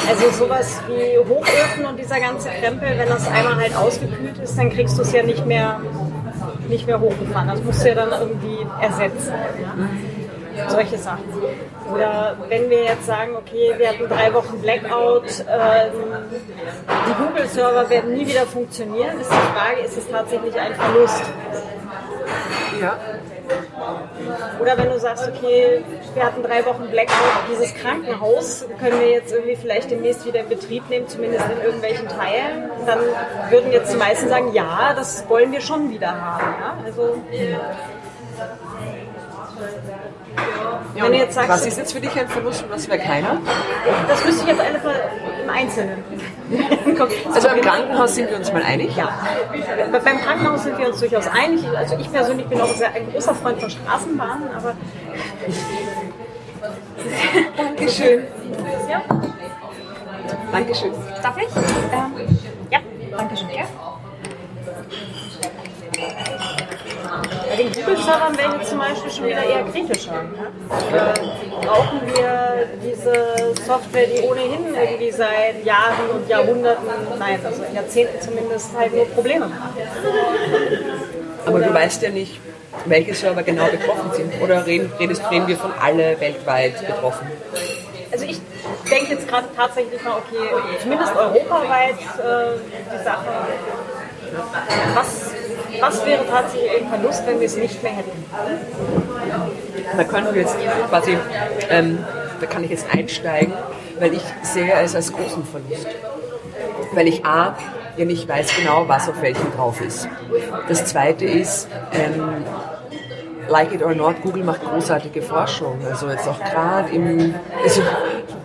[0.07, 4.69] Also sowas wie Hochöfen und dieser ganze Krempel, wenn das einmal halt ausgekühlt ist, dann
[4.69, 5.81] kriegst du es ja nicht mehr,
[6.69, 7.47] nicht mehr hochgefahren.
[7.47, 9.33] Das musst du ja dann irgendwie ersetzen.
[10.55, 10.69] Ja?
[10.69, 11.23] Solche Sachen.
[11.93, 15.91] Oder wenn wir jetzt sagen, okay, wir hatten drei Wochen Blackout, ähm,
[16.87, 21.23] die Google-Server werden nie wieder funktionieren, ist die Frage, ist es tatsächlich ein Verlust?
[22.81, 22.97] ja,
[24.59, 25.83] Oder wenn du sagst, okay,
[26.13, 27.15] wir hatten drei Wochen Blackout,
[27.51, 32.07] dieses Krankenhaus können wir jetzt irgendwie vielleicht demnächst wieder in Betrieb nehmen, zumindest in irgendwelchen
[32.07, 32.99] Teilen, dann
[33.49, 36.55] würden jetzt die meisten sagen, ja, das wollen wir schon wieder haben.
[36.59, 36.77] Ja?
[36.85, 37.21] Also,
[40.95, 42.99] ja Wenn du jetzt sagst- was ist jetzt für dich ein Verlust und was wäre
[42.99, 43.37] keiner?
[44.07, 44.95] das müsste ich jetzt mal
[45.43, 46.03] im Einzelnen.
[47.33, 48.95] Also im Krankenhaus sind wir uns mal einig.
[48.95, 49.09] Ja,
[49.91, 51.65] Be- beim Krankenhaus sind wir uns durchaus einig.
[51.75, 54.73] Also ich persönlich bin auch sehr, ein großer Freund von Straßenbahnen, aber
[57.57, 58.23] Dankeschön.
[58.89, 59.01] ja,
[60.51, 60.91] Dankeschön.
[61.21, 61.47] darf ich?
[61.55, 62.37] Ähm,
[62.71, 62.79] ja,
[63.17, 63.49] danke schön.
[63.49, 63.65] Ja.
[67.49, 70.23] Bei den Google-Servern wäre ich jetzt zum Beispiel schon wieder eher kritischer.
[70.23, 70.51] Ne?
[70.93, 78.21] Äh, brauchen wir diese Software, die ohnehin irgendwie seit Jahren und Jahrhunderten, nein, also Jahrzehnten
[78.21, 79.77] zumindest halt nur Probleme macht?
[81.45, 82.39] Aber du weißt ja nicht,
[82.85, 84.41] welche Server genau betroffen sind.
[84.41, 87.27] Oder reden, redest, reden wir von alle weltweit betroffen?
[88.11, 88.39] Also ich
[88.89, 90.49] denke jetzt gerade tatsächlich mal, okay,
[90.81, 92.57] zumindest europaweit äh,
[92.93, 93.25] die Sache,
[94.93, 95.31] was,
[95.81, 98.25] was wäre tatsächlich ein Verlust, wenn wir es nicht mehr hätten?
[99.95, 100.55] Da können wir jetzt
[100.89, 101.17] quasi,
[101.69, 101.99] ähm,
[102.39, 103.53] da kann ich jetzt einsteigen,
[103.99, 105.87] weil ich sehe es als großen Verlust.
[106.93, 107.55] Weil ich A,
[107.97, 110.07] ja nicht weiß genau, was auf welchem drauf ist.
[110.67, 112.45] Das zweite ist, ähm,
[113.49, 115.79] like it or not, Google macht großartige Forschung.
[115.89, 117.81] Also jetzt auch gerade im, also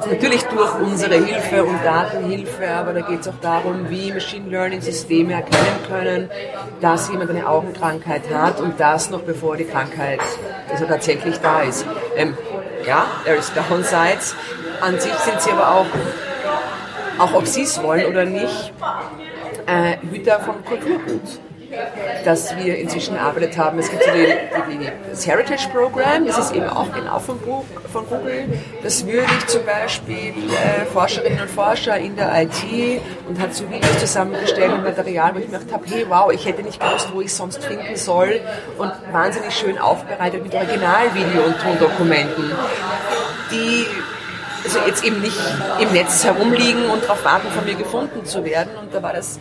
[0.09, 4.81] natürlich durch unsere Hilfe und Datenhilfe, aber da geht es auch darum, wie Machine Learning
[4.81, 6.31] Systeme erkennen können,
[6.81, 10.21] dass jemand eine Augenkrankheit hat und das noch bevor die Krankheit
[10.71, 11.87] also tatsächlich da ist.
[12.17, 12.37] Ähm,
[12.87, 14.35] ja, there is downsides.
[14.81, 15.87] An sich sind sie aber auch,
[17.19, 18.73] auch ob sie es wollen oder nicht,
[19.67, 21.41] äh, Hüter von Kulturgut
[22.25, 23.79] das wir inzwischen erarbeitet haben.
[23.79, 24.27] Es gibt so die,
[24.71, 27.39] die, die, das Heritage Program, das ist eben auch genau von,
[27.93, 28.45] von Google.
[28.83, 33.69] Das würde ich zum Beispiel äh, Forscherinnen und Forscher in der IT und hat so
[33.71, 37.21] Videos zusammengestellt und Material, wo ich gedacht habe, hey wow, ich hätte nicht gewusst, wo
[37.21, 38.41] ich sonst finden soll
[38.79, 42.53] und wahnsinnig schön aufbereitet mit Originalvideo und Tondokumenten,
[43.51, 43.87] die
[44.65, 45.41] also jetzt eben nicht
[45.81, 48.71] im Netz herumliegen und darauf warten, von mir gefunden zu werden.
[48.81, 49.41] Und da war das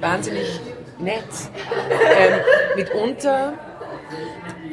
[0.00, 0.60] wahnsinnig
[0.98, 1.24] nett.
[2.18, 2.40] Ähm,
[2.76, 3.52] mitunter,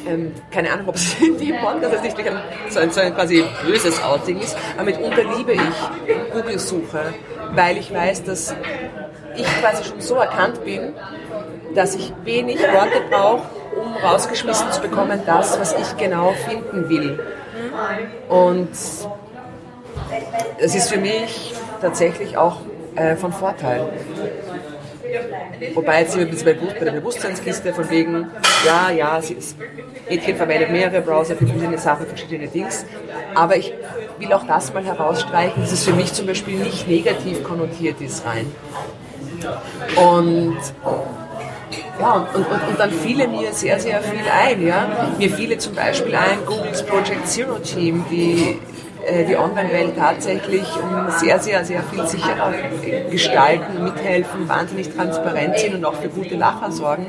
[0.08, 2.18] ähm, keine Ahnung, ob es in Podcast jetzt nicht
[2.70, 7.14] so, ein, so ein quasi böses Outing ist, aber mitunter liebe ich Google-Suche,
[7.54, 8.56] weil ich weiß, dass
[9.36, 10.94] ich quasi schon so erkannt bin,
[11.74, 13.44] dass ich wenig Worte brauche,
[13.76, 17.20] um rausgeschmissen zu bekommen, das, was ich genau finden will.
[18.30, 18.70] Und
[20.60, 22.58] das ist für mich tatsächlich auch
[22.96, 23.92] äh, von Vorteil.
[25.74, 28.28] Wobei jetzt sind wir ein bisschen bei, der Bewusstseinskiste von wegen,
[28.66, 29.58] ja, ja, sie ist,
[30.10, 32.86] Mädchen verwendet mehrere Browser für verschiedene Sachen, verschiedene Dings.
[33.34, 33.74] Aber ich
[34.20, 38.26] will auch das mal herausstreichen, dass es für mich zum Beispiel nicht negativ konnotiert ist
[38.26, 38.52] rein.
[39.96, 40.58] Und
[42.00, 44.66] ja, und, und, und dann fiele mir sehr, sehr viel ein.
[44.66, 45.10] Ja?
[45.18, 48.60] Mir fiele zum Beispiel ein Googles Project Zero Team, die
[49.28, 52.54] die Online-Welt tatsächlich um sehr, sehr, sehr viel sicherer
[53.10, 57.08] gestalten, mithelfen, wahnsinnig transparent sind und auch für gute Lacher sorgen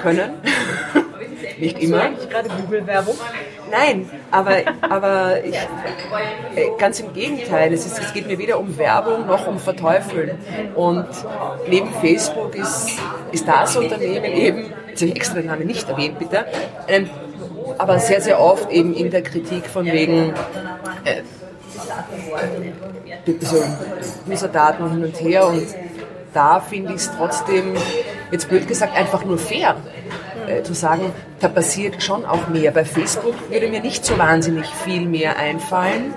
[0.00, 0.34] können.
[1.58, 2.02] Nicht immer.
[2.02, 3.16] Eigentlich gerade Google-Werbung.
[3.70, 7.72] Nein, aber, aber ich, äh, ganz im Gegenteil.
[7.72, 10.38] Es, ist, es geht mir weder um Werbung noch um Verteufeln.
[10.74, 11.06] Und
[11.68, 12.98] neben Facebook ist,
[13.30, 16.44] ist das Unternehmen eben jetzt habe ich extra den Namen nicht erwähnt, bitte,
[16.88, 17.08] ähm,
[17.78, 20.34] aber sehr, sehr oft eben in der Kritik von wegen
[21.04, 21.22] äh,
[23.40, 23.62] so
[24.28, 25.66] User-Daten hin und her und
[26.34, 27.74] da finde ich es trotzdem,
[28.30, 29.76] jetzt blöd gesagt, einfach nur fair
[30.46, 32.70] äh, zu sagen, da passiert schon auch mehr.
[32.70, 36.14] Bei Facebook würde mir nicht so wahnsinnig viel mehr einfallen,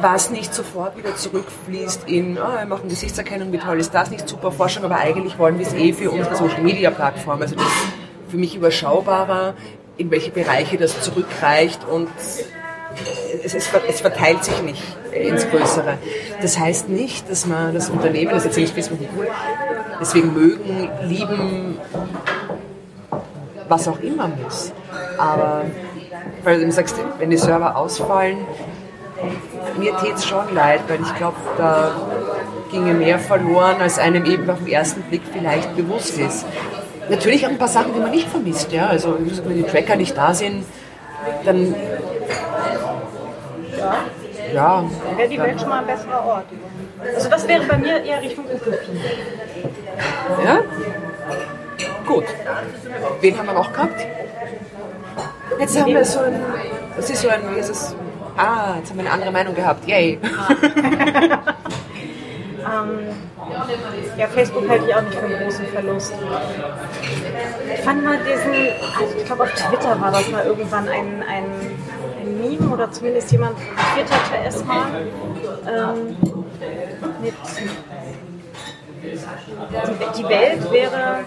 [0.00, 4.28] was nicht sofort wieder zurückfließt in, oh, wir machen Gesichtserkennung, wie toll ist das, nicht
[4.28, 7.40] super Forschung, aber eigentlich wollen wir es eh für unsere Social Media Plattform.
[7.40, 7.66] Also das
[8.28, 9.54] für mich überschaubarer,
[9.96, 12.08] in welche Bereiche das zurückreicht und
[13.44, 15.98] es, ist, es, verteilt sich nicht ins Größere.
[16.40, 19.28] Das heißt nicht, dass man das Unternehmen, das erzähle ich Facebook cool,
[20.00, 21.78] deswegen mögen, lieben,
[23.68, 24.72] was auch immer muss.
[25.18, 25.64] Aber
[26.42, 28.38] weil du sagst, wenn die Server ausfallen,
[29.78, 31.92] mir tät es schon leid, weil ich glaube, da
[32.70, 36.44] ginge mehr verloren, als einem eben auf den ersten Blick vielleicht bewusst ist.
[37.08, 38.72] Natürlich auch ein paar Sachen, die man nicht vermisst.
[38.72, 38.86] Ja?
[38.88, 40.64] Also wenn die Tracker nicht da sind,
[41.44, 41.74] dann
[43.76, 43.94] ja.
[44.52, 46.46] ja dann wäre die Welt schon mal ein besserer Ort.
[47.14, 49.00] Also das wäre bei mir eher Richtung Utopie.
[50.44, 50.60] Ja?
[52.06, 52.24] Gut.
[53.20, 54.06] Wen haben wir noch gehabt?
[55.58, 56.40] Jetzt haben wir so ein,
[56.96, 57.94] das ist so ein, ist es?
[58.36, 59.86] Ah, jetzt haben wir eine andere Meinung gehabt.
[59.86, 60.18] Yay.
[62.64, 62.98] ähm,
[64.16, 66.12] ja, Facebook halte ich auch nicht für einen großen Verlust.
[67.74, 68.52] Ich fand mal diesen,
[68.98, 71.44] also ich glaube auf Twitter war das mal irgendwann ein, ein,
[72.20, 74.86] ein Meme oder zumindest jemand twitterte es mal
[75.66, 76.16] ähm,
[77.22, 77.34] mit
[80.16, 81.24] die, die Welt wäre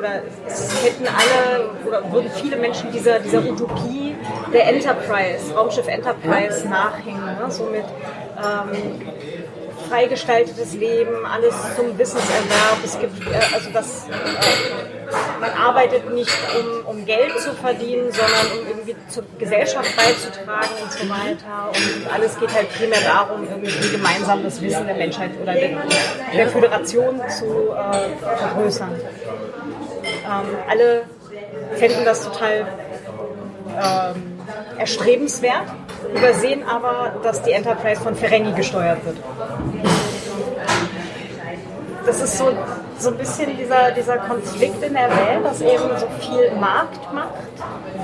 [0.00, 4.16] oder es hätten alle oder würden viele Menschen dieser, dieser Utopie
[4.52, 7.24] der Enterprise, Raumschiff Enterprise nachhängen.
[7.24, 7.50] Ne?
[7.50, 9.02] So mit ähm,
[9.88, 12.78] freigestaltetes Leben, alles zum Wissenserwerb.
[12.84, 18.58] Es gibt äh, also das, äh, man arbeitet nicht um, um Geld zu verdienen, sondern
[18.58, 21.70] um irgendwie zur Gesellschaft beizutragen und so weiter.
[21.74, 25.70] Und alles geht halt primär darum, irgendwie gemeinsam das Wissen der Menschheit oder der,
[26.34, 28.94] der Föderation zu äh, vergrößern.
[30.30, 31.02] Ähm, alle
[31.76, 32.66] fänden das total
[33.76, 34.38] ähm,
[34.78, 35.66] erstrebenswert,
[36.14, 39.16] übersehen aber, dass die Enterprise von Ferengi gesteuert wird.
[42.06, 42.50] Das ist so,
[42.98, 47.34] so ein bisschen dieser, dieser Konflikt in der Welt, dass eben so viel Marktmacht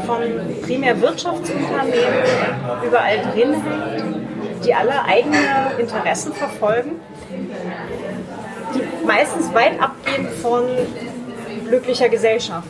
[0.04, 0.22] von
[0.62, 2.24] primär Wirtschaftsunternehmen
[2.86, 5.38] überall drin hängt, die alle eigene
[5.78, 7.00] Interessen verfolgen,
[8.74, 10.64] die meistens weit abgehen von
[11.68, 12.68] glücklicher Gesellschaft.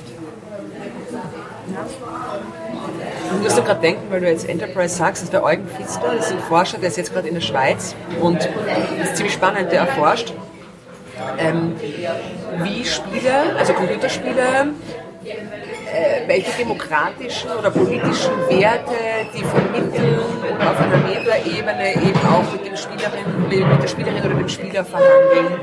[3.37, 6.33] Ich musste gerade denken, weil du jetzt Enterprise sagst, dass der Eugen Pfister, das ist
[6.33, 8.39] ein Forscher, der ist jetzt gerade in der Schweiz und
[8.99, 10.33] das ist ziemlich spannend, der erforscht,
[11.39, 11.75] ähm,
[12.63, 14.69] wie Spiele, also Computerspiele,
[15.97, 18.95] äh, welche demokratischen oder politischen Werte
[19.35, 24.35] die vermitteln und auf einer Metaebene eben auch mit, dem Spielerin, mit der Spielerin oder
[24.35, 25.61] dem Spieler verhandeln.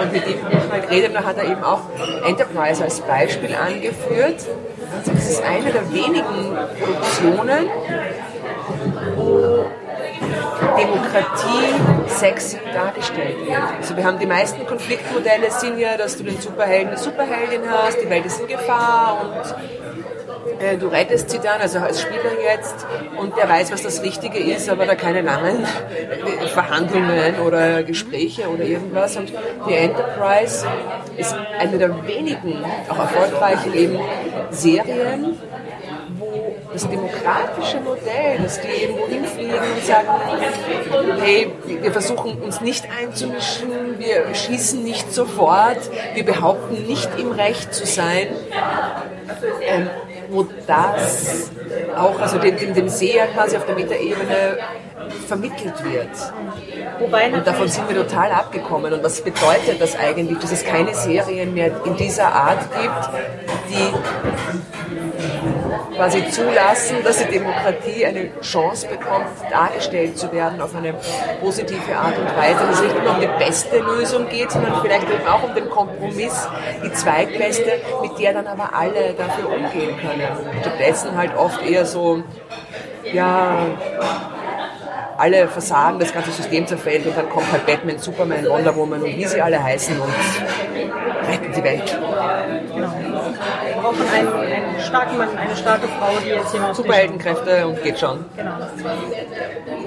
[0.00, 1.80] Und mit dem ich mal geredet da hat er eben auch
[2.26, 4.46] Enterprise als Beispiel angeführt.
[4.94, 7.70] Also das ist eine der wenigen Produktionen,
[10.76, 13.58] Demokratie sexy dargestellt wird.
[13.78, 17.98] Also wir haben die meisten Konfliktmodelle sind ja, dass du den Superhelden, eine Superheldin hast,
[18.02, 19.54] die Welt ist in Gefahr und
[20.62, 22.86] äh, du rettest sie dann, also als Spieler jetzt,
[23.18, 25.66] und der weiß, was das Richtige ist, aber da keine langen
[26.52, 29.16] Verhandlungen oder Gespräche oder irgendwas.
[29.16, 29.32] Und
[29.68, 30.66] die Enterprise
[31.16, 33.98] ist eine der wenigen, auch erfolgreichen eben
[34.50, 35.38] Serien,
[36.72, 40.08] das demokratische Modell, dass die irgendwo hinfliegen und sagen,
[41.20, 45.78] hey, wir versuchen uns nicht einzumischen, wir schießen nicht sofort,
[46.14, 48.28] wir behaupten nicht im Recht zu sein,
[49.62, 49.90] ähm,
[50.30, 51.50] wo das
[51.96, 54.58] auch, also dem, dem, dem Seher quasi auf der Metaebene
[55.26, 56.08] vermittelt wird.
[57.34, 58.92] und davon sind wir total abgekommen.
[58.92, 63.10] Und was bedeutet das eigentlich, dass es keine Serien mehr in dieser Art gibt,
[63.68, 63.92] die
[65.94, 70.94] quasi zulassen, dass die Demokratie eine Chance bekommt, dargestellt zu werden auf eine
[71.40, 75.06] positive Art und Weise, dass es nicht nur um die beste Lösung geht, sondern vielleicht
[75.28, 76.48] auch um den Kompromiss,
[76.84, 80.28] die zweitbeste, mit der dann aber alle dafür umgehen können.
[80.60, 82.22] Stattdessen halt oft eher so,
[83.12, 83.66] ja,
[85.18, 89.16] alle versagen, das ganze System zerfällt und dann kommt halt Batman, Superman, Wonder Woman und
[89.16, 90.12] wie sie alle heißen und
[91.28, 91.98] retten die Welt.
[92.74, 93.11] Genau.
[93.32, 97.98] Wir brauchen einen, einen starken Mann, eine starke Frau, die jetzt hier Superheldenkräfte und geht
[97.98, 98.24] schon.
[98.36, 98.52] Genau.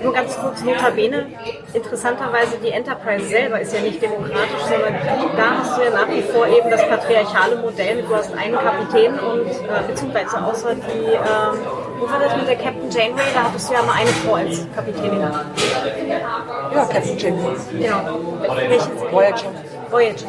[0.04, 1.28] Nur ganz kurz, notabene,
[1.74, 4.94] interessanterweise die Enterprise selber ist ja nicht demokratisch, sondern
[5.36, 8.04] da hast du ja nach wie vor eben das patriarchale Modell.
[8.04, 11.60] Du hast einen Kapitän und äh, beziehungsweise außer die, ähm,
[12.00, 13.24] wo war das mit der Captain Janeway?
[13.34, 15.22] Da hattest du ja mal eine Frau als Kapitänin.
[15.22, 17.56] Ja, Captain Janeway.
[17.72, 18.56] Genau.
[18.56, 18.90] Welches?
[19.12, 19.52] Voyager.
[19.90, 20.28] Voyager.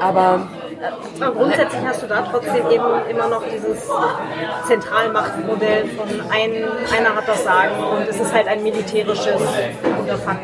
[0.00, 0.48] Aber
[1.20, 3.88] aber grundsätzlich hast du da trotzdem eben immer noch dieses
[4.66, 6.64] Zentralmachtmodell von ein,
[6.96, 9.40] einer hat das Sagen und es ist halt ein militärisches
[9.98, 10.42] Unterfangen.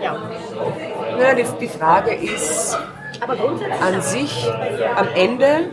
[0.00, 0.16] Ja.
[1.16, 2.78] naja, die, die Frage ist
[3.20, 4.52] Aber grundsätzlich an sich,
[4.94, 5.70] am Ende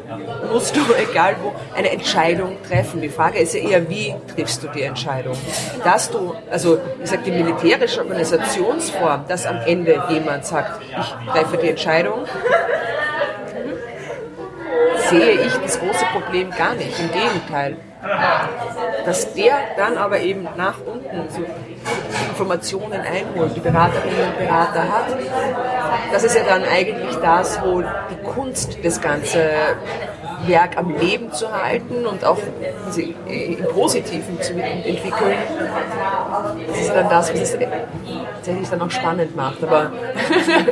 [0.52, 0.80] musst du,
[1.12, 3.02] egal wo, eine Entscheidung treffen.
[3.02, 5.36] Die Frage ist ja eher, wie triffst du die Entscheidung?
[5.84, 11.58] Dass du, also ich sage, die militärische Organisationsform, dass am Ende jemand sagt, ich treffe
[11.58, 12.26] die Entscheidung,
[15.14, 17.00] sehe ich das große Problem gar nicht.
[17.00, 17.78] Im Gegenteil.
[19.06, 21.42] Dass der dann aber eben nach unten so
[22.30, 25.06] Informationen einholt, die Beraterinnen und Berater hat,
[26.12, 29.40] das ist ja dann eigentlich das, wo die Kunst das ganze
[30.48, 32.40] Werk am Leben zu halten und auch
[32.84, 35.38] quasi im Positiven zu entwickeln.
[36.68, 37.58] Das ist dann das, was es
[38.36, 39.64] tatsächlich dann auch spannend macht.
[39.64, 39.92] Aber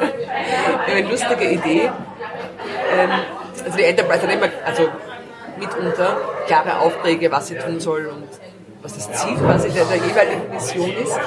[0.87, 1.89] eine lustige Idee.
[2.93, 3.09] Ähm,
[3.65, 4.89] also die Enterprise hat immer, also
[5.57, 6.17] mitunter
[6.47, 8.27] klare Aufträge, was sie tun soll und
[8.81, 11.19] was das Ziel quasi der, der jeweiligen Mission ist.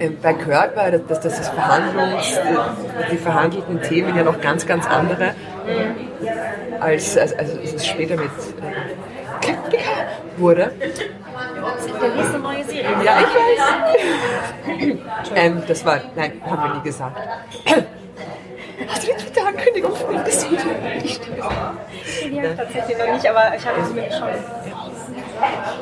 [0.00, 2.38] Ähm, bei Kirk war das, das, Verhandlungs,
[3.10, 5.34] die, verhandelten Themen ja noch ganz, ganz andere,
[6.78, 8.30] als, als, als es später mit
[9.42, 9.80] äh,
[10.36, 10.70] wurde.
[13.04, 14.96] Ja, ich weiß.
[15.34, 17.18] ähm, das war, nein, haben wir nie gesagt.
[18.86, 20.58] Hast du die Twitter-Ankündigung von ihm gesehen?
[21.02, 24.28] Ich Die habe ich tatsächlich noch nicht, aber ich habe es mir schon.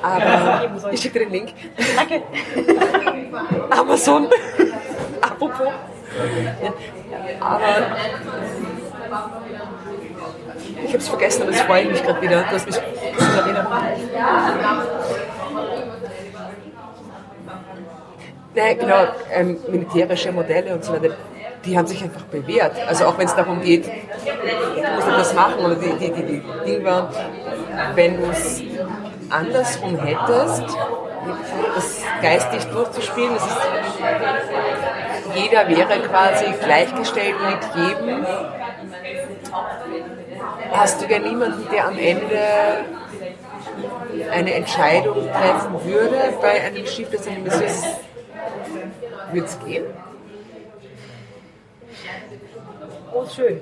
[0.03, 1.53] Aber ich schicke dir den Link.
[1.97, 2.23] Danke.
[3.71, 4.29] Amazon.
[5.21, 5.69] Apropos.
[7.41, 7.69] Aber
[10.85, 12.43] ich habe es vergessen, aber es freut mich gerade wieder.
[12.43, 13.73] Du hast mich Erinnerung.
[18.55, 21.15] Nein, genau, ähm, militärische Modelle und so weiter,
[21.67, 22.77] die haben sich einfach bewährt.
[22.87, 23.91] Also auch wenn es darum geht, du
[24.95, 27.11] musst etwas machen oder die, die, die, die war,
[27.95, 28.63] wenn du es
[29.31, 30.65] andersrum hättest,
[31.75, 33.59] das geistig durchzuspielen, das ist,
[35.35, 38.27] jeder wäre quasi gleichgestellt mit jedem,
[40.73, 42.39] hast du ja niemanden, der am Ende
[44.31, 47.87] eine Entscheidung treffen würde bei einem Schiff, das Mission ist.
[49.33, 49.85] Würde es gehen?
[53.17, 53.61] Oh, schön.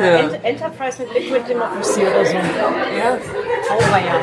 [0.00, 0.04] Ja.
[0.04, 2.34] Äh, Ent Enterprise mit Liquid Democracy oder so.
[2.34, 3.18] Ja.
[3.70, 4.14] Auweia.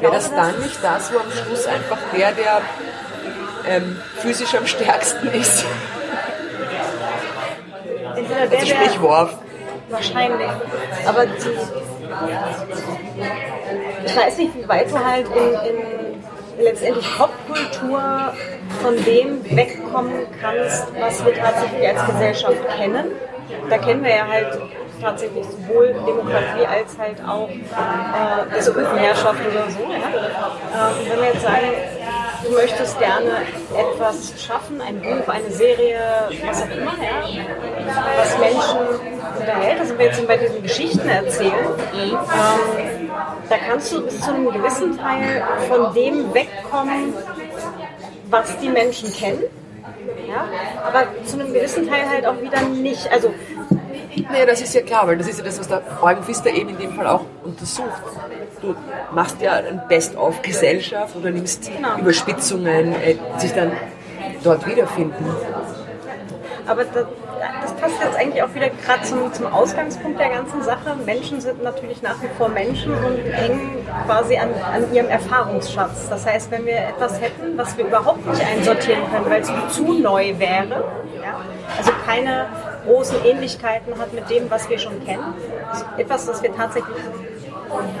[0.00, 2.62] Wäre das dann nicht das, wo am Schluss einfach der, der
[3.68, 5.66] ähm, physisch am stärksten ist?
[8.16, 9.34] Entweder der, Also sprich Worf.
[9.90, 10.50] Wahrscheinlich.
[11.06, 11.58] Aber die,
[14.06, 15.97] ich weiß nicht, wie weit du halt in, in
[16.58, 18.32] letztendlich Popkultur
[18.82, 23.12] von dem wegkommen kannst, was wir tatsächlich als Gesellschaft kennen.
[23.70, 24.58] Da kennen wir ja halt
[25.00, 29.80] tatsächlich sowohl Demokratie als halt auch äh, also oder so.
[29.90, 30.90] Ja?
[30.90, 31.66] Äh, und wenn wir jetzt sagen,
[32.44, 33.30] du möchtest gerne
[33.76, 35.98] etwas schaffen, ein Buch, eine Serie,
[36.46, 37.46] was auch immer, ja,
[38.16, 38.78] was Menschen
[39.38, 41.52] unterhält, also wir jetzt bei diesen Geschichten erzählen,
[41.94, 43.10] ähm,
[43.48, 47.14] da kannst du bis zu einem gewissen Teil von dem wegkommen,
[48.30, 49.44] was die Menschen kennen.
[50.26, 50.46] Ja?
[50.86, 53.10] Aber zu einem gewissen Teil halt auch wieder nicht.
[53.10, 53.32] Also
[54.30, 56.70] Nee, das ist ja klar, weil das ist ja das, was der Eugen Pfister eben
[56.70, 58.02] in dem Fall auch untersucht.
[58.60, 58.74] Du
[59.12, 61.98] machst ja ein Best-of-Gesellschaft oder nimmst Genau.
[61.98, 63.72] Überspitzungen, äh, sich dann
[64.42, 65.24] dort wiederfinden.
[66.66, 67.06] Aber das,
[67.62, 70.96] das passt jetzt eigentlich auch wieder gerade zum, zum Ausgangspunkt der ganzen Sache.
[71.06, 76.08] Menschen sind natürlich nach wie vor Menschen und hängen quasi an, an ihrem Erfahrungsschatz.
[76.10, 79.94] Das heißt, wenn wir etwas hätten, was wir überhaupt nicht einsortieren können, weil es zu
[79.94, 80.84] neu wäre,
[81.22, 81.40] ja,
[81.78, 82.46] also keine
[82.88, 85.34] großen Ähnlichkeiten hat mit dem, was wir schon kennen,
[85.96, 86.96] etwas, das wir tatsächlich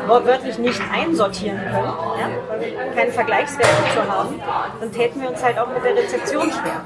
[0.06, 4.40] wortwörtlich nicht einsortieren können, ja, weil wir keinen Vergleichswert dazu haben,
[4.80, 6.84] dann täten wir uns halt auch mit der Rezeption schwer.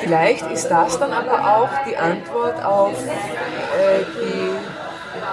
[0.00, 4.50] Vielleicht ist das dann aber auch die Antwort auf äh, die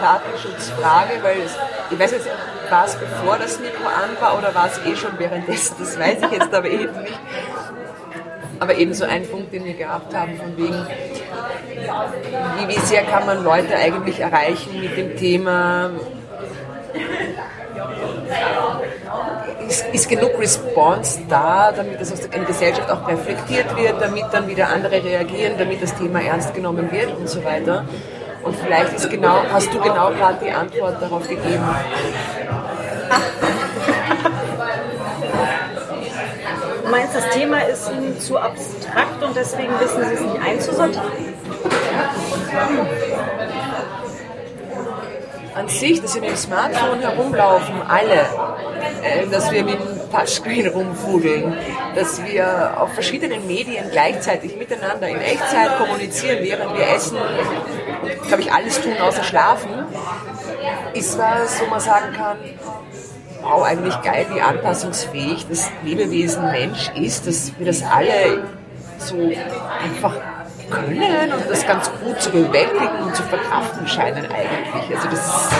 [0.01, 1.55] Datenschutzfrage, weil es,
[1.89, 2.27] ich weiß jetzt,
[2.69, 6.17] war es bevor das Mikro an war oder war es eh schon währenddessen, das weiß
[6.23, 7.19] ich jetzt aber eben nicht.
[8.59, 10.87] Aber eben so ein Punkt, den wir gehabt haben, von wegen,
[12.57, 15.91] wie, wie sehr kann man Leute eigentlich erreichen mit dem Thema
[19.67, 24.47] ist, ist genug Response da, damit das aus der Gesellschaft auch reflektiert wird, damit dann
[24.47, 27.85] wieder andere reagieren, damit das Thema ernst genommen wird und so weiter.
[28.43, 31.63] Und vielleicht ist genau, hast du genau gerade die Antwort darauf gegeben.
[36.87, 41.33] Du meinst, das Thema ist Ihnen zu abstrakt und deswegen wissen Sie es nicht einzusortieren?
[45.53, 48.21] An sich, dass wir mit dem Smartphone herumlaufen, alle,
[49.03, 51.57] äh, dass wir mit dem Touchscreen rumfudeln,
[51.93, 58.43] dass wir auf verschiedenen Medien gleichzeitig miteinander in Echtzeit kommunizieren, während wir essen und, glaube
[58.43, 59.71] ich, alles tun außer schlafen,
[60.93, 62.37] ist was, wo man sagen kann,
[63.41, 68.43] wow, eigentlich geil, wie anpassungsfähig das Lebewesen Mensch ist, dass wir das alle
[68.97, 69.15] so
[69.83, 70.13] einfach
[70.69, 74.95] können und das ganz gut zu bewältigen und zu verkraften scheinen eigentlich.
[74.95, 75.51] Also das ist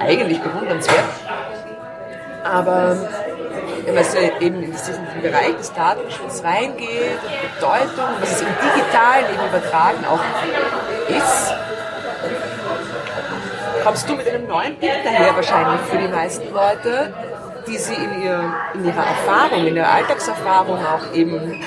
[0.00, 1.04] eigentlich bewundernswert.
[2.44, 2.96] Aber
[3.84, 7.18] wenn man so eben in diesen Bereich des Datenschutzes reingeht
[7.54, 10.20] Bedeutung, was es im Digitalen eben übertragen auch
[11.08, 11.54] ist,
[13.86, 17.14] kommst du mit einem neuen Bild daher wahrscheinlich für die meisten Leute,
[17.68, 21.62] die sie in, ihr, in ihrer Erfahrung, in der Alltagserfahrung auch eben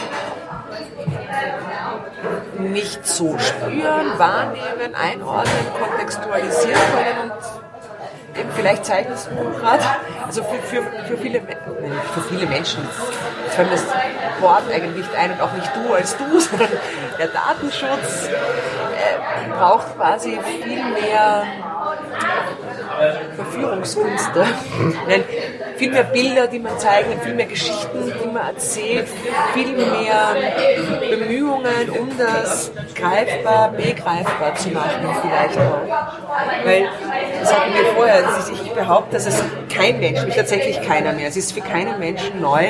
[2.57, 9.29] nicht so spüren, wahrnehmen, einordnen, kontextualisieren können und eben vielleicht zeigen es
[9.61, 9.83] gerade,
[10.27, 12.85] also für, für, für, viele, für viele Menschen,
[13.47, 13.85] fällt das
[14.41, 16.69] Wort eigentlich nicht ein und auch nicht du als du, sondern
[17.17, 18.29] der Datenschutz
[19.49, 21.43] braucht quasi viel mehr
[23.35, 24.45] Verführungskünste.
[25.07, 25.23] Nein,
[25.77, 29.07] viel mehr Bilder, die man zeigt, viel mehr Geschichten, die man erzählt,
[29.53, 30.35] viel mehr
[31.09, 36.65] Bemühungen, um das greifbar, begreifbar zu machen vielleicht auch.
[36.65, 36.89] Weil,
[37.39, 39.43] das hatten wir vorher, ich behaupte, dass es
[39.73, 42.67] kein Mensch, tatsächlich keiner mehr, es ist für keinen Menschen neu,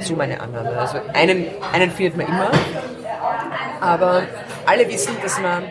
[0.00, 0.76] so meine Annahme.
[0.76, 2.50] Also einen, einen findet man immer,
[3.80, 4.22] aber
[4.66, 5.64] alle wissen, dass man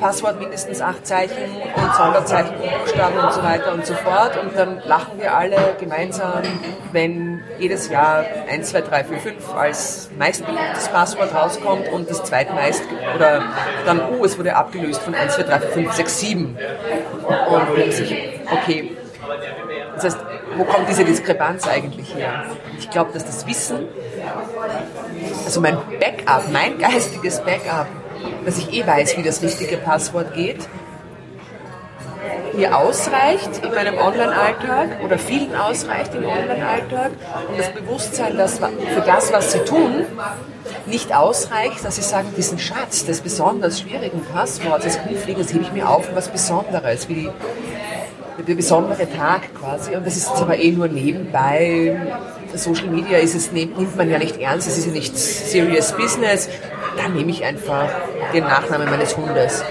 [0.00, 1.36] Passwort mindestens acht Zeichen
[1.74, 4.36] und Sonderzeichen Buchstaben und so weiter und so fort.
[4.42, 6.42] Und dann lachen wir alle gemeinsam,
[6.92, 12.82] wenn jedes Jahr 1, 2, 3, 4, 5 als meistbeliebtes Passwort rauskommt und das zweitmeist
[13.14, 13.42] oder
[13.86, 16.58] dann, oh, es wurde abgelöst von 1, 2, 3, 4, 5, 6, 7.
[17.48, 18.96] Und denken sich, okay,
[19.94, 20.18] das heißt,
[20.56, 22.44] wo kommt diese Diskrepanz eigentlich her?
[22.78, 23.86] Ich glaube, dass das Wissen,
[25.44, 27.86] also mein Backup, mein geistiges Backup,
[28.44, 30.68] dass ich eh weiß, wie das richtige Passwort geht,
[32.54, 37.12] mir ausreicht in meinem Online-Alltag oder vielen ausreicht im Online-Alltag
[37.48, 40.04] und das Bewusstsein, dass für das, was sie tun,
[40.86, 45.72] nicht ausreicht, dass sie sagen, diesen Schatz des besonders schwierigen Passworts, des Kniffligers, hebe ich
[45.72, 47.30] mir auf was Besonderes, wie die,
[48.46, 49.94] der besondere Tag quasi.
[49.94, 51.96] Und das ist jetzt aber eh nur nebenbei.
[52.54, 56.48] Social Media ist es, nimmt man ja nicht ernst, es ist ja nicht serious business
[56.96, 57.88] dann nehme ich einfach
[58.32, 59.64] den Nachnamen meines Hundes.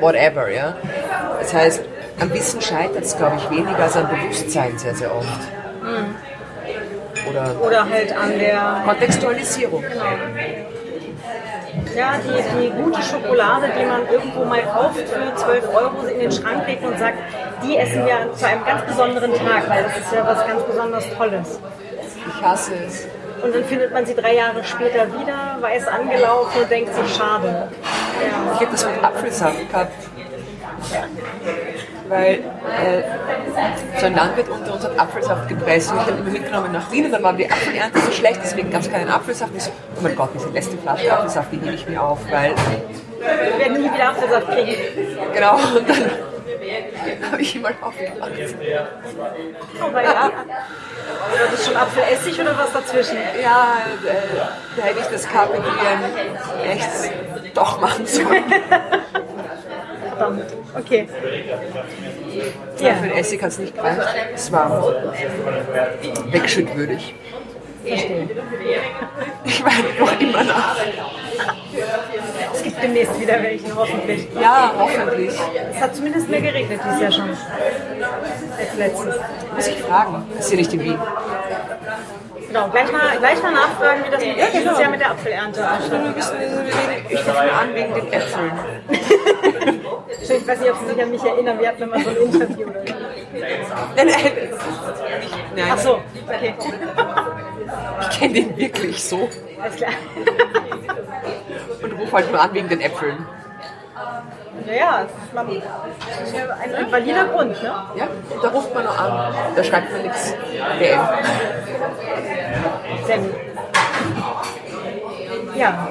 [0.00, 0.76] Whatever, ja.
[1.40, 1.82] Das heißt,
[2.20, 5.40] am Wissen scheitert es, glaube ich, weniger als am Bewusstsein sehr, sehr oft.
[5.82, 6.14] Mhm.
[7.30, 9.82] Oder, Oder halt an der Kontextualisierung.
[9.82, 10.04] Genau.
[11.96, 16.32] Ja, die, die gute Schokolade, die man irgendwo mal kauft für 12 Euro in den
[16.32, 17.18] Schrank legt und sagt,
[17.64, 21.04] die essen wir zu einem ganz besonderen Tag, weil das ist ja was ganz besonders
[21.16, 21.58] Tolles.
[22.28, 23.06] Ich hasse es.
[23.42, 27.68] Und dann findet man sie drei Jahre später wieder, weiß angelaufen und denkt sich, schade.
[28.20, 28.52] Ja.
[28.54, 29.92] Ich habe das mit Apfelsaft gehabt.
[32.08, 33.02] Weil äh,
[33.98, 37.06] so ein Landwirt unter uns hat Apfelsaft gepresst und ich habe ihn mitgenommen nach Wien
[37.06, 39.50] und dann war die Apfelernte so schlecht, deswegen gab es keinen Apfelsaft.
[39.50, 42.18] Und ich so, oh mein Gott, diese letzte Flasche Apfelsaft, die hebe ich mir auf,
[42.30, 42.54] weil...
[43.18, 44.76] Wir werden nie wieder Apfelsaft kriegen.
[45.34, 46.10] Genau, und dann
[47.30, 48.32] habe ich mal aufgemacht.
[49.80, 50.30] Aber ja.
[50.30, 53.18] War das schon Apfelessig oder was dazwischen?
[53.42, 55.62] Ja, äh, da hätte ich das Carpe
[56.64, 56.88] echt
[57.54, 58.44] doch machen sollen.
[60.08, 60.44] Verdammt,
[60.76, 61.08] okay.
[62.78, 62.94] Ja.
[62.94, 64.00] Für den Essig hat es nicht gereicht.
[64.34, 64.94] Es war
[66.30, 67.14] wegschüttwürdig.
[67.84, 68.28] Verstehe.
[69.44, 70.76] Ich meine noch immer nach.
[72.82, 74.28] Demnächst wieder welche, hoffentlich.
[74.40, 75.32] Ja, hoffentlich.
[75.70, 77.30] Es hat zumindest mehr geregnet dieses Jahr schon.
[77.30, 79.14] Als letztes.
[79.54, 80.24] Muss ich fragen.
[80.38, 80.98] Ist hier nicht in Wien?
[82.48, 84.80] Genau, gleich mal, gleich mal nachfragen, wie das ja, dieses genau.
[84.80, 86.00] Jahr mit der Apfelernte ausschaut.
[87.08, 88.52] Ich rufe an wegen den Äpfeln.
[90.22, 92.68] ich weiß nicht, ob Sie sich an mich erinnern, wir hatten mal so ein Interview.
[92.68, 92.82] Oder?
[93.96, 94.32] Nein, nein.
[95.56, 95.66] nein.
[95.70, 96.54] Ach so, okay.
[98.00, 99.28] Ich kenne den wirklich so.
[99.60, 99.92] Alles klar.
[102.16, 103.26] Halt nur an wegen den Äpfeln.
[104.66, 107.72] Ja, man, das ist ein valider Grund, ne?
[107.94, 108.08] Ja,
[108.40, 110.34] da ruft man nur an, da schreibt man nichts.
[110.80, 111.00] DM.
[113.06, 113.34] Sehr gut.
[115.56, 115.88] Ja.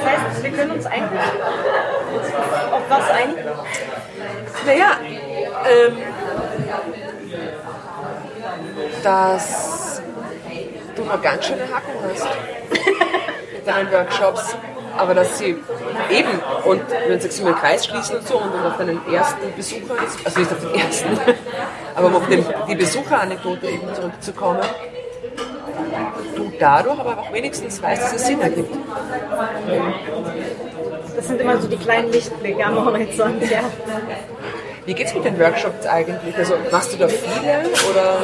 [0.00, 1.20] Das heißt, wir können uns eigentlich
[2.72, 3.44] auf was einigen?
[4.64, 4.90] Naja,
[5.70, 5.98] ähm,
[9.02, 10.02] dass
[10.96, 12.26] du noch ganz schöne Hacken hast
[13.52, 14.56] mit deinen Workshops,
[14.98, 15.56] aber dass sie
[16.10, 19.94] eben, und wenn sie im Kreis schließen und so, und um auf deinen ersten Besucher,
[20.24, 21.08] also nicht auf den ersten,
[21.94, 24.62] aber um auf den, die Besucheranekdote eben zurückzukommen,
[26.36, 28.74] du dadurch aber auch wenigstens weißt, dass es Sinn ergibt.
[31.16, 33.60] Das sind immer so die kleinen Lichtblicke am Horizont, ja.
[34.88, 36.34] Wie geht's mit den Workshops eigentlich?
[36.34, 37.60] Also machst du da viele
[37.90, 38.16] oder?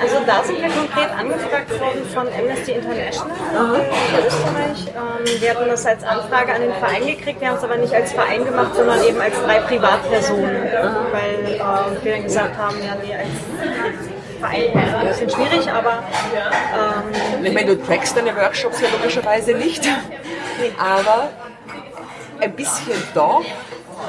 [0.00, 3.34] Also da sind wir konkret angefragt worden von Amnesty International
[3.80, 4.94] in Österreich.
[4.94, 7.92] Ähm, wir hatten das als Anfrage an den Verein gekriegt, wir haben es aber nicht
[7.92, 10.62] als Verein gemacht, sondern eben als drei Privatpersonen,
[11.10, 13.28] weil äh, wir dann gesagt haben, ja nee, als
[14.38, 16.04] Verein ist ein bisschen schwierig, aber
[16.72, 19.88] ähm, Ich meine, du trackst deine Workshops ja logischerweise nicht,
[20.78, 21.30] aber
[22.40, 23.42] ein bisschen doch,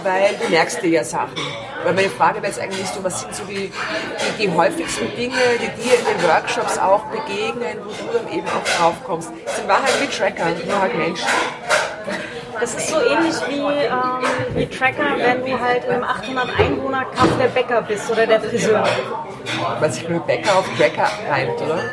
[0.04, 1.36] weil du merkst dir ja Sachen.
[1.84, 5.36] Weil meine Frage wäre jetzt eigentlich so, was sind so die, die, die häufigsten Dinge,
[5.62, 9.32] die dir in den Workshops auch begegnen, wo du dann eben auch drauf kommst.
[9.46, 11.28] Das sind Wahrheit wie Tracker, nur halt Menschen.
[12.60, 17.28] Das ist so ähnlich wie, ähm, wie Tracker, wenn du halt einem 800 Einwohner Kaff
[17.38, 18.84] der Bäcker bist oder der Friseur.
[19.80, 21.84] Weil sich Rebecca auf Tracker reimt, oder?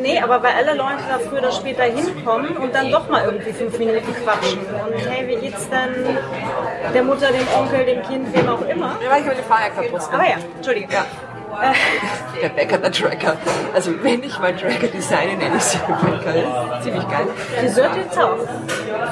[0.00, 3.52] Nee, aber weil alle Leute da früher oder später hinkommen und dann doch mal irgendwie
[3.52, 4.58] fünf Minuten quatschen.
[4.58, 6.18] Und hey, wie geht's denn
[6.92, 8.96] der Mutter, dem Onkel, dem Kind, wem auch immer?
[9.02, 10.14] Ja, weil ich meine gerade trotzdem.
[10.14, 10.92] Aber ja, Entschuldige.
[10.92, 11.04] Ja.
[12.42, 13.36] Der Bäcker, der Tracker.
[13.72, 16.80] Also wenn ich mal Tracker designe, nenne ich sie Rebecca.
[16.82, 17.28] Ziemlich geil.
[17.58, 18.38] Friseur tut's auch.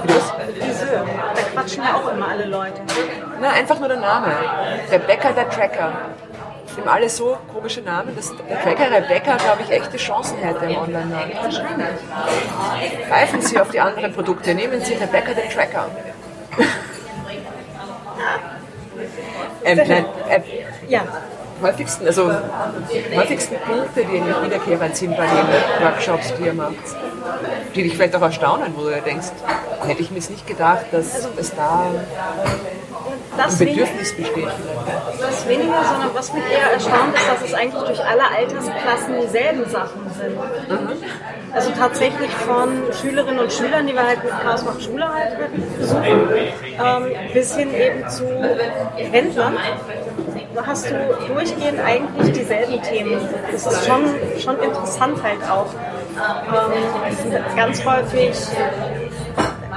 [0.05, 0.31] Was?
[0.59, 1.07] Friseur.
[1.35, 2.81] Da quatschen ja auch immer alle Leute.
[3.41, 4.35] Na, einfach nur der Name.
[4.91, 5.93] Der Bäcker, der Tracker.
[6.77, 10.65] Die haben alle so komische Namen, dass der Tracker Rebecca, glaube ich, echte Chancen hätte
[10.65, 11.45] im Online-Markt.
[11.45, 13.09] Wahrscheinlich.
[13.09, 15.89] Greifen Sie auf die anderen Produkte, nehmen Sie Rebecca den Tracker.
[19.65, 20.41] Ähm, nein, äh,
[20.89, 21.05] Ja.
[21.63, 22.31] Häufigsten, also
[23.15, 26.75] häufigsten Punkte, die eigentlich wiederkehrend sind bei den Workshops, die ihr macht,
[27.75, 29.29] die dich vielleicht auch erstaunen, wo du denkst,
[29.87, 31.87] hätte ich mir jetzt nicht gedacht, dass es da
[33.37, 34.49] Das ein weniger, Bedürfnis besteht.
[35.21, 39.65] das weniger, sondern was mich eher erstaunt ist, dass es eigentlich durch alle Altersklassen dieselben
[39.71, 40.37] Sachen sind.
[41.55, 45.37] Also tatsächlich von Schülerinnen und Schülern, die wir halt mit Chaos macht Schule halt
[45.79, 46.29] besuchen,
[46.83, 48.25] ähm, bis hin eben zu
[49.13, 49.59] Rentnern.
[50.55, 50.95] Hast du
[51.29, 53.21] durchgehend eigentlich dieselben Themen.
[53.51, 54.03] Das ist schon,
[54.39, 55.67] schon interessant halt auch.
[56.15, 58.37] Ähm, ganz häufig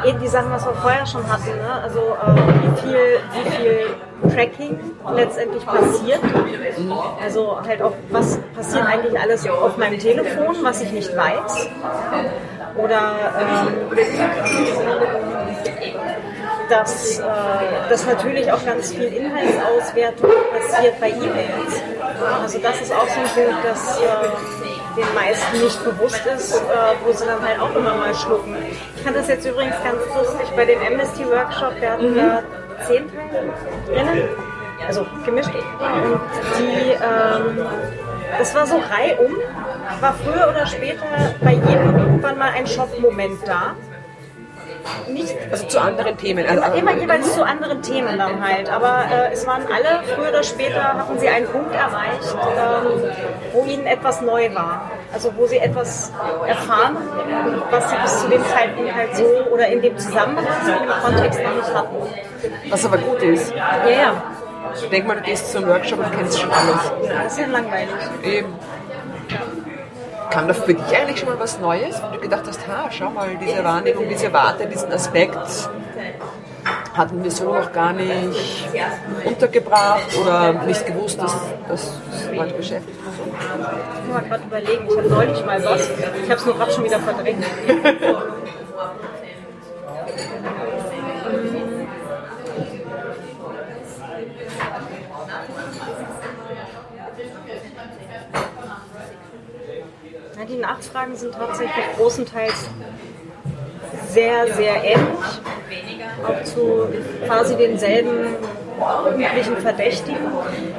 [0.06, 1.82] eben die Sachen, was wir vorher schon hatten, ne?
[1.82, 3.00] also äh, wie, viel,
[3.34, 4.80] wie viel Tracking
[5.16, 6.20] letztendlich passiert.
[7.22, 11.70] Also halt auch, was passiert eigentlich alles auf meinem Telefon, was ich nicht weiß.
[12.78, 13.88] Oder ähm,
[16.70, 17.24] dass, äh,
[17.90, 21.82] dass natürlich auch ganz viel Inhaltsauswertung passiert bei E-Mails.
[22.42, 24.06] Also das ist auch so ein Punkt, das äh,
[24.98, 26.64] den meisten nicht bewusst ist, äh,
[27.04, 28.56] wo sie dann halt auch immer mal schlucken.
[28.96, 32.42] Ich fand das jetzt übrigens ganz lustig bei dem Amnesty Workshop, wir hatten ja
[32.88, 33.54] zehn Teile
[33.88, 34.30] drinnen,
[34.88, 35.50] also gemischt.
[35.50, 36.22] Und
[36.60, 37.66] die, ähm,
[38.38, 39.36] das war so reihum,
[40.00, 41.06] war früher oder später
[41.42, 43.76] bei jedem irgendwann mal ein Schockmoment da.
[45.08, 46.46] Nicht Also zu anderen Themen.
[46.46, 48.70] Also, Immer, immer jeweils zu anderen Themen dann halt.
[48.70, 53.04] Aber äh, es waren alle, früher oder später hatten sie einen Punkt erreicht, ähm,
[53.54, 54.92] wo ihnen etwas neu war.
[55.14, 56.12] Also wo sie etwas
[56.48, 56.98] erfahren,
[57.72, 61.40] was sie bis zu dem Zeitpunkt halt so oder in dem Zusammenhang, in dem Kontext
[61.44, 61.96] noch nicht hatten.
[62.70, 63.54] was aber gut ist.
[63.56, 64.24] Ja, ja,
[64.92, 66.92] Denk mal, du gehst zu einem Workshop und kennst schon alles.
[67.08, 67.90] das ist ja langweilig.
[68.24, 68.54] Eben.
[70.30, 73.10] Kam da für dich eigentlich schon mal was Neues, wo du gedacht hast, ha, schau
[73.10, 75.38] mal, diese Wahrnehmung, diese Warte, diesen Aspekt
[76.94, 78.70] hatten wir so noch gar nicht
[79.26, 81.36] untergebracht oder nicht gewusst, dass
[81.68, 82.00] das
[82.34, 82.98] Leute beschäftigt.
[82.98, 86.72] Ich muss mal gerade überlegen, ich habe neulich mal was, ich habe es nur gerade
[86.72, 87.46] schon wieder verdrängt.
[100.48, 102.70] die Nachfragen sind tatsächlich großenteils
[104.10, 105.26] sehr, sehr ähnlich.
[106.26, 106.88] Auch zu
[107.26, 108.36] quasi denselben
[109.18, 110.28] üblichen Verdächtigen.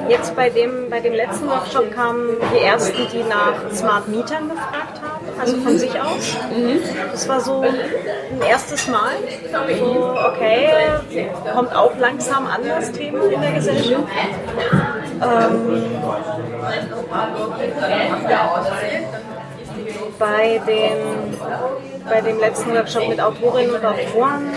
[0.09, 5.01] Jetzt bei dem, bei dem letzten Workshop kamen die ersten, die nach Smart Mietern gefragt
[5.03, 6.37] haben, also von sich aus.
[7.13, 9.13] Das war so ein erstes Mal.
[9.79, 10.69] So, okay,
[11.55, 14.05] kommt auch langsam an das Thema in der Gesellschaft.
[15.23, 15.85] Ähm,
[20.19, 21.37] bei, den,
[22.09, 24.51] bei dem letzten Workshop mit Autorinnen und Autoren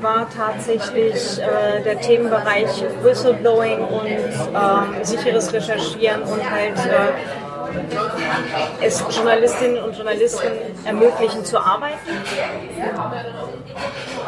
[0.00, 9.82] war tatsächlich äh, der Themenbereich Whistleblowing und ähm, sicheres Recherchieren und halt äh, es Journalistinnen
[9.82, 10.46] und Journalisten
[10.84, 11.98] ermöglichen zu arbeiten.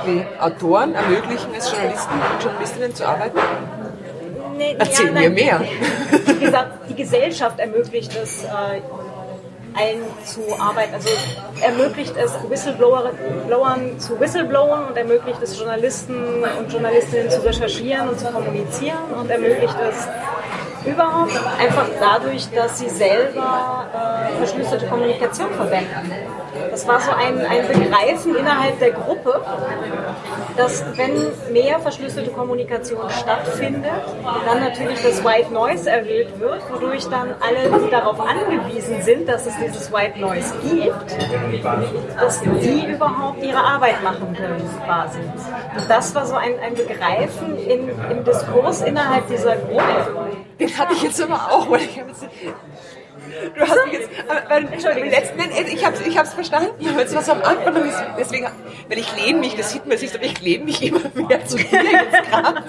[0.04, 3.38] Wie Autoren ermöglichen es Journalisten und Journalistinnen zu arbeiten?
[4.56, 5.60] Nee, Erzähl ja, mir mehr.
[6.26, 8.80] Die, Gesa- die Gesellschaft ermöglicht es, äh,
[9.76, 10.94] allen zu arbeiten.
[10.94, 11.08] Also
[11.60, 13.12] ermöglicht es Whistleblower,
[13.46, 19.30] Blowern zu whistleblowern und ermöglicht es Journalisten und Journalistinnen zu recherchieren und zu kommunizieren und
[19.30, 20.08] ermöglicht es
[20.86, 26.12] überhaupt einfach dadurch, dass sie selber äh, verschlüsselte Kommunikation verwenden.
[26.70, 29.40] Das war so ein, ein Begreifen innerhalb der Gruppe,
[30.56, 31.12] dass wenn
[31.52, 33.90] mehr verschlüsselte Kommunikation stattfindet,
[34.46, 39.46] dann natürlich das White Noise erhöht wird, wodurch dann alle, die darauf angewiesen sind, dass
[39.46, 41.16] es dieses White Noise gibt,
[42.20, 45.18] dass die überhaupt ihre Arbeit machen können quasi.
[45.20, 50.36] Und das war so ein, ein Begreifen in, im Diskurs innerhalb dieser Gruppe.
[50.58, 52.00] Den hatte ich jetzt aber auch, weil ich.
[53.54, 57.28] Du hast mich jetzt, aber, Entschuldigung, letzten, ich habe ich hab's verstanden, aber jetzt was
[57.28, 57.74] am Anfang,
[58.18, 58.46] deswegen,
[58.88, 61.44] weil ich lehne mich, das sieht man jetzt nicht, aber ich lehne mich immer mehr
[61.44, 62.62] zu dir jetzt gerade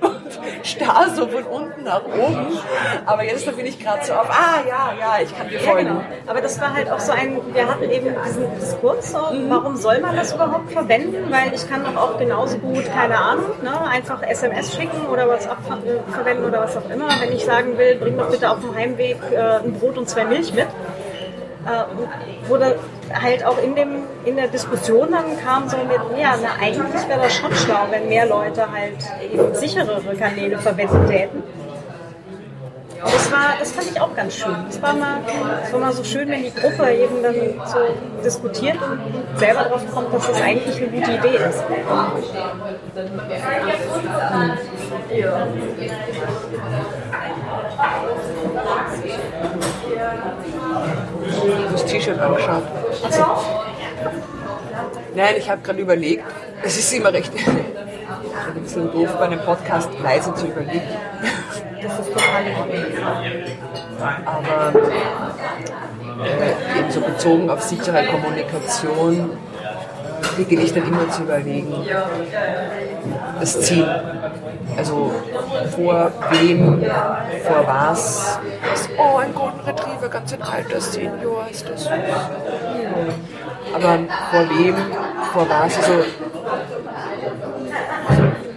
[0.00, 0.22] und
[0.62, 2.58] starr so von unten nach oben,
[3.06, 5.70] aber jetzt da bin ich gerade so auf, ah, ja, ja, ich kann dir Ja,
[5.70, 5.88] folgen.
[5.88, 6.02] genau.
[6.26, 10.00] Aber das war halt auch so ein, wir hatten eben diesen Diskurs, so, warum soll
[10.00, 11.30] man das überhaupt verwenden?
[11.30, 15.58] Weil ich kann doch auch genauso gut, keine Ahnung, ne, einfach SMS schicken oder WhatsApp
[15.68, 17.08] äh, verwenden oder was auch immer.
[17.20, 20.24] Wenn ich sagen will, bring doch bitte auf dem Heimweg äh, ein Brot und zwei
[20.24, 20.66] Milch mit.
[20.66, 22.76] Äh, wurde
[23.12, 27.20] halt auch in, dem, in der Diskussion dann kam so mit, ja, na, eigentlich wäre
[27.20, 28.98] das schon schlau, wenn mehr Leute halt
[29.32, 31.42] eben sicherere Kanäle verwenden täten.
[33.04, 34.56] Das, war, das fand ich auch ganz schön.
[34.68, 35.18] Es war mal,
[35.70, 37.34] war mal so schön, wenn die Gruppe eben dann
[37.66, 37.78] so
[38.24, 41.62] diskutiert und selber drauf kommt, dass das eigentlich eine gute Idee ist.
[51.72, 52.62] Das T-Shirt angeschaut.
[55.14, 56.24] Nein, ich habe gerade überlegt,
[56.62, 57.32] es ist immer recht
[58.54, 60.82] ein bisschen doof bei einem Podcast leise zu überlegen.
[61.82, 62.44] Das ist total.
[64.24, 64.72] Aber
[66.24, 69.30] äh, eben so bezogen auf sichere Kommunikation
[70.36, 71.72] beginne ich dann immer zu überlegen,
[73.40, 73.86] das Ziel.
[74.76, 75.12] Also
[75.74, 76.82] vor wem,
[77.44, 78.38] vor was.
[78.98, 81.86] Oh, ein Golden Retriever, ganz ein alter Senior ist das.
[83.74, 83.98] Aber
[84.30, 84.74] vor wem,
[85.32, 86.04] vor was, also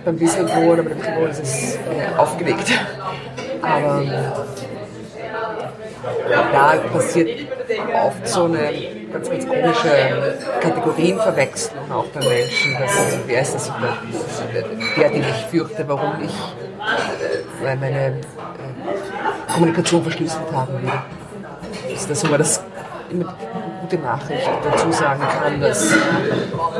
[0.05, 2.71] beim Whistleblower oder beim Whistleblower ist es äh, aufgelegt.
[3.61, 4.03] Aber
[6.51, 7.47] da passiert
[7.93, 8.71] oft so eine
[9.11, 12.73] ganz, ganz komische Kategorienverwechslung auch bei Menschen.
[12.79, 13.71] Dass, wer ist das?
[14.97, 18.11] Der, den ich fürchte, warum ich äh, weil meine äh,
[19.51, 20.91] Kommunikation verschlüsselt haben will.
[21.91, 22.63] Also, dass man das
[23.09, 23.35] immer
[23.81, 25.93] gute Nachricht dazu sagen kann, dass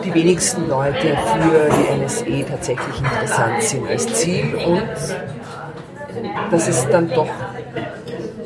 [0.03, 4.83] die wenigsten Leute für die NSE tatsächlich interessant sind als Ziel und
[6.51, 7.29] dass es dann doch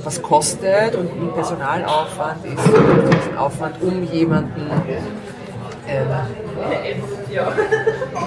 [0.03, 4.69] was kostet und ein Personalaufwand ist, ein Aufwand, um jemanden
[5.87, 6.07] ähm,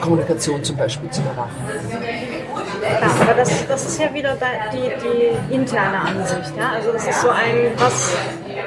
[0.00, 1.50] Kommunikation zum Beispiel zu überwachen.
[2.82, 4.36] Ja, aber das, das ist ja wieder
[4.72, 6.56] die, die interne Ansicht.
[6.56, 6.72] Ja?
[6.72, 8.16] Also das ist so ein, was,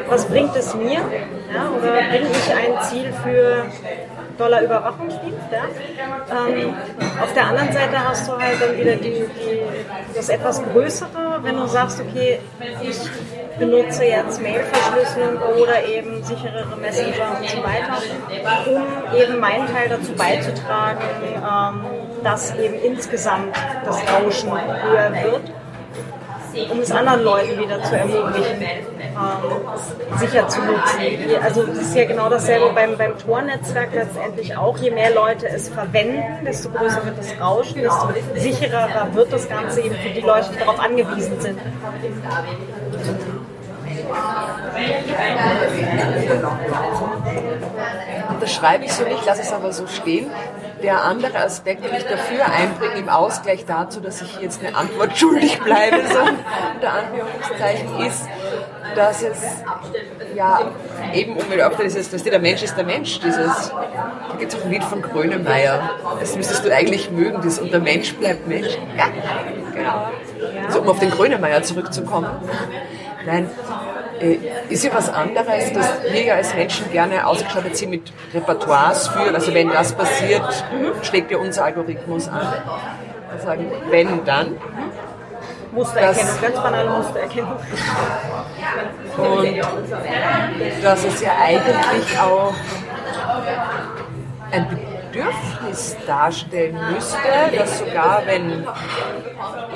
[0.10, 1.02] was bringt es mir?
[1.54, 1.70] Ja?
[1.78, 3.66] Oder bringe ich ein Ziel für
[4.38, 5.48] Dollar Überwachungsdienst?
[5.52, 5.64] Ja?
[6.48, 6.74] Ähm,
[7.22, 9.62] auf der anderen Seite hast du halt dann wieder die, die,
[10.16, 12.40] das etwas Größere, wenn du sagst, okay,
[12.82, 12.98] ich
[13.58, 18.02] benutze jetzt Mailverschlüsselung oder eben sicherere Messenger und so weiter,
[18.68, 21.02] um eben meinen Teil dazu beizutragen,
[21.36, 21.86] ähm,
[22.24, 23.56] dass eben insgesamt
[23.86, 25.52] das Rauschen höher wird,
[26.72, 31.42] um es anderen Leuten wieder zu ermöglichen, ähm, sicher zu nutzen.
[31.44, 34.78] Also das ist ja genau dasselbe beim, beim Tor-Netzwerk letztendlich auch.
[34.78, 39.82] Je mehr Leute es verwenden, desto größer wird das Rauschen, desto sicherer wird das Ganze
[39.82, 41.60] eben für die Leute, die darauf angewiesen sind.
[48.28, 50.30] Da beschreibe ich so nicht, lasse es aber so stehen.
[50.84, 55.18] Der andere Aspekt, den ich dafür einbringe, im Ausgleich dazu, dass ich jetzt eine Antwort
[55.18, 58.28] schuldig bleibe, so unter Anführungszeichen, ist,
[58.96, 59.42] dass es
[60.36, 60.60] ja
[61.14, 61.44] eben um
[61.84, 65.02] dieses, dass der Mensch ist der Mensch, dieses, da gibt es auch ein Lied von
[65.02, 65.90] Grönemeyer,
[66.20, 68.78] das müsstest du eigentlich mögen, das und der Mensch bleibt Mensch.
[68.96, 69.08] Ja,
[69.74, 70.12] genau.
[70.66, 72.30] Also um auf den Grönemeyer zurückzukommen.
[73.26, 73.50] Nein,
[74.20, 74.38] äh,
[74.70, 79.34] ist ja was anderes, dass wir ja als Menschen gerne ausgestattet sind mit Repertoires für,
[79.34, 80.66] also wenn das passiert,
[81.04, 82.54] schlägt ja unser Algorithmus an.
[83.32, 84.58] Wir sagen, wenn, dann.
[85.72, 87.58] Mustererkennung, ganz banale Mustererkennung.
[89.18, 92.54] Und dass es ja eigentlich auch
[94.52, 94.87] ein
[95.18, 97.18] Bedürfnis darstellen müsste,
[97.58, 98.68] dass sogar wenn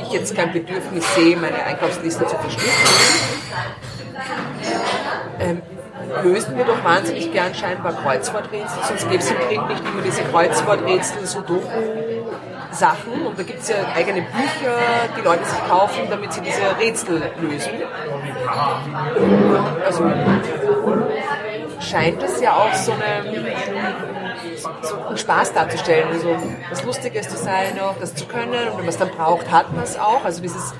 [0.01, 2.71] ich jetzt kein Bedürfnis sehe, meine Einkaufsliste zu verschlüsseln,
[5.39, 5.61] ähm,
[6.23, 10.21] lösen wir doch wahnsinnig gern scheinbar Kreuzworträtsel, sonst gäbe es im Krieg nicht immer diese
[10.23, 14.77] Kreuzworträtsel, Sudoku-Sachen und da gibt es ja eigene Bücher,
[15.17, 17.71] die Leute sich kaufen, damit sie diese Rätsel lösen.
[19.85, 20.11] Also
[21.79, 24.20] scheint es ja auch so eine
[24.61, 26.35] so einen Spaß darzustellen, also
[26.69, 29.73] was Lustiges zu sein, auch das zu können und wenn man es dann braucht, hat
[29.73, 30.23] man es auch.
[30.23, 30.73] Also dieses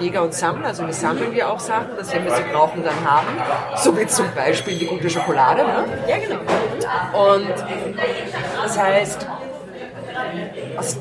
[0.00, 3.10] Jäger und Sammler, also wir sammeln ja auch Sachen, dass wenn wir sie brauchen, dann
[3.10, 3.26] haben.
[3.76, 5.64] So wie zum Beispiel die gute Schokolade.
[5.64, 5.84] Ne?
[6.06, 6.40] Ja, genau.
[7.32, 7.54] Und
[8.62, 9.26] das heißt,
[10.76, 10.98] aus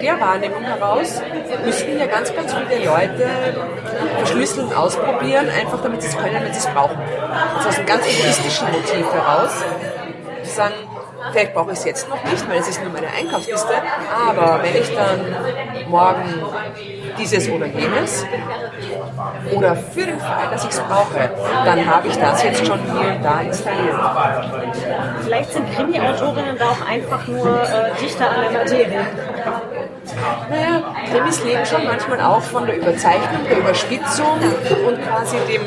[0.00, 1.20] der Wahrnehmung heraus
[1.64, 3.28] müssten ja ganz, ganz viele Leute
[4.16, 6.98] verschlüsseln ausprobieren, einfach damit sie es können, wenn sie es brauchen.
[7.56, 9.64] Also aus einem ganz egoistischen Motiv heraus,
[10.42, 10.74] zu sagen,
[11.32, 13.74] Vielleicht brauche ich es jetzt noch nicht, weil es ist nur meine Einkaufsliste.
[14.28, 16.44] Aber wenn ich dann morgen
[17.18, 18.26] dieses oder jenes
[19.52, 21.30] oder für den Fall, dass ich es brauche,
[21.64, 23.94] dann habe ich das jetzt schon hier und da installiert.
[25.22, 29.06] Vielleicht sind Krimi-Autorinnen da auch einfach nur äh, dichter an der Materie.
[30.50, 34.38] Naja, Krimis leben schon manchmal auch von der Überzeichnung, der Überspitzung
[34.86, 35.62] und quasi dem,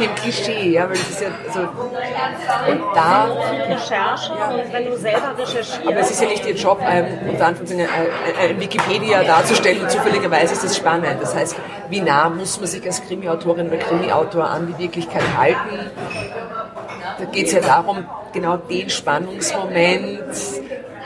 [0.00, 3.28] dem Klischee, ja, weil es ist ja, also, und da...
[3.68, 4.54] Recherche ja.
[4.72, 5.80] wenn du selber recherchierst...
[5.86, 9.90] Aber es ist ja nicht ihr Job, ähm, unter Anführungszeichen ein, ein Wikipedia darzustellen und
[9.90, 11.16] zufälligerweise ist das spannend.
[11.20, 11.56] Das heißt,
[11.88, 15.90] wie nah muss man sich als Krimi-Autorin oder Krimi-Autor an die Wirklichkeit halten?
[17.18, 20.24] Da geht es ja darum, genau den Spannungsmoment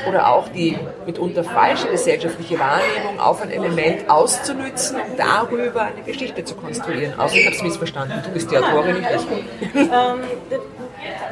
[0.08, 6.44] oder auch die mitunter falsche gesellschaftliche Wahrnehmung auf ein Element auszunützen, um darüber eine Geschichte
[6.44, 7.18] zu konstruieren.
[7.18, 8.22] Außer ich habe es missverstanden.
[8.24, 9.74] Du bist die Autorin, nicht ich.
[9.74, 9.90] ähm,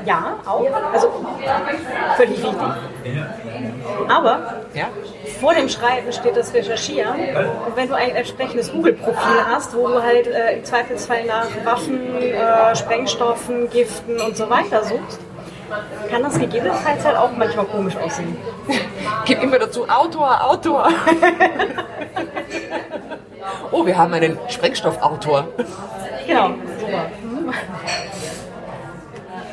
[0.05, 0.67] ja, auch.
[0.93, 1.11] Also
[2.17, 2.55] völlig richtig.
[4.09, 4.89] Aber ja?
[5.41, 7.15] vor dem Schreiben steht das Recherchieren.
[7.67, 12.17] Und wenn du ein entsprechendes Google-Profil hast, wo du halt äh, im Zweifelsfall nach Waffen,
[12.17, 15.21] äh, Sprengstoffen, Giften und so weiter suchst,
[16.11, 18.37] kann das gegebenenfalls halt auch manchmal komisch aussehen.
[19.25, 20.89] Gib immer dazu Autor, Autor.
[23.73, 25.49] oh, wir haben einen Sprengstoffautor.
[26.27, 26.55] Genau.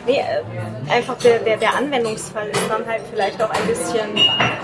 [0.05, 4.15] Nee, äh, einfach der, der, der Anwendungsfall ist dann halt vielleicht auch ein bisschen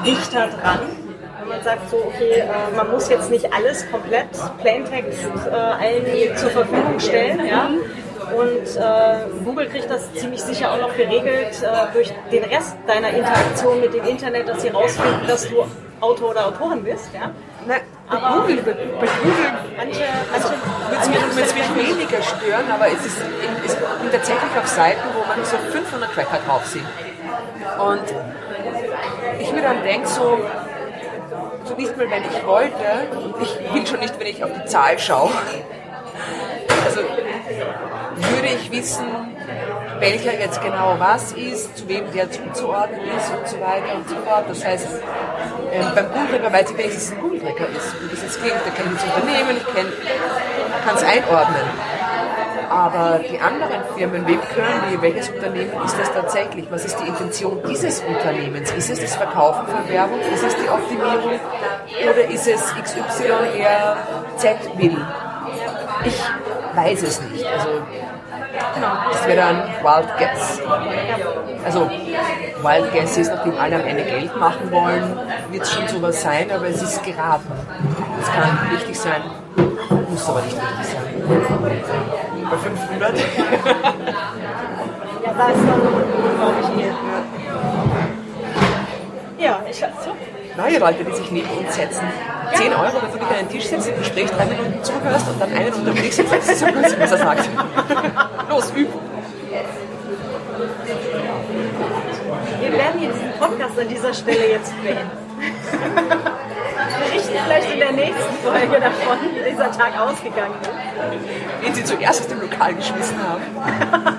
[0.06, 0.80] dichter dran.
[1.40, 4.28] Wenn man sagt so, okay, äh, man muss jetzt nicht alles komplett
[4.60, 7.72] Plaintext äh, allen zur Verfügung stellen, ja,
[8.36, 13.10] und äh, Google kriegt das ziemlich sicher auch noch geregelt äh, durch den Rest deiner
[13.10, 15.66] Interaktion mit dem Internet, dass sie rausfinden, dass du
[16.00, 17.10] Autor oder Autorin bist.
[17.14, 17.32] Ja?
[17.68, 17.76] Na,
[18.08, 19.08] aber Google, Google manche,
[19.78, 20.04] manche
[20.34, 20.50] also,
[21.36, 23.18] würde es mich weniger stören, aber es ist,
[23.66, 23.78] es ist
[24.12, 26.84] tatsächlich auf Seiten, wo man so 500 Tracker drauf sieht.
[27.80, 28.04] Und
[29.40, 30.40] ich mir dann denke, so,
[31.64, 34.66] so nicht mal, wenn ich wollte, und ich will schon nicht, wenn ich auf die
[34.66, 35.32] Zahl schaue.
[36.86, 37.02] Also
[38.16, 39.06] würde ich wissen,
[40.00, 44.16] welcher jetzt genau was ist, zu wem der zuzuordnen ist und so weiter und so
[44.26, 44.46] fort.
[44.50, 44.88] Das heißt,
[45.72, 48.02] ähm, beim Google-Tracker weiß ich wenigstens, dass es ein Google-Tracker ist.
[48.02, 51.68] Wie das jetzt klingt, da kenne ich das Unternehmen, ich kann es einordnen.
[52.72, 55.02] Aber die anderen Firmen, wem gehören die?
[55.02, 56.72] Welches Unternehmen ist das tatsächlich?
[56.72, 58.72] Was ist die Intention dieses Unternehmens?
[58.72, 60.22] Ist es das Verkaufen von Werbung?
[60.22, 61.40] Ist es die Optimierung?
[62.10, 63.98] Oder ist es XY eher
[64.38, 64.98] Z will?
[66.06, 66.24] Ich
[66.76, 67.46] weiß es nicht.
[67.46, 67.70] Also,
[69.12, 70.62] das wäre dann Wild Guess.
[71.66, 75.20] Also, Wild Guess ist, nachdem alle am Ende Geld machen wollen,
[75.52, 77.52] wird es schon sowas sein, aber es ist geraten.
[78.22, 79.22] Es kann richtig sein,
[80.10, 81.02] muss aber nicht richtig sein.
[82.50, 83.18] Bei 500?
[85.24, 86.96] ja, da ist dann, glaube ich, eher.
[89.38, 89.86] Ja, ich so
[90.58, 92.06] neue Leute, die sich neben uns setzen.
[92.54, 95.42] 10 Euro, wenn du dich an den Tisch setzt, im Gespräch drei Minuten zuhörst und
[95.42, 97.50] dann einen unterwegs und sagst, so gut, was er sagt.
[98.50, 98.90] Los, üb!
[102.60, 105.10] Wir werden hier diesen Podcast an dieser Stelle jetzt beenden.
[105.40, 110.70] Wir richten vielleicht in der nächsten Folge davon, wie dieser Tag ausgegangen ist.
[111.62, 113.42] Wen Sie zuerst aus dem Lokal geschmissen haben.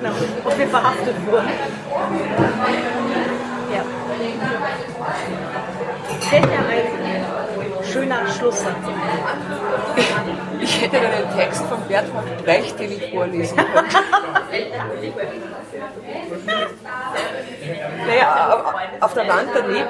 [0.00, 0.12] genau,
[0.44, 1.48] ob wir verhaftet wurden.
[3.72, 4.01] Ja.
[7.92, 8.74] Schöner Schlusssatz.
[10.60, 13.96] Ich hätte einen Text von Bertolt Brecht, den ich vorlesen könnte.
[18.06, 18.64] naja,
[19.00, 19.88] auf der Wand daneben,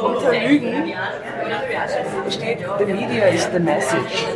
[0.00, 0.92] unter Lügen,
[2.30, 4.26] steht The Media is the Message.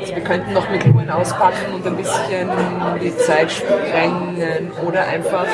[0.00, 2.50] Also wir könnten noch mit Uhren auspacken und ein bisschen
[3.00, 5.46] die Zeit sprengen oder einfach.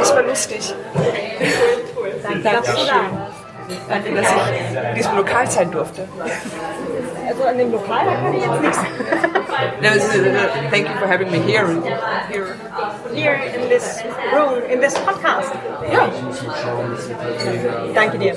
[0.00, 0.74] Es war lustig.
[2.22, 3.46] Danke, dass du da warst.
[3.88, 6.06] Danke, dass ich in diesem Lokal sein durfte.
[7.26, 8.78] Also an dem Lokal, da kann ich jetzt nichts.
[9.82, 11.66] No, this is, uh, thank you for having me here.
[12.30, 12.56] here.
[13.12, 15.52] Here in this room, in this podcast.
[15.92, 16.10] Ja.
[17.94, 18.36] Danke dir.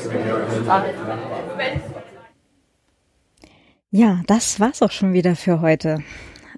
[3.92, 6.00] Ja, das war's auch schon wieder für heute.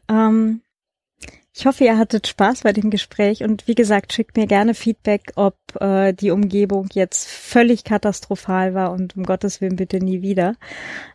[0.09, 0.61] Ähm,
[1.53, 5.33] ich hoffe, ihr hattet Spaß bei dem Gespräch und wie gesagt, schickt mir gerne Feedback,
[5.35, 10.55] ob äh, die Umgebung jetzt völlig katastrophal war und um Gottes Willen bitte nie wieder.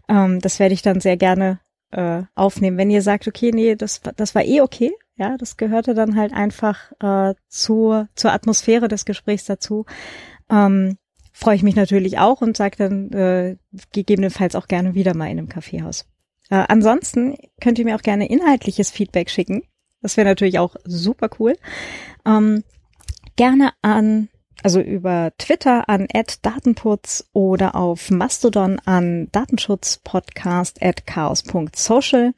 [0.09, 1.61] Ähm, das werde ich dann sehr gerne
[1.91, 2.77] äh, aufnehmen.
[2.77, 6.35] Wenn ihr sagt, okay, nee, das, das war eh okay, ja, das gehörte dann halt
[6.35, 9.87] einfach äh, zur, zur Atmosphäre des Gesprächs dazu.
[10.51, 10.99] Ähm,
[11.33, 13.57] freue ich mich natürlich auch und sage dann äh,
[13.93, 16.07] gegebenenfalls auch gerne wieder mal in einem Kaffeehaus.
[16.51, 19.63] Äh, ansonsten könnt ihr mir auch gerne inhaltliches Feedback schicken.
[20.07, 21.57] Das wäre natürlich auch super cool.
[22.25, 22.63] Ähm,
[23.35, 24.29] gerne an,
[24.63, 26.07] also über Twitter an
[26.43, 32.35] @datenputz oder auf Mastodon an datenschutzpodcast at chaos.social,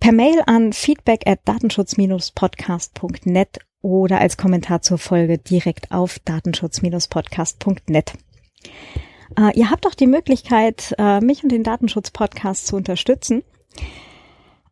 [0.00, 8.14] per Mail an feedback at datenschutz-podcast.net oder als Kommentar zur Folge direkt auf datenschutz-podcast.net.
[9.36, 13.42] Äh, ihr habt auch die Möglichkeit, äh, mich und den Datenschutz-Podcast zu unterstützen.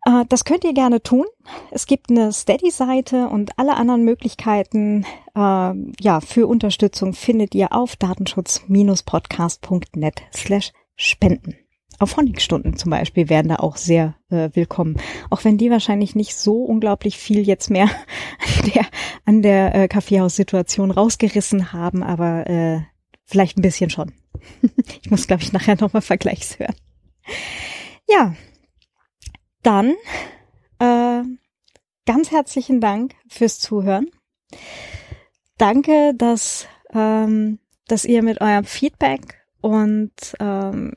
[0.07, 1.27] Äh, das könnt ihr gerne tun.
[1.71, 5.05] Es gibt eine Steady-Seite und alle anderen Möglichkeiten
[5.35, 11.57] äh, ja, für Unterstützung findet ihr auf datenschutz-podcast.net slash spenden.
[11.99, 14.99] Auf Honigstunden zum Beispiel wären da auch sehr äh, willkommen.
[15.31, 17.89] Auch wenn die wahrscheinlich nicht so unglaublich viel jetzt mehr
[18.59, 18.85] an der,
[19.25, 22.83] an der äh, Kaffeehaussituation rausgerissen haben, aber äh,
[23.25, 24.13] vielleicht ein bisschen schon.
[25.03, 26.77] ich muss, glaube ich, nachher nochmal Vergleichs hören.
[28.07, 28.35] Ja,
[29.67, 29.95] dann
[30.79, 31.23] äh,
[32.07, 34.07] ganz herzlichen Dank fürs Zuhören.
[35.59, 40.93] Danke, dass, ähm, dass ihr mit eurem Feedback und ähm,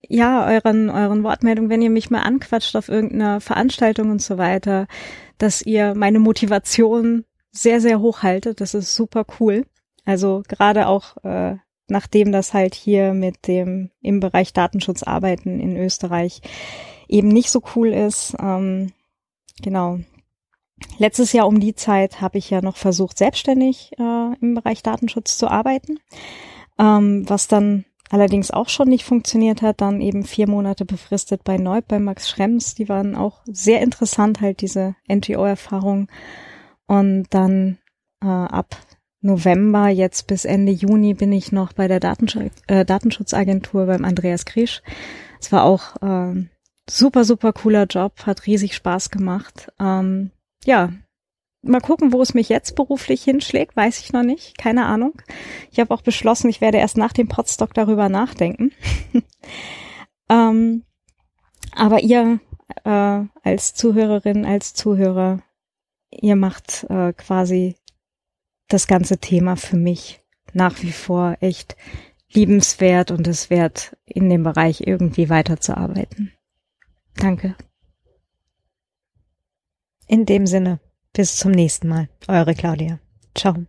[0.00, 4.88] ja, euren, euren Wortmeldungen, wenn ihr mich mal anquatscht auf irgendeiner Veranstaltung und so weiter,
[5.36, 8.60] dass ihr meine Motivation sehr, sehr hoch haltet.
[8.60, 9.66] Das ist super cool.
[10.04, 11.56] Also gerade auch äh,
[11.88, 16.42] nachdem das halt hier mit dem im Bereich Datenschutz arbeiten in Österreich
[17.08, 18.36] eben nicht so cool ist.
[18.40, 18.92] Ähm,
[19.62, 19.98] genau.
[20.98, 25.36] Letztes Jahr um die Zeit habe ich ja noch versucht, selbstständig äh, im Bereich Datenschutz
[25.36, 25.98] zu arbeiten,
[26.78, 29.80] ähm, was dann allerdings auch schon nicht funktioniert hat.
[29.80, 32.74] Dann eben vier Monate befristet bei Neub, bei Max Schrems.
[32.74, 36.08] Die waren auch sehr interessant, halt diese NGO-Erfahrung.
[36.86, 37.78] Und dann
[38.22, 38.76] äh, ab
[39.20, 44.44] November, jetzt bis Ende Juni bin ich noch bei der Datensch äh, Datenschutzagentur beim Andreas
[44.44, 44.82] Krisch.
[45.40, 46.44] Es war auch äh,
[46.90, 49.72] super, super cooler Job, hat riesig Spaß gemacht.
[49.78, 50.30] Ähm,
[50.64, 50.92] ja,
[51.62, 55.20] mal gucken, wo es mich jetzt beruflich hinschlägt, weiß ich noch nicht, keine Ahnung.
[55.70, 58.72] Ich habe auch beschlossen, ich werde erst nach dem Podstock darüber nachdenken.
[60.28, 60.84] ähm,
[61.74, 62.40] aber ihr
[62.84, 65.42] äh, als Zuhörerin, als Zuhörer,
[66.10, 67.76] ihr macht äh, quasi
[68.68, 70.20] das ganze Thema für mich
[70.52, 71.76] nach wie vor echt
[72.32, 76.32] liebenswert und es wert, in dem Bereich irgendwie weiterzuarbeiten.
[77.18, 77.56] Danke.
[80.06, 80.80] In dem Sinne,
[81.12, 82.08] bis zum nächsten Mal.
[82.28, 82.98] Eure Claudia.
[83.34, 83.66] Ciao.